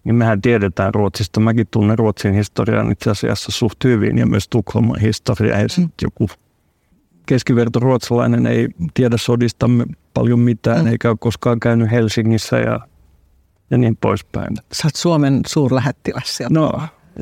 niin 0.05 0.15
mehän 0.15 0.43
tiedetään 0.43 0.95
Ruotsista. 0.95 1.41
Mäkin 1.41 1.67
tunnen 1.71 1.99
Ruotsin 1.99 2.35
historian 2.35 2.93
itse 2.93 3.11
asiassa 3.11 3.53
suht 3.53 3.85
hyvin 3.85 4.19
ja 4.19 4.27
myös 4.27 4.49
Tukholman 4.49 5.01
historiaa. 5.01 5.61
Ja 5.61 5.67
mm. 5.79 5.89
joku 6.03 6.29
keskiverto 7.27 7.81
ruotsalainen 7.81 8.47
ei 8.47 8.69
tiedä 8.95 9.17
sodistamme 9.17 9.87
paljon 10.15 10.41
mitään, 10.41 10.85
mm. 10.85 10.87
eikä 10.87 11.09
ole 11.09 11.17
koskaan 11.21 11.61
käynyt 11.61 11.91
Helsingissä 11.91 12.59
ja, 12.59 12.81
ja 13.71 13.79
niin 13.79 13.97
poispäin. 13.97 14.57
Sä 14.73 14.87
oot 14.87 14.97
Suomen 14.97 15.41
suurlähettiläs 15.47 16.37
sieltä. 16.37 16.55
No, 16.55 16.73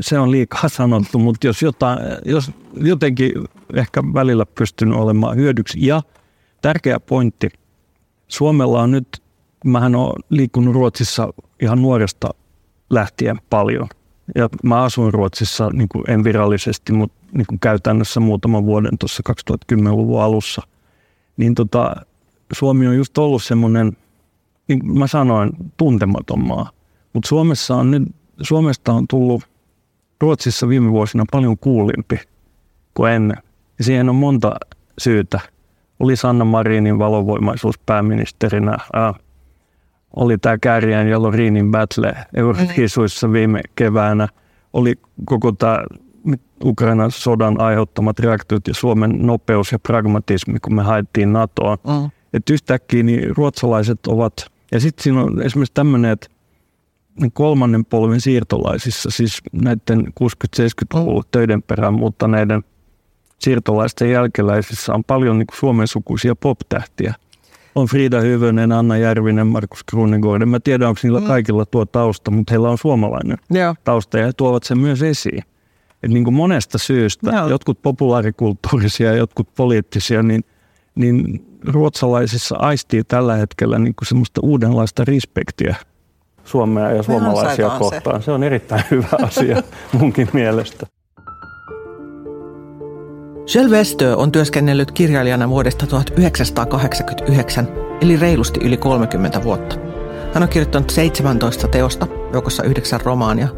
se 0.01 0.19
on 0.19 0.31
liikaa 0.31 0.69
sanottu, 0.69 1.19
mutta 1.19 1.47
jos, 1.47 1.63
jotain, 1.63 1.99
jos 2.25 2.51
jotenkin 2.77 3.33
ehkä 3.75 4.03
välillä 4.15 4.47
pystynyt 4.47 4.95
olemaan 4.95 5.37
hyödyksi. 5.37 5.87
Ja 5.87 6.03
tärkeä 6.63 7.01
pointti– 7.01 7.49
Suomella 8.29 8.83
on 8.83 8.91
nyt, 8.91 9.23
mähän 9.65 9.95
olen 9.95 10.25
liikkunut 10.29 10.75
Ruotsissa 10.75 11.35
ihan 11.63 11.83
nuoresta 11.83 12.29
lähtien 12.91 13.37
paljon. 13.51 13.89
Ja 14.35 14.49
mä 14.63 14.83
asuin 14.83 15.15
Ruotsissa, 15.15 15.71
niin 15.73 15.89
kuin 15.89 16.11
en 16.11 16.25
virallisesti, 16.25 16.93
mutta 16.93 17.27
niin 17.33 17.47
kuin 17.47 17.61
käytännössä 17.61 18.21
muutaman 18.21 18.65
vuoden 18.65 18.99
tuossa 18.99 19.23
2010-luvun 19.31 20.23
alussa. 20.23 20.63
Niin 21.37 21.55
tota, 21.55 21.95
Suomi 22.53 22.87
on 22.87 22.97
just 22.97 23.19
ollut 23.19 23.43
semmoinen, 23.43 23.97
niin 24.69 24.81
kuin 24.81 24.99
mä 24.99 25.07
sanoin, 25.07 25.53
tuntematon 25.77 26.47
maa. 26.47 26.71
Mutta 27.13 27.29
Suomessa 27.29 27.77
on 27.77 27.91
nyt, 27.91 28.03
Suomesta 28.43 28.93
on 28.93 29.09
tullut 29.09 29.45
Ruotsissa 30.21 30.69
viime 30.69 30.91
vuosina 30.91 31.25
paljon 31.33 31.59
kuulimpi 31.59 32.21
kuin 32.95 33.13
ennen. 33.13 33.37
Ja 33.79 33.85
siihen 33.85 34.09
on 34.09 34.17
monta 34.17 34.55
syytä– 34.99 35.41
oli 36.01 36.17
Sanna 36.17 36.45
Marinin 36.45 36.99
valovoimaisuus 36.99 37.79
pääministerinä. 37.79 38.77
Ää, 38.93 39.15
oli 40.17 40.39
tämä 40.39 40.59
Kärjän 40.59 41.09
ja 41.09 41.23
Lorinin 41.23 41.71
battle 41.71 42.15
Euroviisuissa 42.35 43.33
viime 43.33 43.61
keväänä. 43.77 44.29
Oli 44.73 44.95
koko 45.25 45.53
tämä 45.53 45.79
Ukrainan 46.65 47.11
sodan 47.11 47.61
aiheuttamat 47.61 48.19
reaktiot 48.19 48.69
ja 48.69 48.75
Suomen 48.75 49.27
nopeus 49.27 49.73
ja 49.73 49.79
pragmatismi, 49.79 50.61
kun 50.61 50.75
me 50.75 50.83
haettiin 50.83 51.33
NATOon. 51.33 51.79
Mm. 51.87 52.11
Että 52.35 52.53
yhtäkkiä 52.53 53.03
niin 53.03 53.37
ruotsalaiset 53.37 54.07
ovat, 54.07 54.33
ja 54.73 54.81
sitten 54.81 55.03
siinä 55.03 55.23
on 55.23 55.43
esimerkiksi 55.43 55.75
tämmöinen, 55.75 56.11
että 56.11 56.27
kolmannen 57.33 57.85
polven 57.85 58.21
siirtolaisissa, 58.21 59.11
siis 59.11 59.43
näiden 59.53 60.07
60-70-luvun 60.21 61.23
mm. 61.23 61.29
töiden 61.31 61.63
perään 61.63 61.95
muuttaneiden– 61.95 62.65
siirtolaisten 63.39 64.11
jälkeläisissä 64.11 64.95
on 64.95 65.05
paljon 65.05 65.39
niin 65.39 65.47
Suomen 65.55 65.89
sukuisia 65.89 66.35
pop-tähtiä. 66.37 67.15
On 67.75 67.87
Frida 67.87 68.21
Hyvönen, 68.21 68.73
Anna 68.73 68.97
Järvinen, 68.97 69.47
Markus 69.47 69.85
Krunegård. 69.93 70.43
En 70.43 70.49
mä 70.49 70.61
tiedä, 70.61 70.89
onko 70.89 71.01
niillä 71.03 71.21
mm. 71.21 71.27
kaikilla 71.27 71.67
tuo 71.67 71.85
tausta, 71.85 72.31
mutta 72.31 72.53
heillä 72.53 72.71
on 72.71 72.79
suomalainen 72.79 73.37
Joo. 73.51 73.75
tausta 73.85 74.19
ja 74.19 74.27
he 74.27 74.33
tuovat 74.33 74.63
sen 74.63 74.79
myös 74.79 75.03
esiin. 75.03 75.43
Et 76.03 76.11
niin 76.11 76.25
kuin 76.25 76.35
monesta 76.35 76.79
syystä, 76.79 77.31
Joo. 77.31 77.49
jotkut 77.49 77.83
populaarikulttuurisia 77.83 79.11
ja 79.11 79.17
jotkut 79.17 79.49
poliittisia, 79.57 80.23
niin, 80.23 80.45
niin 80.95 81.47
ruotsalaisissa 81.65 82.57
aistii 82.59 83.05
tällä 83.05 83.35
hetkellä 83.37 83.79
niin 83.79 83.95
kuin 83.95 84.09
semmoista 84.09 84.41
uudenlaista 84.45 85.05
respektiä 85.05 85.77
Suomea 86.45 86.91
ja 86.91 87.03
suomalaisia 87.03 87.71
kohtaan. 87.71 88.23
Se. 88.23 88.25
se 88.25 88.31
on 88.31 88.43
erittäin 88.43 88.85
hyvä 88.91 89.09
asia 89.23 89.63
munkin 89.99 90.29
mielestä. 90.33 90.87
Shell 93.47 93.71
Westö 93.71 94.17
on 94.17 94.33
työskennellyt 94.33 94.93
kirjailijana 94.93 95.49
vuodesta 95.49 95.87
1989, 95.87 97.69
eli 98.01 98.17
reilusti 98.17 98.61
yli 98.61 98.77
30 98.77 99.43
vuotta. 99.43 99.77
Hän 100.35 100.43
on 100.43 100.49
kirjoittanut 100.49 100.91
17 100.91 101.69
teosta, 101.69 102.07
joukossa 102.33 102.63
yhdeksän 102.63 103.01
romaania. 103.01 103.49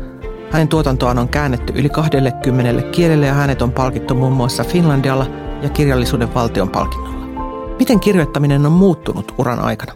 Hänen 0.51 0.68
tuotantoaan 0.68 1.18
on 1.18 1.28
käännetty 1.28 1.72
yli 1.76 1.89
20 1.89 2.91
kielelle 2.91 3.26
ja 3.26 3.34
hänet 3.34 3.62
on 3.62 3.72
palkittu 3.72 4.14
muun 4.14 4.32
muassa 4.32 4.64
Finlandialla 4.64 5.26
ja 5.62 5.68
kirjallisuuden 5.68 6.34
valtion 6.34 6.70
palkinnolla. 6.70 7.76
Miten 7.78 8.01
kirjoittaminen 8.01 8.66
on 8.66 8.72
muuttunut 8.72 9.34
uran 9.39 9.61
aikana? 9.61 9.93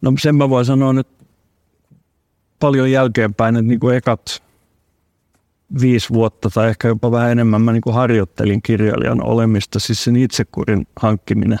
No 0.00 0.12
sen 0.18 0.36
mä 0.36 0.50
voin 0.50 0.64
sanoa 0.64 0.92
nyt 0.92 1.08
paljon 2.58 2.90
jälkeenpäin, 2.90 3.56
että 3.56 3.68
niin 3.68 3.80
kuin 3.80 3.96
ekat 3.96 4.45
viisi 5.80 6.08
vuotta 6.12 6.50
tai 6.54 6.68
ehkä 6.68 6.88
jopa 6.88 7.10
vähän 7.10 7.32
enemmän 7.32 7.62
mä 7.62 7.72
niin 7.72 7.80
kuin 7.80 7.94
harjoittelin 7.94 8.62
kirjailijan 8.62 9.24
olemista, 9.24 9.78
siis 9.78 10.04
sen 10.04 10.16
itsekurin 10.16 10.86
hankkiminen. 10.96 11.58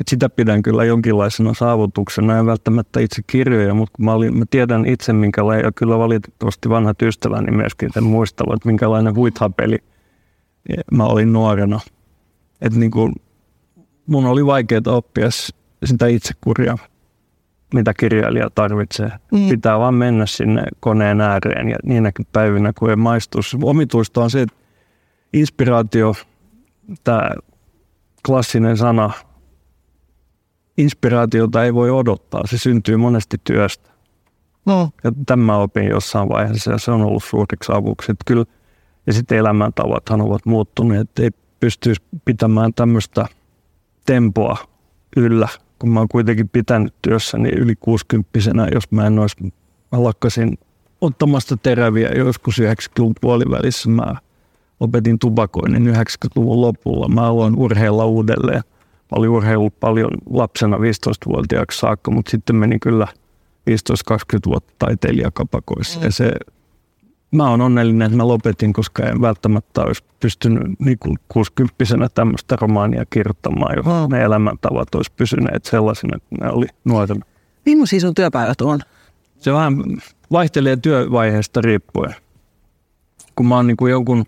Et 0.00 0.08
sitä 0.08 0.28
pidän 0.28 0.62
kyllä 0.62 0.84
jonkinlaisena 0.84 1.54
saavutuksena, 1.54 2.38
en 2.38 2.46
välttämättä 2.46 3.00
itse 3.00 3.22
kirjoja, 3.26 3.74
mutta 3.74 4.02
mä, 4.02 4.12
olin, 4.12 4.38
mä 4.38 4.44
tiedän 4.50 4.86
itse 4.86 5.12
minkälainen, 5.12 5.64
ja 5.64 5.72
kyllä 5.72 5.98
valitettavasti 5.98 6.68
vanhat 6.68 7.02
ystäväni 7.02 7.50
myöskin 7.50 7.90
sen 7.94 8.04
muistavat, 8.04 8.64
minkälainen 8.64 9.14
huithapeli 9.14 9.78
mä 10.92 11.04
olin 11.04 11.32
nuorena. 11.32 11.80
Et 12.60 12.74
niin 12.74 12.90
kuin, 12.90 13.12
mun 14.06 14.26
oli 14.26 14.46
vaikeaa 14.46 14.82
oppia 14.86 15.28
sitä 15.84 16.06
itsekuria 16.06 16.78
mitä 17.74 17.94
kirjailija 17.94 18.50
tarvitsee. 18.54 19.10
Mm. 19.32 19.48
Pitää 19.48 19.78
vaan 19.78 19.94
mennä 19.94 20.26
sinne 20.26 20.62
koneen 20.80 21.20
ääreen 21.20 21.68
ja 21.68 21.76
niinäkin 21.84 22.26
päivinä, 22.32 22.72
kun 22.78 22.90
ei 22.90 22.96
maistu. 22.96 23.38
Omituista 23.62 24.20
on 24.20 24.30
se, 24.30 24.42
että 24.42 24.56
inspiraatio, 25.32 26.14
tämä 27.04 27.30
klassinen 28.26 28.76
sana, 28.76 29.10
inspiraatiota 30.78 31.64
ei 31.64 31.74
voi 31.74 31.90
odottaa, 31.90 32.46
se 32.46 32.58
syntyy 32.58 32.96
monesti 32.96 33.36
työstä. 33.44 33.90
No. 34.66 34.90
Ja 35.04 35.12
tämä 35.26 35.56
opin 35.56 35.88
jossain 35.88 36.28
vaiheessa 36.28 36.70
ja 36.70 36.78
se 36.78 36.90
on 36.90 37.02
ollut 37.02 37.24
suuriksi 37.24 37.72
avuksi. 37.72 38.12
Että 38.12 38.22
kyllä, 38.26 38.44
ja 39.06 39.12
sitten 39.12 39.38
elämäntavathan 39.38 40.20
ovat 40.20 40.46
muuttuneet, 40.46 41.08
että 41.08 41.22
ei 41.22 41.30
pystyisi 41.60 42.02
pitämään 42.24 42.74
tämmöistä 42.74 43.26
tempoa 44.06 44.56
yllä, 45.16 45.48
kun 45.78 45.90
mä 45.90 46.00
oon 46.00 46.08
kuitenkin 46.08 46.48
pitänyt 46.48 46.94
työssäni 47.02 47.48
yli 47.48 47.76
60 47.76 48.30
jos 48.72 48.90
mä 48.90 49.06
en 49.06 49.18
olisi, 49.18 49.36
mä 49.92 50.04
lakkasin 50.04 50.58
ottamasta 51.00 51.56
teräviä 51.56 52.08
joskus 52.08 52.60
90-luvun 52.60 53.14
puolivälissä. 53.20 53.90
Mä 53.90 54.14
lopetin 54.80 55.18
tupakoinnin 55.18 55.94
90-luvun 55.94 56.60
lopulla. 56.60 57.08
Mä 57.08 57.22
aloin 57.22 57.56
urheilla 57.56 58.04
uudelleen. 58.04 58.62
Mä 58.98 59.16
olin 59.16 59.30
urheillut 59.30 59.80
paljon 59.80 60.10
lapsena 60.30 60.76
15-vuotiaaksi 60.76 61.78
saakka, 61.78 62.10
mutta 62.10 62.30
sitten 62.30 62.56
meni 62.56 62.78
kyllä 62.78 63.06
15-20 63.70 63.72
vuotta 64.46 64.72
taiteilijakapakoissa. 64.78 65.98
Mm. 65.98 66.04
Ja 66.04 66.12
se, 66.12 66.32
mä 67.30 67.50
oon 67.50 67.60
onnellinen, 67.60 68.06
että 68.06 68.16
mä 68.16 68.28
lopetin, 68.28 68.72
koska 68.72 69.02
en 69.02 69.20
välttämättä 69.20 69.82
olisi 69.82 70.04
pystynyt 70.20 70.62
niin 70.78 70.98
kuin 70.98 71.16
60 71.28 72.08
tämmöistä 72.14 72.56
romaania 72.60 73.04
kirjoittamaan, 73.10 73.76
jos 73.76 73.86
mm. 73.86 74.14
ne 74.14 74.22
elämäntavat 74.22 74.94
olisi 74.94 75.12
pysyneet 75.16 75.64
sellaisina, 75.64 76.16
että 76.16 76.44
ne 76.44 76.52
oli 76.52 76.66
nuorena. 76.84 77.26
Millaisia 77.66 78.00
sun 78.00 78.14
työpäivät 78.14 78.60
on? 78.60 78.80
Se 79.38 79.52
vähän 79.52 79.84
vaihtelee 80.30 80.76
työvaiheesta 80.76 81.60
riippuen. 81.60 82.14
Kun 83.36 83.46
mä 83.46 83.56
oon 83.56 83.66
niin 83.66 83.76
kuin 83.76 83.90
jonkun 83.90 84.24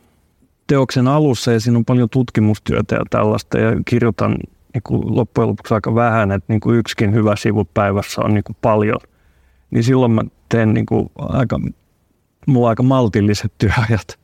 teoksen 0.66 1.08
alussa 1.08 1.52
ja 1.52 1.60
siinä 1.60 1.78
on 1.78 1.84
paljon 1.84 2.10
tutkimustyötä 2.10 2.94
ja 2.94 3.02
tällaista 3.10 3.58
ja 3.58 3.72
kirjoitan 3.84 4.36
niin 4.74 4.82
kuin 4.84 5.16
loppujen 5.16 5.48
lopuksi 5.48 5.74
aika 5.74 5.94
vähän, 5.94 6.32
että 6.32 6.52
niin 6.52 6.60
kuin 6.60 6.78
yksikin 6.78 7.14
hyvä 7.14 7.36
sivu 7.36 7.64
päivässä 7.74 8.22
on 8.22 8.34
niin 8.34 8.44
kuin 8.44 8.56
paljon, 8.60 8.98
niin 9.70 9.84
silloin 9.84 10.12
mä 10.12 10.22
teen 10.48 10.74
niin 10.74 10.86
kuin 10.86 11.10
aika, 11.18 11.60
mulla 12.46 12.68
aika 12.68 12.82
maltilliset 12.82 13.52
työajat. 13.58 14.20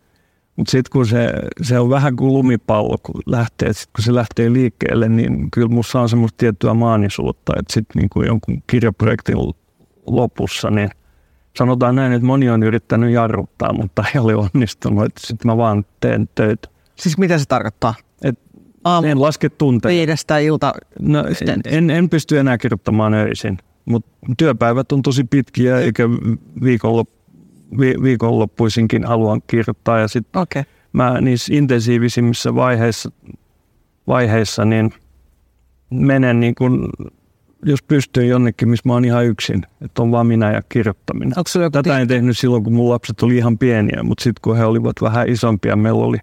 Mutta 0.57 0.71
sitten 0.71 0.91
kun 0.93 1.07
se, 1.07 1.33
se 1.63 1.79
on 1.79 1.91
vähän 1.91 2.17
kuin 2.17 2.33
lumipallo, 2.33 2.99
kun 3.03 3.23
lähtee, 3.27 3.73
sit 3.73 3.91
kun 3.97 4.05
se 4.05 4.15
lähtee 4.15 4.53
liikkeelle, 4.53 5.09
niin 5.09 5.51
kyllä 5.51 5.69
musta 5.69 6.01
on 6.01 6.09
semmoista 6.09 6.37
tiettyä 6.37 6.75
maanisuutta, 6.75 7.53
että 7.59 7.75
sitten 7.75 8.01
niin 8.01 8.27
jonkun 8.27 8.63
kirjaprojektin 8.67 9.37
lopussa, 10.07 10.71
niin 10.71 10.91
sanotaan 11.57 11.95
näin, 11.95 12.13
että 12.13 12.27
moni 12.27 12.51
on 12.51 12.63
yrittänyt 12.63 13.13
jarruttaa, 13.13 13.73
mutta 13.73 14.05
ei 14.15 14.21
ole 14.21 14.35
onnistunut. 14.37 15.13
Sitten 15.19 15.51
mä 15.51 15.57
vaan 15.57 15.85
teen 16.01 16.29
töitä. 16.35 16.69
Siis 16.97 17.19
mitä 17.19 17.39
se 17.39 17.45
tarkoittaa? 17.45 17.95
Et 18.23 18.39
Aamu, 18.85 19.09
en 19.09 19.21
laske 19.21 19.49
tunteja. 19.49 19.97
Viidestä 19.99 20.39
ilta 20.39 20.73
no, 21.01 21.25
en, 21.65 21.91
en 21.91 22.11
pysty 22.11 22.39
enää 22.39 22.59
kirjoittamaan 22.59 23.15
öisin, 23.15 23.59
mutta 23.85 24.11
työpäivät 24.39 24.93
on 24.93 25.03
tosi 25.03 25.25
pitkiä, 25.25 25.79
eikä 25.79 26.09
viikonlop, 26.63 27.09
vi, 27.81 27.95
viikonloppuisinkin 28.03 29.05
haluan 29.05 29.43
kirjoittaa. 29.47 29.99
Ja 29.99 30.09
sitten 30.09 30.43
okay. 30.43 30.63
mä 30.93 31.21
niissä 31.21 31.55
intensiivisimmissä 31.55 32.55
vaiheissa, 32.55 33.11
vaiheissa 34.07 34.65
niin 34.65 34.95
menen 35.91 36.41
niin 36.41 36.55
kuin 36.55 36.89
jos 37.65 37.83
pystyy 37.83 38.27
jonnekin, 38.27 38.69
missä 38.69 38.89
mä 38.89 38.93
oon 38.93 39.05
ihan 39.05 39.27
yksin, 39.27 39.63
että 39.81 40.03
on 40.03 40.11
vaan 40.11 40.27
minä 40.27 40.53
ja 40.53 40.63
kirjoittaminen. 40.69 41.33
Tätä 41.73 41.99
en 41.99 42.09
tehnyt 42.09 42.39
silloin, 42.39 42.65
kun 42.65 42.73
mun 42.73 42.89
lapset 42.89 43.23
oli 43.23 43.37
ihan 43.37 43.59
pieniä, 43.59 44.03
mutta 44.03 44.25
sitten 44.25 44.41
kun 44.43 44.57
he 44.57 44.65
olivat 44.65 44.97
vähän 45.03 45.29
isompia, 45.29 45.77
meillä 45.77 46.05
oli 46.05 46.19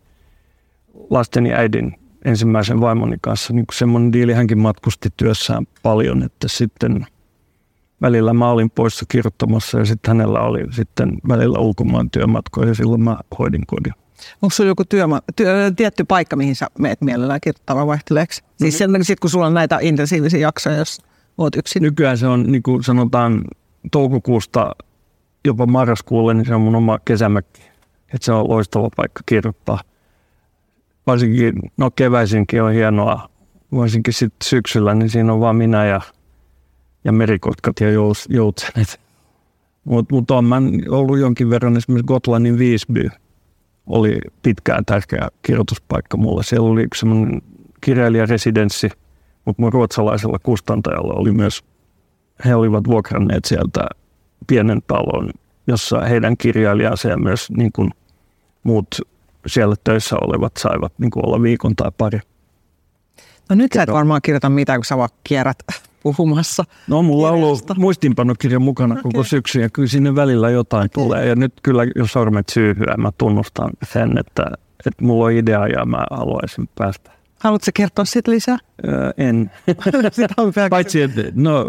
lasteni 1.09 1.53
äidin 1.53 1.95
ensimmäisen 2.25 2.81
vaimoni 2.81 3.17
kanssa 3.21 3.53
niin 3.53 3.65
semmoinen 3.73 4.13
diili, 4.13 4.33
hänkin 4.33 4.59
matkusti 4.59 5.09
työssään 5.17 5.67
paljon, 5.83 6.23
että 6.23 6.47
sitten 6.47 7.05
välillä 8.03 8.33
mä 8.33 8.49
olin 8.49 8.69
poissa 8.69 9.05
kirjoittamassa 9.09 9.79
ja 9.79 9.85
sitten 9.85 10.09
hänellä 10.17 10.39
oli 10.39 10.59
sitten 10.71 11.17
välillä 11.27 11.59
ulkomaan 11.59 12.09
työmatkoja 12.09 12.67
ja 12.67 12.75
silloin 12.75 13.01
mä 13.03 13.17
hoidin 13.39 13.65
kodin. 13.67 13.93
Onko 14.41 14.53
sulla 14.53 14.67
joku 14.67 14.83
työma, 14.85 15.19
työ, 15.35 15.71
tietty 15.75 16.03
paikka, 16.03 16.35
mihin 16.35 16.55
sä 16.55 16.67
meet 16.79 17.01
mielellään 17.01 17.41
kirjoittamaan 17.41 17.87
vaihteleeksi? 17.87 18.41
Mm-hmm. 18.41 18.55
Siis 18.57 18.79
mm-hmm. 18.79 19.03
sitten 19.03 19.21
kun 19.21 19.29
sulla 19.29 19.45
on 19.45 19.53
näitä 19.53 19.77
intensiivisiä 19.81 20.39
jaksoja, 20.39 20.77
jos 20.77 21.01
oot 21.37 21.55
yksin? 21.55 21.81
Nykyään 21.83 22.17
se 22.17 22.27
on 22.27 22.51
niin 22.51 22.63
kuin 22.63 22.83
sanotaan 22.83 23.41
toukokuusta 23.91 24.75
jopa 25.45 25.65
marraskuulle, 25.65 26.33
niin 26.33 26.45
se 26.45 26.55
on 26.55 26.61
mun 26.61 26.75
oma 26.75 26.99
kesämökki. 27.05 27.61
Että 28.13 28.25
se 28.25 28.31
on 28.31 28.49
loistava 28.49 28.89
paikka 28.95 29.21
kirjoittaa. 29.25 29.79
Varsinkin, 31.07 31.53
no 31.77 31.91
keväisinkin 31.91 32.63
on 32.63 32.73
hienoa, 32.73 33.29
varsinkin 33.75 34.13
sitten 34.13 34.47
syksyllä, 34.49 34.93
niin 34.93 35.09
siinä 35.09 35.33
on 35.33 35.39
vaan 35.39 35.55
minä 35.55 35.85
ja, 35.85 36.01
ja 37.03 37.11
merikotkat 37.11 37.79
ja 37.79 37.91
jous, 37.91 38.25
joutsenet. 38.29 38.99
Mutta 39.83 40.15
mut 40.15 40.31
on 40.31 40.45
mä 40.45 40.61
ollut 40.89 41.19
jonkin 41.19 41.49
verran 41.49 41.77
esimerkiksi 41.77 42.07
Gotlannin 42.07 42.59
Visby 42.59 43.09
oli 43.87 44.17
pitkään 44.43 44.85
tärkeä 44.85 45.27
kirjoituspaikka 45.41 46.17
mulle. 46.17 46.43
Siellä 46.43 46.69
oli 46.69 46.83
yksi 46.83 46.99
semmoinen 46.99 47.41
kirjailijaresidenssi– 47.81 48.89
mutta 49.45 49.61
mun 49.61 49.73
ruotsalaisella 49.73 50.39
kustantajalla 50.43 51.13
oli 51.13 51.31
myös, 51.31 51.63
he 52.45 52.55
olivat 52.55 52.87
vuokranneet 52.87 53.45
sieltä 53.45 53.87
pienen 54.47 54.81
talon, 54.87 55.29
jossa 55.67 56.01
heidän 56.01 56.37
kirjailijansa 56.37 57.09
ja 57.09 57.17
myös 57.17 57.51
niin 57.57 57.71
kuin 57.71 57.91
muut 58.63 58.87
siellä 59.47 59.75
töissä 59.83 60.15
olevat 60.21 60.51
saivat 60.57 60.93
niin 60.97 61.11
kuin 61.11 61.25
olla 61.25 61.41
viikon 61.41 61.75
tai 61.75 61.91
pari. 61.97 62.19
No 63.49 63.55
nyt 63.55 63.71
sä 63.73 63.83
et 63.83 63.91
varmaan 63.91 64.21
kirjoita 64.21 64.49
mitään, 64.49 64.79
kun 64.79 64.85
sä 64.85 64.97
vaan 64.97 65.09
kierrät 65.23 65.57
puhumassa. 66.03 66.63
No 66.87 67.03
mulla 67.03 67.29
on 67.29 67.33
ollut 67.33 67.77
muistinpanokirja 67.77 68.59
mukana 68.59 68.93
okay. 68.93 69.03
koko 69.03 69.23
syksy 69.23 69.61
ja 69.61 69.69
kyllä 69.69 69.87
sinne 69.87 70.15
välillä 70.15 70.49
jotain 70.49 70.85
okay. 70.85 71.03
tulee. 71.03 71.27
Ja 71.27 71.35
nyt 71.35 71.53
kyllä, 71.63 71.83
jos 71.95 72.11
sormet 72.11 72.49
syyhyä, 72.49 72.95
mä 72.97 73.11
tunnustan 73.17 73.69
sen, 73.91 74.17
että, 74.17 74.43
että 74.85 75.05
mulla 75.05 75.25
on 75.25 75.31
idea 75.31 75.67
ja 75.67 75.85
mä 75.85 76.05
haluaisin 76.11 76.69
päästä 76.75 77.13
Haluatko 77.43 77.71
kertoa 77.73 78.05
siitä 78.05 78.31
lisää? 78.31 78.57
Öö, 78.87 79.11
en. 79.17 79.51
Paitsi, 80.69 81.01
että 81.01 81.21
no, 81.35 81.65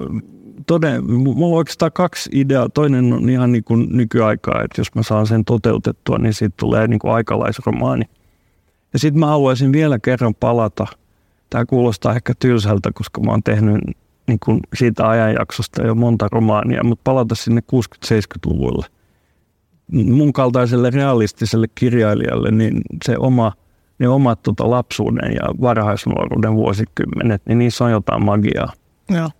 toden, 0.66 1.12
mulla 1.12 1.46
on 1.46 1.58
oikeastaan 1.58 1.92
kaksi 1.92 2.30
ideaa. 2.32 2.68
Toinen 2.68 3.12
on 3.12 3.28
ihan 3.28 3.52
niin 3.52 3.64
kuin 3.64 3.86
nykyaikaa, 3.90 4.62
että 4.62 4.80
jos 4.80 4.94
mä 4.94 5.02
saan 5.02 5.26
sen 5.26 5.44
toteutettua, 5.44 6.18
niin 6.18 6.34
siitä 6.34 6.54
tulee 6.58 6.88
niin 6.88 6.98
kuin 6.98 7.12
aikalaisromaani. 7.12 8.04
Ja 8.92 8.98
sitten 8.98 9.20
mä 9.20 9.26
haluaisin 9.26 9.72
vielä 9.72 9.98
kerran 9.98 10.34
palata. 10.34 10.86
Tämä 11.50 11.66
kuulostaa 11.66 12.14
ehkä 12.14 12.32
tylsältä, 12.38 12.90
koska 12.94 13.20
mä 13.20 13.30
oon 13.30 13.42
tehnyt 13.42 13.80
niin 14.26 14.38
kuin 14.44 14.60
siitä 14.74 15.08
ajanjaksosta 15.08 15.86
jo 15.86 15.94
monta 15.94 16.28
romaania, 16.32 16.84
mutta 16.84 17.02
palata 17.04 17.34
sinne 17.34 17.62
60-70-luvulle. 17.74 18.86
Mun 19.92 20.32
kaltaiselle 20.32 20.90
realistiselle 20.90 21.66
kirjailijalle, 21.74 22.50
niin 22.50 22.80
se 23.04 23.18
oma– 23.18 23.52
ne 23.98 24.08
omat 24.08 24.42
tota, 24.42 24.70
lapsuuden 24.70 25.32
ja 25.32 25.42
varhaisnuoruuden 25.60 26.54
vuosikymmenet, 26.54 27.42
niin 27.46 27.58
niissä 27.58 27.84
on 27.84 27.90
jotain 27.90 28.24
magiaa. 28.24 28.72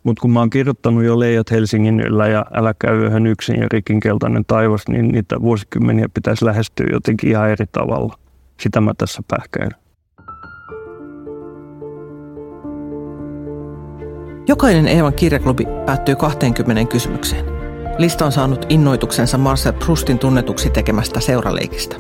Mutta 0.03 0.21
kun 0.21 0.31
mä 0.31 0.39
oon 0.39 0.51
kirjoittanut 0.51 1.05
jo 1.05 1.21
Leijat 1.21 1.51
Helsingin 1.51 2.01
yllä 2.01 2.29
ja 2.29 2.47
Älä 2.55 2.75
käy 2.79 3.07
yhden 3.07 3.27
yksin 3.27 3.61
ja 3.61 3.67
Rikin 3.73 4.01
keltainen 4.01 4.45
taivas, 4.47 4.89
niin 4.89 5.09
niitä 5.09 5.41
vuosikymmeniä 5.41 6.09
pitäisi 6.15 6.45
lähestyä 6.45 6.87
jotenkin 6.93 7.31
ihan 7.31 7.51
eri 7.51 7.67
tavalla. 7.73 8.19
Sitä 8.61 8.81
mä 8.81 8.93
tässä 8.99 9.23
pähkäilen. 9.29 9.84
Jokainen 14.49 14.89
Eevan 14.89 15.15
kirjaklubi 15.15 15.65
päättyy 15.87 16.17
20 16.17 16.93
kysymykseen. 16.93 17.45
Lista 17.99 18.27
on 18.27 18.33
saanut 18.33 18.67
innoituksensa 18.69 19.39
Marcel 19.39 19.73
Proustin 19.73 20.19
tunnetuksi 20.19 20.71
tekemästä 20.71 21.21
seuraleikistä. 21.21 21.97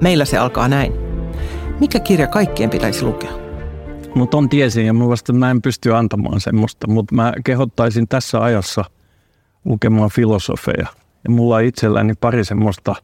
Meillä 0.00 0.24
se 0.24 0.38
alkaa 0.38 0.68
näin. 0.68 0.92
Mikä 1.80 2.00
kirja 2.00 2.26
kaikkien 2.26 2.70
pitäisi 2.70 3.04
lukea? 3.04 3.30
Mutta 4.14 4.36
on 4.36 4.48
tiesin 4.48 4.86
ja 4.86 4.94
vasta 4.94 5.32
mä 5.32 5.50
en 5.50 5.62
pysty 5.62 5.94
antamaan 5.94 6.40
semmoista, 6.40 6.86
mutta 6.86 7.14
mä 7.14 7.32
kehottaisin 7.44 8.08
tässä 8.08 8.42
ajassa 8.42 8.84
lukemaan 9.64 10.10
filosofeja. 10.10 10.86
Ja 11.24 11.30
mulla 11.30 11.56
on 11.56 11.64
itselläni 11.64 12.14
pari 12.20 12.44
semmoista 12.44 12.94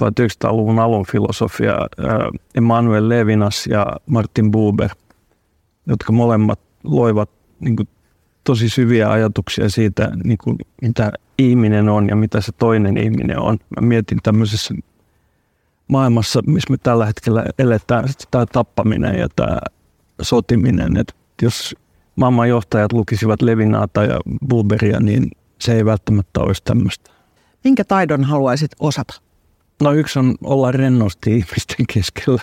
1900-luvun 0.00 0.78
alun 0.78 1.06
filosofia, 1.06 1.74
Emmanuel 2.54 3.08
Levinas 3.08 3.66
ja 3.66 3.86
Martin 4.06 4.50
Buber, 4.50 4.90
jotka 5.86 6.12
molemmat 6.12 6.60
loivat 6.84 7.30
niin 7.60 7.76
kuin, 7.76 7.88
tosi 8.44 8.68
syviä 8.68 9.10
ajatuksia 9.10 9.68
siitä, 9.68 10.10
niin 10.24 10.38
kuin, 10.44 10.58
mitä 10.82 11.12
ihminen 11.38 11.88
on 11.88 12.08
ja 12.08 12.16
mitä 12.16 12.40
se 12.40 12.52
toinen 12.52 12.96
ihminen 12.96 13.38
on. 13.38 13.58
Mä 13.80 13.86
mietin 13.86 14.18
tämmöisessä 14.22 14.74
maailmassa, 15.88 16.40
missä 16.46 16.70
me 16.70 16.76
tällä 16.76 17.06
hetkellä 17.06 17.44
eletään, 17.58 18.04
tämä 18.30 18.46
tappaminen 18.46 19.18
ja 19.18 19.28
tämä 19.36 19.58
sotiminen. 20.22 20.96
Että 20.96 21.14
jos 21.42 21.76
maailman 22.16 22.48
johtajat 22.48 22.92
lukisivat 22.92 23.42
Levinaata 23.42 24.04
ja 24.04 24.20
Bulberia, 24.48 25.00
niin 25.00 25.30
se 25.60 25.74
ei 25.74 25.84
välttämättä 25.84 26.40
olisi 26.40 26.62
tämmöistä. 26.64 27.10
Minkä 27.64 27.84
taidon 27.84 28.24
haluaisit 28.24 28.70
osata? 28.80 29.14
No 29.82 29.92
yksi 29.92 30.18
on 30.18 30.34
olla 30.44 30.72
rennosti 30.72 31.30
ihmisten 31.30 31.86
keskellä. 31.94 32.42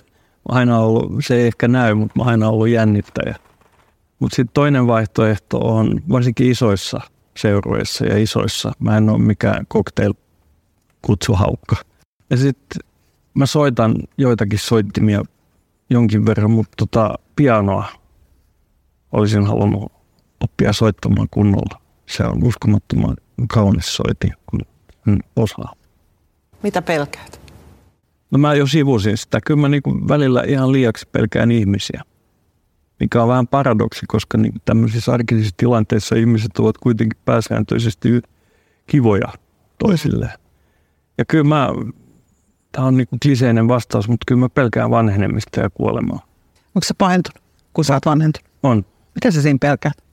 aina 0.50 0.80
ollut, 0.80 1.12
se 1.26 1.36
ei 1.36 1.48
ehkä 1.48 1.68
näy, 1.68 1.94
mutta 1.94 2.20
mä 2.20 2.26
aina 2.26 2.50
ollut 2.50 2.70
jännittäjä. 2.70 3.36
Mutta 4.22 4.36
sitten 4.36 4.54
toinen 4.54 4.88
vaihtoehto 4.88 5.58
on 5.58 6.02
varsinkin 6.10 6.52
isoissa 6.52 7.02
seurueissa 7.38 8.06
ja 8.06 8.18
isoissa. 8.18 8.72
Mä 8.80 8.98
en 8.98 9.10
ole 9.10 9.20
mikään 9.20 9.66
cocktail-kutsuhaukka. 9.74 11.76
Ja 12.30 12.38
sitten 12.38 12.82
mä 13.34 13.46
soitan 13.46 13.96
joitakin 14.18 14.60
soittimia 14.60 15.24
jonkin 15.90 16.26
verran, 16.26 16.52
mutta 16.52 16.72
tota, 16.78 17.20
pianoa 17.36 17.86
olisin 19.12 19.46
halunnut 19.46 19.92
oppia 20.40 20.74
soittamaan 20.74 21.28
kunnolla. 21.32 21.82
Se 22.06 22.24
on 22.24 22.44
uskomattoman 22.44 23.16
kaunis 23.48 23.96
soitin, 23.96 24.34
kun 24.50 24.60
osaa. 25.36 25.74
Mitä 26.64 26.82
pelkäät? 26.82 27.42
No 28.32 28.38
mä 28.38 28.54
jo 28.54 28.68
sivusin 28.68 29.18
sitä. 29.18 29.40
Kyllä 29.46 29.62
mä 29.62 29.70
niin 29.70 30.08
välillä 30.08 30.44
ihan 30.48 30.72
liiaksi 30.72 31.08
pelkään 31.12 31.52
ihmisiä, 31.52 32.02
mikä 33.02 33.22
on 33.22 33.30
vähän 33.30 33.48
paradoksi, 33.48 34.06
koska 34.08 34.38
niin 34.38 34.54
tämmöisissä 34.66 35.14
arkisissa 35.14 35.54
tilanteissa 35.58 36.16
ihmiset 36.16 36.60
ovat 36.60 36.78
kuitenkin 36.78 37.20
pääsääntöisesti 37.26 38.22
kivoja 38.88 39.28
toisilleen. 39.78 40.40
Ja 41.18 41.26
kyllä 41.26 41.44
mä, 41.44 41.70
tämä 42.72 42.88
on 42.88 42.98
niin 42.98 43.08
kliseinen 43.22 43.68
vastaus, 43.68 44.10
mutta 44.10 44.24
kyllä 44.28 44.40
mä 44.40 44.50
pelkään 44.50 44.92
vanhenemista 44.92 45.60
ja 45.60 45.70
kuolemaa. 45.70 46.26
Onko 46.76 46.84
se 46.84 46.94
pahentunut, 46.98 47.44
kun 47.74 47.86
sä 47.86 47.94
oot 47.94 48.06
vanhentunut? 48.06 48.52
On. 48.64 48.86
Mitä 49.16 49.32
sä 49.32 49.42
siinä 49.42 49.58
pelkäät? 49.62 50.04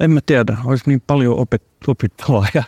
En 0.00 0.10
mä 0.10 0.20
tiedä. 0.26 0.56
Olisi 0.64 0.84
niin 0.86 1.02
paljon 1.06 1.36
opet- 1.38 1.88
opittavaa 1.88 2.46
ja 2.54 2.62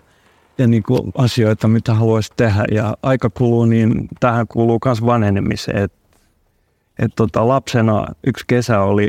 ja 0.58 0.66
niin 0.66 0.82
kuin 0.82 1.12
asioita, 1.14 1.68
mitä 1.68 1.94
haluaisi 1.94 2.32
tehdä. 2.36 2.64
Ja 2.72 2.96
aika 3.02 3.30
kuluu, 3.30 3.64
niin 3.64 4.08
tähän 4.20 4.46
kuuluu 4.48 4.78
myös 4.84 5.06
vanhenemiseen. 5.06 5.82
Et, 5.82 5.92
et 6.98 7.12
tota, 7.16 7.48
lapsena 7.48 8.06
yksi 8.26 8.44
kesä 8.46 8.80
oli 8.80 9.08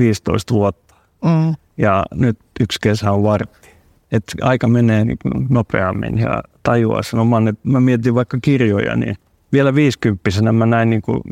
15 0.00 0.54
vuotta 0.54 0.94
mm. 1.24 1.54
ja 1.76 2.04
nyt 2.14 2.38
yksi 2.60 2.78
kesä 2.82 3.12
on 3.12 3.22
vartti. 3.22 3.70
Et 4.12 4.24
aika 4.42 4.68
menee 4.68 5.04
niin 5.04 5.18
nopeammin 5.48 6.18
ja 6.18 6.42
tajuaa 6.62 7.02
sen 7.02 7.20
oman. 7.20 7.48
Et 7.48 7.64
mä 7.64 7.80
mietin 7.80 8.14
vaikka 8.14 8.38
kirjoja, 8.42 8.96
niin 8.96 9.16
vielä 9.52 9.74
viisikymppisenä 9.74 10.52
mä 10.52 10.66
näin 10.66 10.90
niin 10.90 11.02
kuin 11.02 11.22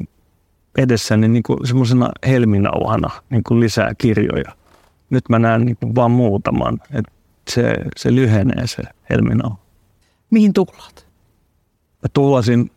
edessäni 0.78 1.28
niin 1.28 1.42
kuin 1.42 1.66
semmoisena 1.66 2.10
helminauhana 2.26 3.10
niin 3.30 3.44
kuin 3.44 3.60
lisää 3.60 3.92
kirjoja. 3.98 4.52
Nyt 5.10 5.28
mä 5.28 5.38
näen 5.38 5.64
niin 5.64 5.76
kuin 5.76 5.94
vaan 5.94 6.10
muutaman. 6.10 6.78
Et 6.92 7.04
se, 7.48 7.74
se 7.96 8.14
lyhenee 8.14 8.66
se 8.66 8.82
helminauha. 9.10 9.58
Mihin 10.30 10.52
tuhlaat? 10.52 11.06
Mä 12.02 12.08
tuhlasin 12.12 12.70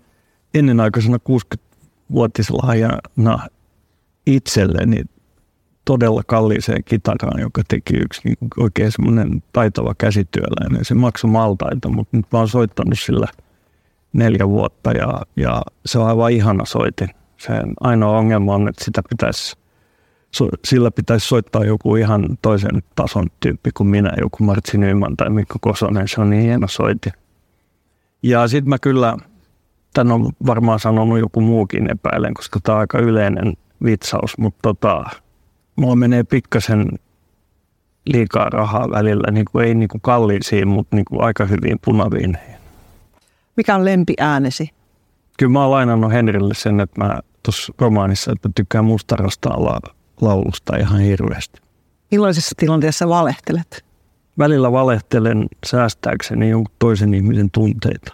ennenaikaisena 0.53 1.17
60-vuotislahjana 1.17 3.47
itselleni 4.25 5.03
todella 5.85 6.21
kalliiseen 6.27 6.83
kitaraan, 6.83 7.41
joka 7.41 7.61
teki 7.67 7.97
yksi 7.97 8.21
niin 8.23 8.37
oikein 8.57 8.91
semmoinen 8.91 9.43
taitava 9.53 9.95
käsityöläinen. 9.97 10.85
Se 10.85 10.93
maksoi 10.93 11.31
maltaita, 11.31 11.89
mutta 11.89 12.17
nyt 12.17 12.25
mä 12.31 12.39
oon 12.39 12.47
soittanut 12.47 12.99
sillä 12.99 13.27
neljä 14.13 14.49
vuotta 14.49 14.91
ja, 14.91 15.21
ja 15.35 15.61
se 15.85 15.99
on 15.99 16.07
aivan 16.07 16.31
ihana 16.31 16.65
soitin. 16.65 17.09
Sen 17.37 17.73
ainoa 17.79 18.17
ongelma 18.17 18.55
on, 18.55 18.67
että 18.67 18.85
sitä 18.85 19.01
pitäisi 19.09 19.57
so, 20.31 20.49
sillä 20.65 20.91
pitäisi 20.91 21.27
soittaa 21.27 21.65
joku 21.65 21.95
ihan 21.95 22.37
toisen 22.41 22.83
tason 22.95 23.27
tyyppi 23.39 23.69
kuin 23.71 23.87
minä, 23.87 24.13
joku 24.21 24.43
Martsi 24.43 24.77
Nyman 24.77 25.17
tai 25.17 25.29
Mikko 25.29 25.57
Kosonen, 25.61 26.07
se 26.07 26.21
on 26.21 26.29
niin 26.29 26.43
hieno 26.43 26.67
soiti. 26.67 27.09
Ja 28.23 28.47
sitten 28.47 28.69
mä 28.69 28.79
kyllä, 28.79 29.17
tän 29.93 30.11
on 30.11 30.29
varmaan 30.45 30.79
sanonut 30.79 31.19
joku 31.19 31.41
muukin 31.41 31.91
epäilen, 31.91 32.33
koska 32.33 32.59
tämä 32.63 32.75
on 32.75 32.79
aika 32.79 32.99
yleinen 32.99 33.53
vitsaus, 33.83 34.37
mutta 34.37 34.59
tota, 34.61 35.03
mulla 35.81 35.95
menee 35.95 36.23
pikkasen 36.23 36.89
liikaa 38.05 38.49
rahaa 38.49 38.89
välillä, 38.89 39.31
niin 39.31 39.45
kuin 39.51 39.65
ei 39.65 39.75
niin 39.75 39.89
kuin 39.89 40.01
kalliisiin, 40.01 40.67
mutta 40.67 40.95
niin 40.95 41.05
kuin 41.05 41.23
aika 41.23 41.45
hyviin 41.45 41.79
punaviineihin. 41.85 42.55
Mikä 43.57 43.75
on 43.75 43.85
lempiäänesi? 43.85 44.69
Kyllä 45.37 45.51
mä 45.51 45.61
oon 45.61 45.71
lainannut 45.71 46.11
Henrille 46.11 46.53
sen, 46.53 46.79
että 46.79 47.03
mä 47.03 47.19
tuossa 47.43 47.73
romaanissa, 47.79 48.31
että 48.31 48.49
tykkään 48.55 48.85
mustarasta 48.85 49.49
laulusta 50.21 50.77
ihan 50.77 50.99
hirveästi. 50.99 51.61
Millaisessa 52.11 52.55
tilanteessa 52.57 53.09
valehtelet? 53.09 53.85
Välillä 54.37 54.71
valehtelen 54.71 55.45
säästääkseni 55.65 56.49
jonkun 56.49 56.75
toisen 56.79 57.13
ihmisen 57.13 57.51
tunteita. 57.51 58.13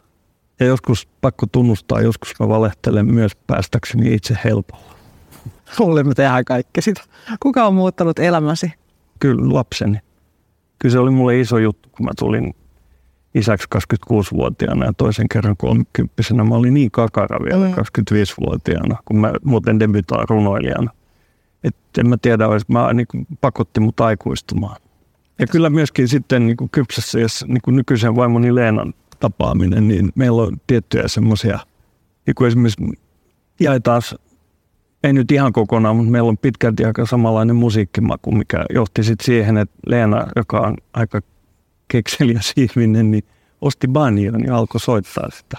Ja 0.59 0.65
joskus 0.65 1.07
pakko 1.21 1.45
tunnustaa, 1.51 2.01
joskus 2.01 2.33
mä 2.39 2.47
valehtelen 2.47 3.13
myös 3.13 3.35
päästäkseni 3.35 4.13
itse 4.13 4.37
helpolla. 4.43 4.96
Olemme 5.79 6.13
tehdään 6.13 6.45
kaikki 6.45 6.81
sitä. 6.81 7.01
Kuka 7.39 7.67
on 7.67 7.73
muuttanut 7.73 8.19
elämäsi? 8.19 8.73
Kyllä 9.19 9.53
lapseni. 9.53 9.99
Kyllä 10.79 10.93
se 10.93 10.99
oli 10.99 11.11
mulle 11.11 11.39
iso 11.39 11.57
juttu, 11.57 11.89
kun 11.91 12.05
mä 12.05 12.11
tulin 12.19 12.55
isäksi 13.35 13.67
26-vuotiaana 13.75 14.85
ja 14.85 14.93
toisen 14.93 15.29
kerran 15.29 15.57
30 15.57 16.13
Mä 16.49 16.55
olin 16.55 16.73
niin 16.73 16.91
kakara 16.91 17.45
vielä 17.45 17.67
mm. 17.67 17.73
25-vuotiaana, 17.73 18.97
kun 19.05 19.17
mä 19.17 19.33
muuten 19.43 19.79
debytoin 19.79 20.29
runoilijana. 20.29 20.91
Että 21.63 22.01
en 22.01 22.09
mä 22.09 22.17
tiedä, 22.21 22.47
olisi, 22.47 22.65
mä 22.69 22.93
niin 22.93 23.07
kuin 23.11 23.27
pakotti 23.41 23.79
mut 23.79 23.99
aikuistumaan. 23.99 24.81
Ja 25.39 25.47
kyllä 25.47 25.69
myöskin 25.69 26.07
sitten 26.07 26.45
niin 26.45 26.57
kuin 26.57 26.69
kypsässä, 26.69 27.19
jos 27.19 27.45
niin 27.47 27.61
kuin 27.63 27.75
nykyisen 27.75 28.15
vaimoni 28.15 28.55
Leenan 28.55 28.93
tapaaminen, 29.19 29.87
niin 29.87 30.11
meillä 30.15 30.41
on 30.41 30.57
tiettyjä 30.67 31.07
semmoisia, 31.07 31.59
niin 32.25 32.35
kuin 32.35 32.47
esimerkiksi 32.47 32.99
jaetaan, 33.59 34.01
ei 35.03 35.13
nyt 35.13 35.31
ihan 35.31 35.53
kokonaan, 35.53 35.95
mutta 35.95 36.11
meillä 36.11 36.29
on 36.29 36.37
pitkälti 36.37 36.85
aika 36.85 37.05
samanlainen 37.05 37.55
musiikkimaku, 37.55 38.31
mikä 38.31 38.65
johti 38.73 39.03
sitten 39.03 39.25
siihen, 39.25 39.57
että 39.57 39.75
Leena, 39.87 40.27
joka 40.35 40.59
on 40.59 40.77
aika 40.93 41.21
kekseliäs 41.87 42.53
ihminen, 42.57 43.11
niin 43.11 43.23
osti 43.61 43.87
banjon 43.87 44.43
ja 44.43 44.57
alkoi 44.57 44.81
soittaa 44.81 45.29
sitä. 45.29 45.57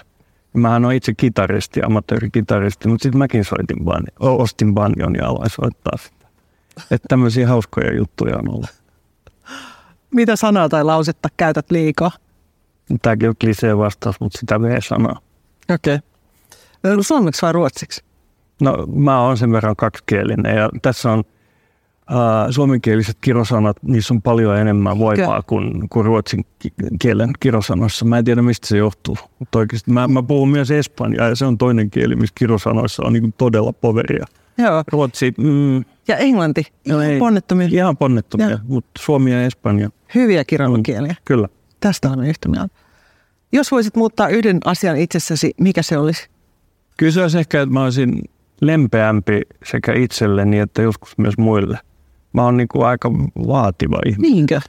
Mähän 0.53 0.85
on 0.85 0.93
itse 0.93 1.13
kitaristi, 1.13 1.81
amatöörikitaristi, 1.83 2.87
mutta 2.87 3.03
sitten 3.03 3.19
mäkin 3.19 3.45
soitin 3.45 3.83
banjon, 3.83 4.41
ostin 4.41 4.73
banjon 4.73 5.15
ja 5.15 5.27
aloin 5.27 5.49
soittaa 5.49 5.97
sitä. 5.97 6.27
Että 6.91 7.05
tämmöisiä 7.07 7.47
hauskoja 7.47 7.95
juttuja 7.95 8.37
on 8.37 8.49
ollut. 8.49 8.69
Mitä 10.11 10.35
sanaa 10.35 10.69
tai 10.69 10.83
lausetta 10.83 11.29
käytät 11.37 11.71
liikaa? 11.71 12.11
Tämäkin 13.01 13.29
on 13.29 13.35
klisee 13.41 13.77
vastaus, 13.77 14.19
mutta 14.19 14.39
sitä 14.39 14.61
vee 14.61 14.81
sanaa. 14.81 15.19
Okei. 15.69 15.99
Okay. 16.83 17.03
Suomeksi 17.03 17.41
vai 17.41 17.53
ruotsiksi? 17.53 18.03
No 18.61 18.85
mä 18.95 19.21
oon 19.21 19.37
sen 19.37 19.51
verran 19.51 19.75
kaksikielinen 19.75 20.57
ja 20.57 20.69
tässä 20.81 21.11
on– 21.11 21.23
Uh, 22.09 22.53
suomenkieliset 22.53 23.17
kirosanat, 23.21 23.77
niissä 23.83 24.13
on 24.13 24.21
paljon 24.21 24.57
enemmän 24.57 24.99
voimaa 24.99 25.41
kuin, 25.41 25.89
kuin 25.89 26.05
ruotsin 26.05 26.45
kielen 27.01 27.29
kirosanoissa. 27.39 28.05
Mä 28.05 28.17
en 28.17 28.25
tiedä, 28.25 28.41
mistä 28.41 28.67
se 28.67 28.77
johtuu. 28.77 29.17
Mutta 29.39 29.59
oikeasti 29.59 29.91
mä, 29.91 30.07
mä 30.07 30.23
puhun 30.23 30.49
myös 30.49 30.71
espanjaa 30.71 31.27
ja 31.27 31.35
se 31.35 31.45
on 31.45 31.57
toinen 31.57 31.89
kieli, 31.89 32.15
missä 32.15 32.33
kirosanoissa 32.37 33.03
on 33.05 33.13
niin 33.13 33.33
todella 33.37 33.73
poveria. 33.73 34.25
Joo. 34.57 34.83
Ruotsi. 34.91 35.33
Mm, 35.37 35.85
ja 36.07 36.17
englanti. 36.17 36.63
No 36.87 37.01
ei, 37.01 37.19
ponnettomia. 37.19 37.67
Ihan 37.71 37.97
ponnettomia, 37.97 38.59
mutta 38.63 38.89
suomi 38.99 39.31
ja 39.31 39.45
espanja. 39.45 39.89
Hyviä 40.15 40.43
kirjoituskieliä. 40.43 41.11
Mm, 41.11 41.23
kyllä. 41.25 41.47
Tästä 41.79 42.09
on 42.09 42.25
yhtä 42.25 42.49
mieltä. 42.49 42.75
Jos 43.51 43.71
voisit 43.71 43.95
muuttaa 43.95 44.27
yhden 44.27 44.57
asian 44.65 44.97
itsessäsi, 44.97 45.53
mikä 45.59 45.81
se 45.81 45.97
olisi? 45.97 46.29
Kyllä 46.97 47.11
se 47.11 47.21
olisi 47.21 47.39
ehkä, 47.39 47.61
että 47.61 47.73
mä 47.73 47.83
olisin 47.83 48.21
lempeämpi 48.61 49.41
sekä 49.65 49.93
itselleni 49.93 50.59
että 50.59 50.81
joskus 50.81 51.17
myös 51.17 51.37
muille. 51.37 51.79
Mä 52.33 52.43
oon 52.43 52.57
niinku 52.57 52.81
aika 52.81 53.11
vaativa 53.47 53.99
ihminen. 54.05 54.31
Niinkö? 54.31 54.61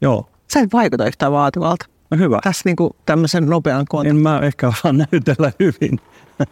Joo. 0.00 0.30
Sä 0.52 0.60
et 0.60 0.72
vaikuta 0.72 1.06
yhtään 1.06 1.32
vaativalta. 1.32 1.86
No 2.10 2.16
hyvä. 2.16 2.38
Tässä 2.42 2.62
niinku 2.64 2.96
tämmöisen 3.06 3.46
nopean 3.46 3.84
kontaktin. 3.88 4.16
En 4.16 4.22
mä 4.22 4.38
ehkä 4.38 4.72
vaan 4.84 4.96
näytellä 5.12 5.52
hyvin. 5.60 6.00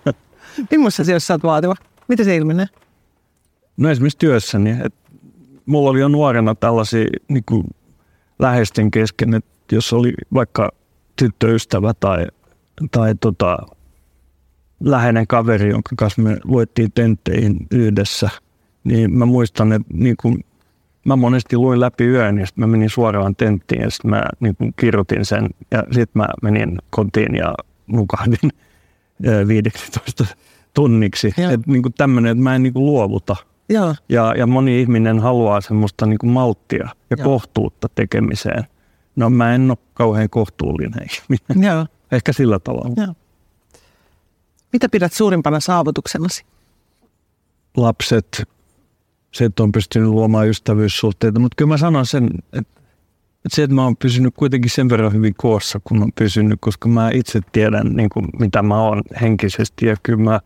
Millaisessa 0.71 1.03
asioissa 1.03 1.27
sä 1.27 1.35
oot 1.35 1.43
vaativa? 1.43 1.75
Miten 2.09 2.25
se 2.25 2.37
ilmenee? 2.37 2.67
No 3.77 3.91
esimerkiksi 3.91 4.19
työssäni. 4.19 4.77
Et 4.85 4.95
mulla 5.67 5.91
oli 5.91 6.01
jo 6.01 6.09
nuorena 6.09 6.55
tällaisia 6.55 7.07
niin 7.29 7.45
kuin 7.47 7.65
läheisten 8.39 8.91
kesken, 8.91 9.35
että 9.35 9.75
jos 9.75 9.93
oli 9.93 10.13
vaikka 10.35 10.71
tyttöystävä 11.17 11.95
tai, 11.95 12.27
tai 12.91 13.15
tota, 13.21 13.59
läheinen 14.81 15.27
kaveri, 15.27 15.71
jonka 15.71 15.91
kanssa 15.97 16.23
me 16.23 16.37
luettiin 16.45 16.93
tentteihin 16.93 17.57
yhdessä, 17.71 18.31
niin 18.85 19.19
mä 19.19 19.27
muistan, 19.27 19.73
että 19.73 19.89
niin 19.93 20.17
kuin 20.23 20.45
mä 21.05 21.17
monesti 21.17 21.57
luin 21.57 21.81
läpi 21.81 22.05
yön 22.05 22.39
ja 22.39 22.47
sitten 22.47 22.63
mä 22.63 22.67
menin 22.67 22.91
suoraan 22.91 23.37
tenttiin 23.37 23.83
ja 23.83 23.91
sitten 23.91 24.11
mä 24.11 24.23
niin 24.41 24.57
kuin 24.57 24.75
kirjoitin 24.77 25.25
sen 25.25 25.49
ja 25.71 25.85
sitten 25.91 26.23
mä 26.23 26.29
menin 26.43 26.79
kotiin 26.91 27.35
ja 27.35 27.55
nukahdin 27.87 28.51
15 29.49 30.25
tunniksi. 30.75 31.29
Että 31.29 31.59
niin 31.67 31.83
tämmöinen, 31.97 32.33
että 32.33 32.43
mä 32.43 32.55
en 32.55 32.63
niin 32.63 32.73
kuin 32.73 32.87
luovuta. 32.87 33.37
Ja. 33.69 33.95
Ja, 34.09 34.35
ja 34.37 34.47
moni 34.47 34.81
ihminen 34.81 35.21
haluaa 35.21 35.61
semmoista 35.61 36.07
niin 36.07 36.19
kuin 36.19 36.31
malttia 36.31 36.85
ja 36.85 37.17
ja 37.19 37.25
kohtuutta 37.25 37.89
tekemiseen. 37.95 38.65
No 39.17 39.31
mä 39.31 39.55
en 39.55 39.71
ole 39.71 39.79
kauhean 39.95 40.31
kohtuullinen 40.31 41.07
ihminen. 41.13 41.67
Ja. 41.67 41.87
Ehkä 42.13 42.33
sillä 42.33 42.59
tavalla. 42.59 42.95
Ja. 42.97 43.15
Mitä 44.73 44.89
pidät 44.89 45.13
suurimpana 45.13 45.61
saavutuksenasi? 45.61 46.45
lapset, 47.77 48.43
se, 49.33 49.45
että 49.45 49.63
on 49.63 49.73
pystynyt 49.73 50.09
luomaan 50.09 50.49
ystävyyssuhteita. 50.49 51.41
Mutta 51.41 51.55
kyllä 51.57 51.69
mä 51.69 51.77
sanon 51.77 52.07
sen, 52.07 52.31
että, 52.53 52.81
se, 53.49 53.63
että 53.63 53.75
mä 53.75 53.85
oon 53.85 53.97
pysynyt 53.97 54.35
kuitenkin 54.37 54.71
sen 54.71 54.89
verran 54.89 55.13
hyvin 55.13 55.35
koossa, 55.37 55.81
kun 55.85 56.03
on 56.03 56.13
pysynyt, 56.15 56.59
koska 56.61 56.89
mä 56.89 57.11
itse 57.11 57.41
tiedän, 57.53 57.87
niin 57.87 58.09
kuin, 58.09 58.27
mitä 58.39 58.63
mä 58.63 58.83
oon 58.83 59.03
henkisesti. 59.21 59.87
Ja 59.87 59.97
kyllä 60.03 60.23
mä 60.23 60.41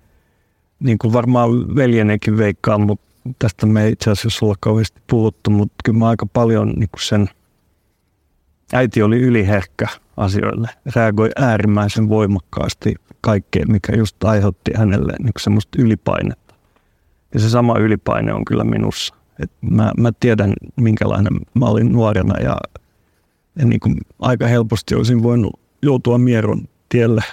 niin 0.81 0.99
kuin 0.99 1.13
varmaan 1.13 1.77
veljenekin 1.77 2.39
veikkaan, 2.39 2.81
mutta 2.81 3.07
tästä 3.39 3.67
me 3.67 3.85
ei 3.85 3.93
itse 3.93 4.11
asiassa 4.11 4.47
olla 4.47 4.55
kauheasti 4.61 5.01
puhuttu, 5.07 5.51
mutta 5.51 5.75
kyllä 5.85 5.99
mä 5.99 6.09
aika 6.09 6.27
paljon 6.27 6.69
niin 6.69 6.89
kuin 6.89 7.03
sen, 7.03 7.29
äiti 8.73 9.03
oli 9.03 9.21
yliherkkä 9.21 9.87
asioille, 10.17 10.69
reagoi 10.97 11.31
äärimmäisen 11.37 12.09
voimakkaasti 12.09 12.95
kaikkeen, 13.21 13.73
mikä 13.73 13.97
just 13.97 14.25
aiheutti 14.25 14.71
hänelle 14.77 15.13
niin 15.19 15.33
semmoista 15.41 15.83
ylipainetta. 15.83 16.55
Ja 17.35 17.41
se 17.41 17.51
sama 17.51 17.79
ylipaine 17.79 18.35
on 18.35 18.45
kyllä 18.45 18.65
minussa. 18.65 19.15
Et 19.39 19.51
mä, 19.61 19.93
mä 19.99 20.13
tiedän, 20.21 20.53
minkälainen 20.77 21.41
mä 21.55 21.67
olin 21.67 21.93
nuorena 21.93 22.41
ja, 22.41 22.57
ja 23.59 23.65
niin 23.65 23.81
kuin 23.81 23.97
aika 24.19 24.47
helposti 24.47 24.95
olisin 24.95 25.23
voinut 25.23 25.61
joutua 25.83 26.19
mieron 26.19 26.69
tielle. 26.89 27.25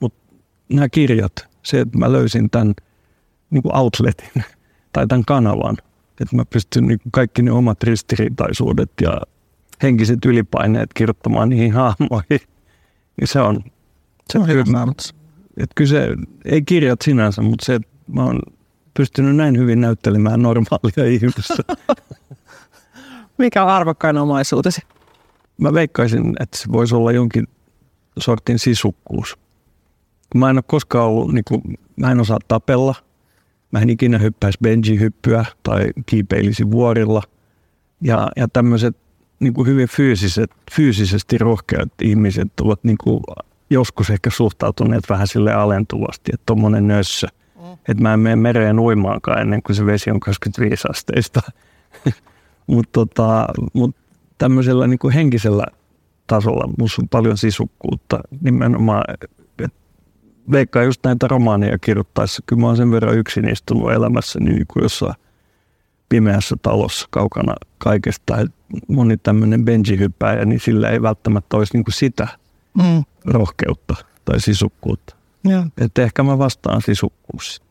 Mutta 0.00 0.34
nämä 0.72 0.88
kirjat, 0.88 1.32
se, 1.62 1.80
että 1.80 1.98
mä 1.98 2.12
löysin 2.12 2.50
tämän 2.50 2.74
niin 3.50 3.62
kuin 3.62 3.76
outletin 3.76 4.44
tai 4.92 5.06
tämän 5.06 5.24
kanavan, 5.24 5.76
että 6.20 6.36
mä 6.36 6.44
pystyn 6.44 6.86
niin 6.86 6.98
kuin 6.98 7.12
kaikki 7.12 7.42
ne 7.42 7.52
omat 7.52 7.82
ristiriitaisuudet 7.82 8.90
ja 9.02 9.20
henkiset 9.82 10.24
ylipaineet 10.24 10.90
kirjoittamaan 10.94 11.48
niihin 11.48 11.72
hahmoihin. 11.72 12.40
Ja 13.20 13.26
se 13.26 13.40
on, 13.40 13.64
se 14.30 14.38
on 14.38 14.48
hyvä 14.48 14.64
että 15.56 15.74
kyse, 15.74 16.08
ei 16.44 16.62
kirjat 16.62 17.02
sinänsä, 17.02 17.42
mutta 17.42 17.66
se, 17.66 17.74
että 17.74 17.88
mä 18.12 18.24
oon 18.24 18.40
pystynyt 18.94 19.36
näin 19.36 19.58
hyvin 19.58 19.80
näyttelemään 19.80 20.42
normaalia 20.42 21.04
ihmistä. 21.14 21.54
Mikä 23.38 23.64
on 23.64 23.70
arvokkain 23.70 24.18
omaisuutesi? 24.18 24.80
Mä 25.58 25.72
veikkaisin, 25.72 26.36
että 26.40 26.58
se 26.58 26.72
voisi 26.72 26.94
olla 26.94 27.12
jonkin 27.12 27.48
sortin 28.18 28.58
sisukkuus. 28.58 29.38
Mä 30.34 30.50
en 30.50 30.56
ole 30.56 30.64
koskaan 30.66 31.04
ollut, 31.04 31.32
niin 31.32 31.44
kuin, 31.48 31.62
mä 31.96 32.10
en 32.10 32.20
osaa 32.20 32.38
tapella. 32.48 32.94
Mä 33.72 33.78
en 33.78 33.90
ikinä 33.90 34.18
hyppäisi 34.18 34.58
benji-hyppyä 34.62 35.44
tai 35.62 35.86
kiipeilisi 36.06 36.70
vuorilla. 36.70 37.22
Ja, 38.00 38.28
ja 38.36 38.48
tämmöiset 38.48 38.96
niin 39.40 39.54
kuin 39.54 39.66
hyvin 39.68 39.88
fyysiset, 39.88 40.50
fyysisesti 40.72 41.38
rohkeat 41.38 41.92
ihmiset 42.02 42.60
ovat 42.60 42.84
niin 42.84 42.98
kuin 43.04 43.20
joskus 43.70 44.10
ehkä 44.10 44.30
suhtautuneet 44.30 45.04
vähän 45.08 45.26
sille 45.26 45.52
alentuvasti, 45.52 46.30
että 46.34 46.42
tuommoinen 46.46 46.88
nössö. 46.88 47.26
Mm. 47.54 47.72
Että 47.72 48.02
mä 48.02 48.12
en 48.12 48.20
mene 48.20 48.36
mereen 48.36 48.78
uimaankaan 48.78 49.40
ennen 49.40 49.62
kuin 49.62 49.76
se 49.76 49.86
vesi 49.86 50.10
on 50.10 50.20
25 50.20 50.88
asteista. 50.90 51.40
Mutta 52.66 52.90
tota, 52.92 53.46
mut 53.72 53.96
tämmöisellä 54.38 54.86
niin 54.86 54.98
kuin 54.98 55.14
henkisellä 55.14 55.66
tasolla 56.26 56.68
musta 56.78 57.02
on 57.02 57.08
paljon 57.08 57.38
sisukkuutta. 57.38 58.20
Nimenomaan, 58.40 59.04
veikkaa 60.52 60.82
just 60.82 61.04
näitä 61.04 61.28
romaaneja 61.28 61.78
kirjoittaessa. 61.78 62.42
Kyllä 62.46 62.60
mä 62.60 62.66
oon 62.66 62.76
sen 62.76 62.90
verran 62.90 63.18
yksin 63.18 63.48
istunut 63.48 63.92
elämässä 63.92 64.40
niin 64.40 64.66
kuin 64.72 64.82
jossain 64.82 65.14
pimeässä 66.08 66.56
talossa 66.62 67.06
kaukana 67.10 67.54
kaikesta. 67.78 68.40
Et 68.40 68.50
moni 68.88 69.16
tämmöinen 69.16 69.64
benji-hyppääjä, 69.64 70.44
niin 70.44 70.60
sillä 70.60 70.90
ei 70.90 71.02
välttämättä 71.02 71.56
olisi 71.56 71.76
niin 71.76 71.84
kuin 71.84 71.94
sitä– 71.94 72.28
mm. 72.76 73.04
rohkeutta 73.24 73.94
tai 74.24 74.40
sisukkuutta. 74.40 75.16
Että 75.78 76.02
ehkä 76.02 76.22
mä 76.22 76.38
vastaan 76.38 76.82
sisukkuus. 76.82 77.62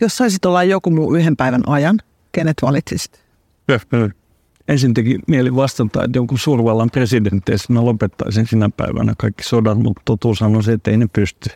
Jos 0.00 0.16
saisit 0.16 0.44
olla 0.44 0.64
joku 0.64 0.90
muu 0.90 1.14
yhden 1.14 1.36
päivän 1.36 1.62
ajan, 1.66 1.98
kenet 2.32 2.56
valitsisit? 2.62 3.24
Ensin 4.68 4.94
teki 4.94 5.18
mieli 5.28 5.54
vastata, 5.56 6.04
että 6.04 6.18
jonkun 6.18 6.38
suurvallan 6.38 6.90
presidentteistä 6.90 7.72
mä 7.72 7.84
lopettaisin 7.84 8.46
sinä 8.46 8.70
päivänä 8.76 9.14
kaikki 9.18 9.44
sodan, 9.44 9.82
mutta 9.82 10.02
totuus 10.04 10.42
on 10.42 10.62
se, 10.62 10.72
että 10.72 10.90
ei 10.90 10.96
ne 10.96 11.06
pysty. 11.12 11.50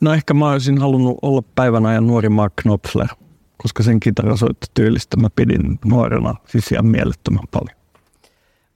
No 0.00 0.14
ehkä 0.14 0.34
mä 0.34 0.50
olisin 0.50 0.78
halunnut 0.78 1.18
olla 1.22 1.42
päivän 1.54 1.86
ajan 1.86 2.06
nuori 2.06 2.28
Mark 2.28 2.52
Knopfler, 2.62 3.08
koska 3.62 3.82
sen 3.82 4.00
kitarasoittotyylistä 4.00 5.16
mä 5.16 5.28
pidin 5.36 5.78
nuorena 5.84 6.34
siis 6.46 6.72
ihan 6.72 6.86
mielettömän 6.86 7.44
paljon. 7.50 7.80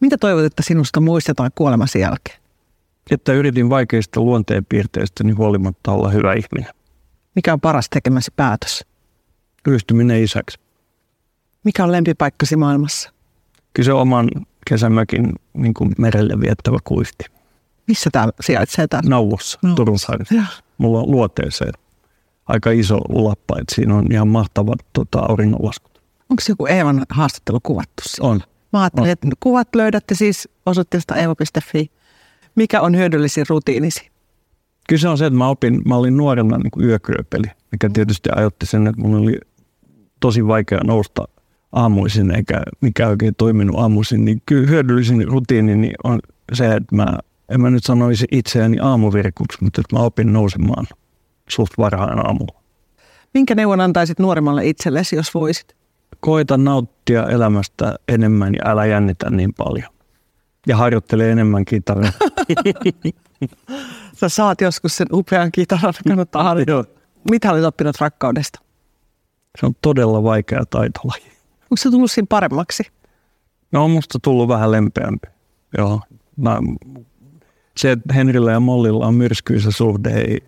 Mitä 0.00 0.18
toivot, 0.18 0.44
että 0.44 0.62
sinusta 0.62 1.00
muistetaan 1.00 1.50
kuolemasi 1.54 2.00
jälkeen? 2.00 2.44
että 3.10 3.32
yritin 3.32 3.70
vaikeista 3.70 4.20
luonteenpiirteistä 4.20 5.24
niin 5.24 5.36
huolimatta 5.36 5.92
olla 5.92 6.08
hyvä 6.08 6.32
ihminen. 6.32 6.74
Mikä 7.34 7.52
on 7.52 7.60
paras 7.60 7.88
tekemäsi 7.90 8.30
päätös? 8.36 8.84
Ryhtyminen 9.66 10.22
isäksi. 10.22 10.58
Mikä 11.64 11.84
on 11.84 11.92
lempipaikkasi 11.92 12.56
maailmassa? 12.56 13.10
Kyllä 13.74 13.84
se 13.84 13.92
oman 13.92 14.28
kesämökin 14.68 15.32
niin 15.54 15.74
kuin 15.74 15.92
merelle 15.98 16.40
viettävä 16.40 16.78
kuisti. 16.84 17.24
Missä 17.86 18.10
tämä 18.12 18.28
sijaitsee 18.40 18.86
täällä? 18.86 19.10
Nauvossa, 19.10 19.58
no. 19.62 19.74
Turun 19.74 19.98
saarissa. 19.98 20.34
Mulla 20.78 20.98
on 20.98 21.10
luoteeseen 21.10 21.72
aika 22.46 22.70
iso 22.70 22.96
lappa, 22.96 23.58
että 23.60 23.74
siinä 23.74 23.94
on 23.94 24.12
ihan 24.12 24.28
mahtavat 24.28 24.78
tota, 24.92 25.18
auringonlaskut. 25.18 26.02
Onko 26.30 26.42
joku 26.48 26.66
Eevan 26.66 27.04
haastattelu 27.08 27.60
kuvattu? 27.62 28.02
On. 28.20 28.40
Mä 28.72 28.80
ajattelin, 28.80 29.08
on. 29.08 29.12
että 29.12 29.28
kuvat 29.40 29.68
löydätte 29.74 30.14
siis 30.14 30.48
osoitteesta 30.66 31.16
eeva.fi 31.16 31.90
mikä 32.54 32.80
on 32.80 32.96
hyödyllisin 32.96 33.44
rutiinisi? 33.48 34.10
Kyllä 34.88 35.00
se 35.00 35.08
on 35.08 35.18
se, 35.18 35.26
että 35.26 35.38
mä 35.38 35.48
opin, 35.48 35.82
mä 35.84 35.96
olin 35.96 36.16
nuorena 36.16 36.58
niin 36.58 36.70
kuin 36.70 36.86
yökyöpeli, 36.86 37.46
mikä 37.72 37.90
tietysti 37.92 38.30
ajoitti 38.36 38.66
sen, 38.66 38.86
että 38.86 39.02
mun 39.02 39.14
oli 39.14 39.38
tosi 40.20 40.46
vaikea 40.46 40.80
nousta 40.84 41.28
aamuisin, 41.72 42.36
eikä 42.36 42.62
mikä 42.80 43.08
oikein 43.08 43.34
toiminut 43.34 43.78
aamuisin, 43.78 44.24
niin 44.24 44.42
kyllä 44.46 44.68
hyödyllisin 44.68 45.28
rutiini 45.28 45.76
niin 45.76 45.94
on 46.04 46.20
se, 46.52 46.74
että 46.74 46.96
mä, 46.96 47.18
en 47.48 47.60
mä 47.60 47.70
nyt 47.70 47.84
sanoisi 47.84 48.26
itseäni 48.32 48.78
aamuvirkuksi, 48.80 49.58
mutta 49.60 49.80
että 49.80 49.96
mä 49.96 50.02
opin 50.02 50.32
nousemaan 50.32 50.86
suht 51.48 51.72
varhain 51.78 52.26
aamulla. 52.26 52.62
Minkä 53.34 53.54
neuvon 53.54 53.80
antaisit 53.80 54.18
nuoremmalle 54.18 54.66
itsellesi, 54.66 55.16
jos 55.16 55.34
voisit? 55.34 55.76
Koita 56.20 56.56
nauttia 56.56 57.28
elämästä 57.28 57.96
enemmän 58.08 58.54
ja 58.54 58.70
älä 58.70 58.86
jännitä 58.86 59.30
niin 59.30 59.54
paljon 59.54 59.94
ja 60.66 60.76
harjoittelee 60.76 61.32
enemmän 61.32 61.64
kitaraa. 61.64 62.12
Sä 64.20 64.28
saat 64.28 64.60
joskus 64.60 64.96
sen 64.96 65.06
upean 65.12 65.52
kitaran, 65.52 65.94
kannattaa 66.08 66.42
harjoitella. 66.42 66.84
Mitä 67.30 67.52
olet 67.52 67.64
oppinut 67.64 68.00
rakkaudesta? 68.00 68.60
Se 69.60 69.66
on 69.66 69.72
todella 69.82 70.22
vaikea 70.22 70.64
taitolaji. 70.70 71.24
Onko 71.62 71.76
se 71.76 71.90
tullut 71.90 72.10
siinä 72.10 72.26
paremmaksi? 72.28 72.82
No 73.72 73.84
on 73.84 73.90
musta 73.90 74.18
tullut 74.22 74.48
vähän 74.48 74.72
lempeämpi. 74.72 75.28
Joo. 75.78 76.00
Mä, 76.36 76.58
se, 77.76 77.92
että 77.92 78.14
Henrillä 78.14 78.52
ja 78.52 78.60
Mollilla 78.60 79.06
on 79.06 79.14
myrskyisä 79.14 79.70
suhde, 79.70 80.10
ei 80.10 80.40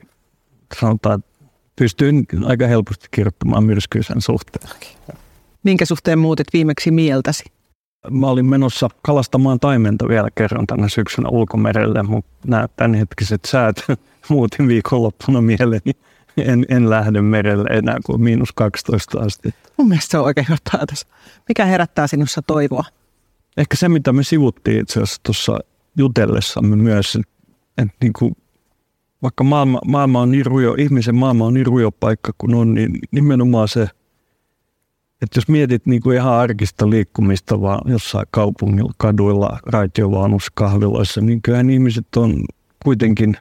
sanotaan, 0.81 1.19
että 1.19 1.45
pystyy 1.77 2.13
aika 2.45 2.67
helposti 2.67 3.09
kirjoittamaan 3.11 3.65
myrskyisen 3.65 4.21
suhteen. 4.21 4.69
Minkä 5.63 5.85
suhteen 5.85 6.19
muutit 6.19 6.47
viimeksi 6.53 6.91
mieltäsi? 6.91 7.45
Mä 8.11 8.27
olin 8.27 8.47
menossa 8.47 8.89
kalastamaan 9.03 9.61
taimenta 9.61 10.09
vielä 10.09 10.29
kerran 10.35 10.67
tänä 10.67 10.89
syksynä 10.89 11.29
ulkomerelle, 11.29 12.03
mutta 12.03 12.31
nämä 12.47 12.69
tämänhetkiset 12.77 13.45
säät 13.45 13.77
muutin 14.29 14.69
viikonloppuna 14.69 15.41
mieleeni. 15.41 15.93
En, 16.37 16.65
en 16.69 16.91
lähde 16.91 17.23
merelle 17.23 17.69
enää 17.69 17.97
kuin 18.07 18.23
miinus 18.23 18.53
12 18.53 19.21
asti. 19.21 19.55
Mun 19.77 19.89
mielestä 19.89 20.11
se 20.11 20.19
on 20.19 20.25
oikein 20.25 20.49
hyvä 20.49 20.59
päätös. 20.73 21.07
Mikä 21.49 21.65
herättää 21.65 22.07
sinussa 22.07 22.43
toivoa? 22.43 22.85
Ehkä 23.57 23.77
se, 23.77 23.89
mitä 23.89 24.13
me 24.13 24.23
sivuttiin 24.23 24.81
itse 24.81 25.01
asiassa 25.01 25.21
tuossa 25.23 25.59
jutellessamme 25.97 26.77
myös, 26.77 27.19
että 27.79 27.95
niin 28.03 28.13
kuin, 28.13 28.37
vaikka 29.23 29.45
maailma, 29.45 29.81
maailma 29.87 30.21
on 30.21 30.31
niin 30.31 30.47
rujo, 30.47 30.75
ihmisen 30.79 31.15
maailma 31.15 31.47
on 31.47 31.55
niin 31.55 31.67
rujo 31.67 31.93
paikka 31.93 32.33
kuin 32.39 32.55
on, 32.55 32.75
niin 32.75 32.91
nimenomaan 33.13 33.69
se– 33.69 33.89
että 35.23 35.39
jos 35.39 35.49
mietit 35.49 35.87
niin 35.87 36.03
kuin 36.03 36.17
ihan 36.17 36.33
arkista 36.33 36.91
liikkumista 36.91 37.61
vaan 37.61 37.91
jossain 37.91 38.27
kaupungilla, 38.31 38.93
kaduilla, 38.99 39.59
raitiovaunussa, 39.67 40.53
kahviloissa, 40.55 41.21
niin 41.21 41.43
kyllähän 41.43 41.71
ihmiset 41.71 42.17
on 42.17 42.45
kuitenkin 42.85 43.37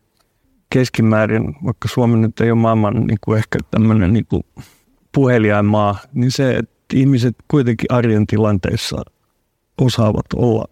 keskimäärin, 0.70 1.56
vaikka 1.66 1.88
Suomi 1.88 2.18
nyt 2.20 2.42
ei 2.42 2.52
ole 2.52 2.60
maailman 2.60 3.08
niin 3.08 3.18
kuin 3.22 3.38
ehkä 3.38 3.60
tämmöinen 3.72 4.14
niin 4.14 4.26
kuin 4.26 4.44
puheliain 5.12 5.66
maa, 5.66 5.98
niin 6.14 6.32
se, 6.32 6.56
että 6.56 6.76
ihmiset 6.94 7.36
kuitenkin 7.48 7.92
arjen 7.92 8.28
tilanteissa 8.28 9.02
osaavat 9.82 10.26
olla 10.36 10.66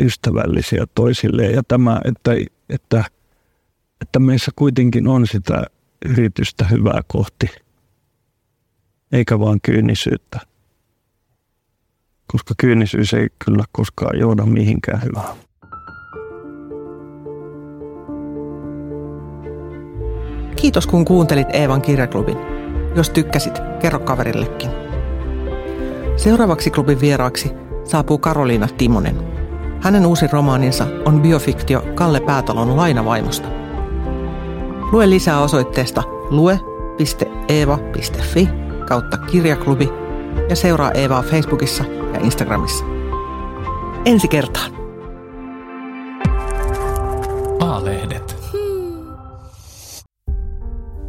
ystävällisiä 0.00 0.84
toisilleen. 0.94 1.54
Ja 1.54 1.62
tämä, 1.68 2.00
että, 2.04 2.30
että, 2.68 3.04
että 4.00 4.18
meissä 4.18 4.50
kuitenkin 4.56 5.08
on 5.08 5.26
sitä 5.26 5.64
yritystä 6.04 6.64
hyvää 6.64 7.00
kohti– 7.06 7.46
eikä 9.12 9.40
vaan 9.40 9.58
kyynisyyttä. 9.62 10.40
Koska 12.26 12.54
kyynisyys 12.58 13.14
ei 13.14 13.28
kyllä 13.44 13.64
koskaan 13.72 14.18
johda 14.18 14.46
mihinkään 14.46 15.02
hyvään. 15.02 15.36
Kiitos 20.56 20.86
kun 20.86 21.04
kuuntelit 21.04 21.48
Eevan 21.52 21.82
kirjaklubin. 21.82 22.38
Jos 22.96 23.10
tykkäsit, 23.10 23.60
kerro 23.80 23.98
kaverillekin. 23.98 24.70
Seuraavaksi 26.16 26.70
klubin 26.70 27.00
vieraaksi 27.00 27.50
saapuu 27.84 28.18
Karoliina 28.18 28.68
Timonen. 28.68 29.16
Hänen 29.80 30.06
uusi 30.06 30.26
romaaninsa 30.26 30.86
on 31.04 31.20
biofiktio 31.20 31.82
Kalle 31.94 32.20
Päätalon 32.20 32.76
lainavaimosta. 32.76 33.65
Lue 34.92 35.10
lisää 35.10 35.40
osoitteesta 35.40 36.02
lue.eeva.fi 36.30 36.68
kautta 38.88 39.16
kirjaklubi 39.16 39.88
ja 40.48 40.56
seuraa 40.56 40.90
Eevaa 40.90 41.22
Facebookissa 41.22 41.84
ja 42.14 42.20
Instagramissa. 42.20 42.84
Ensi 44.04 44.28
kertaan! 44.28 44.70
A-lehdet. 47.60 48.36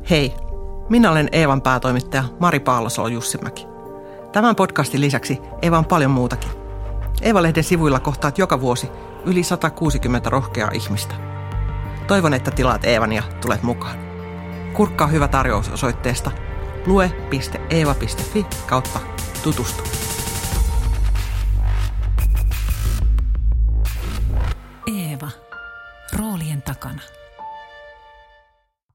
Hei, 0.10 0.34
minä 0.90 1.12
olen 1.12 1.30
Eevan 1.32 1.62
päätoimittaja 1.62 2.24
Mari 2.40 2.60
Paalosolo 2.60 3.08
Jussimäki. 3.08 3.68
Tämän 4.32 4.56
podcastin 4.56 5.02
lisäksi 5.02 5.38
Eeva 5.62 5.78
on 5.78 5.86
paljon 5.86 6.12
muutakin. 6.12 6.52
Eeva-lehden 7.22 7.64
sivuilla 7.64 8.00
kohtaat 8.00 8.38
joka 8.38 8.62
vuosi 8.62 8.90
yli 9.26 9.44
160 9.44 10.30
rohkeaa 10.30 10.72
ihmistä. 10.74 11.37
Toivon, 12.08 12.34
että 12.34 12.52
tilaat 12.52 12.86
Eevan 12.86 13.14
ja 13.14 13.24
tulet 13.42 13.64
mukaan. 13.64 13.98
Kurkkaa 14.74 15.08
hyvä 15.08 15.28
tarjous 15.28 15.70
osoitteesta 15.70 16.32
lue.eeva.fi 16.86 18.46
kautta 18.68 19.00
tutustu. 19.44 19.84
Eeva. 24.88 25.30
Roolien 26.20 26.62
takana. 26.62 27.17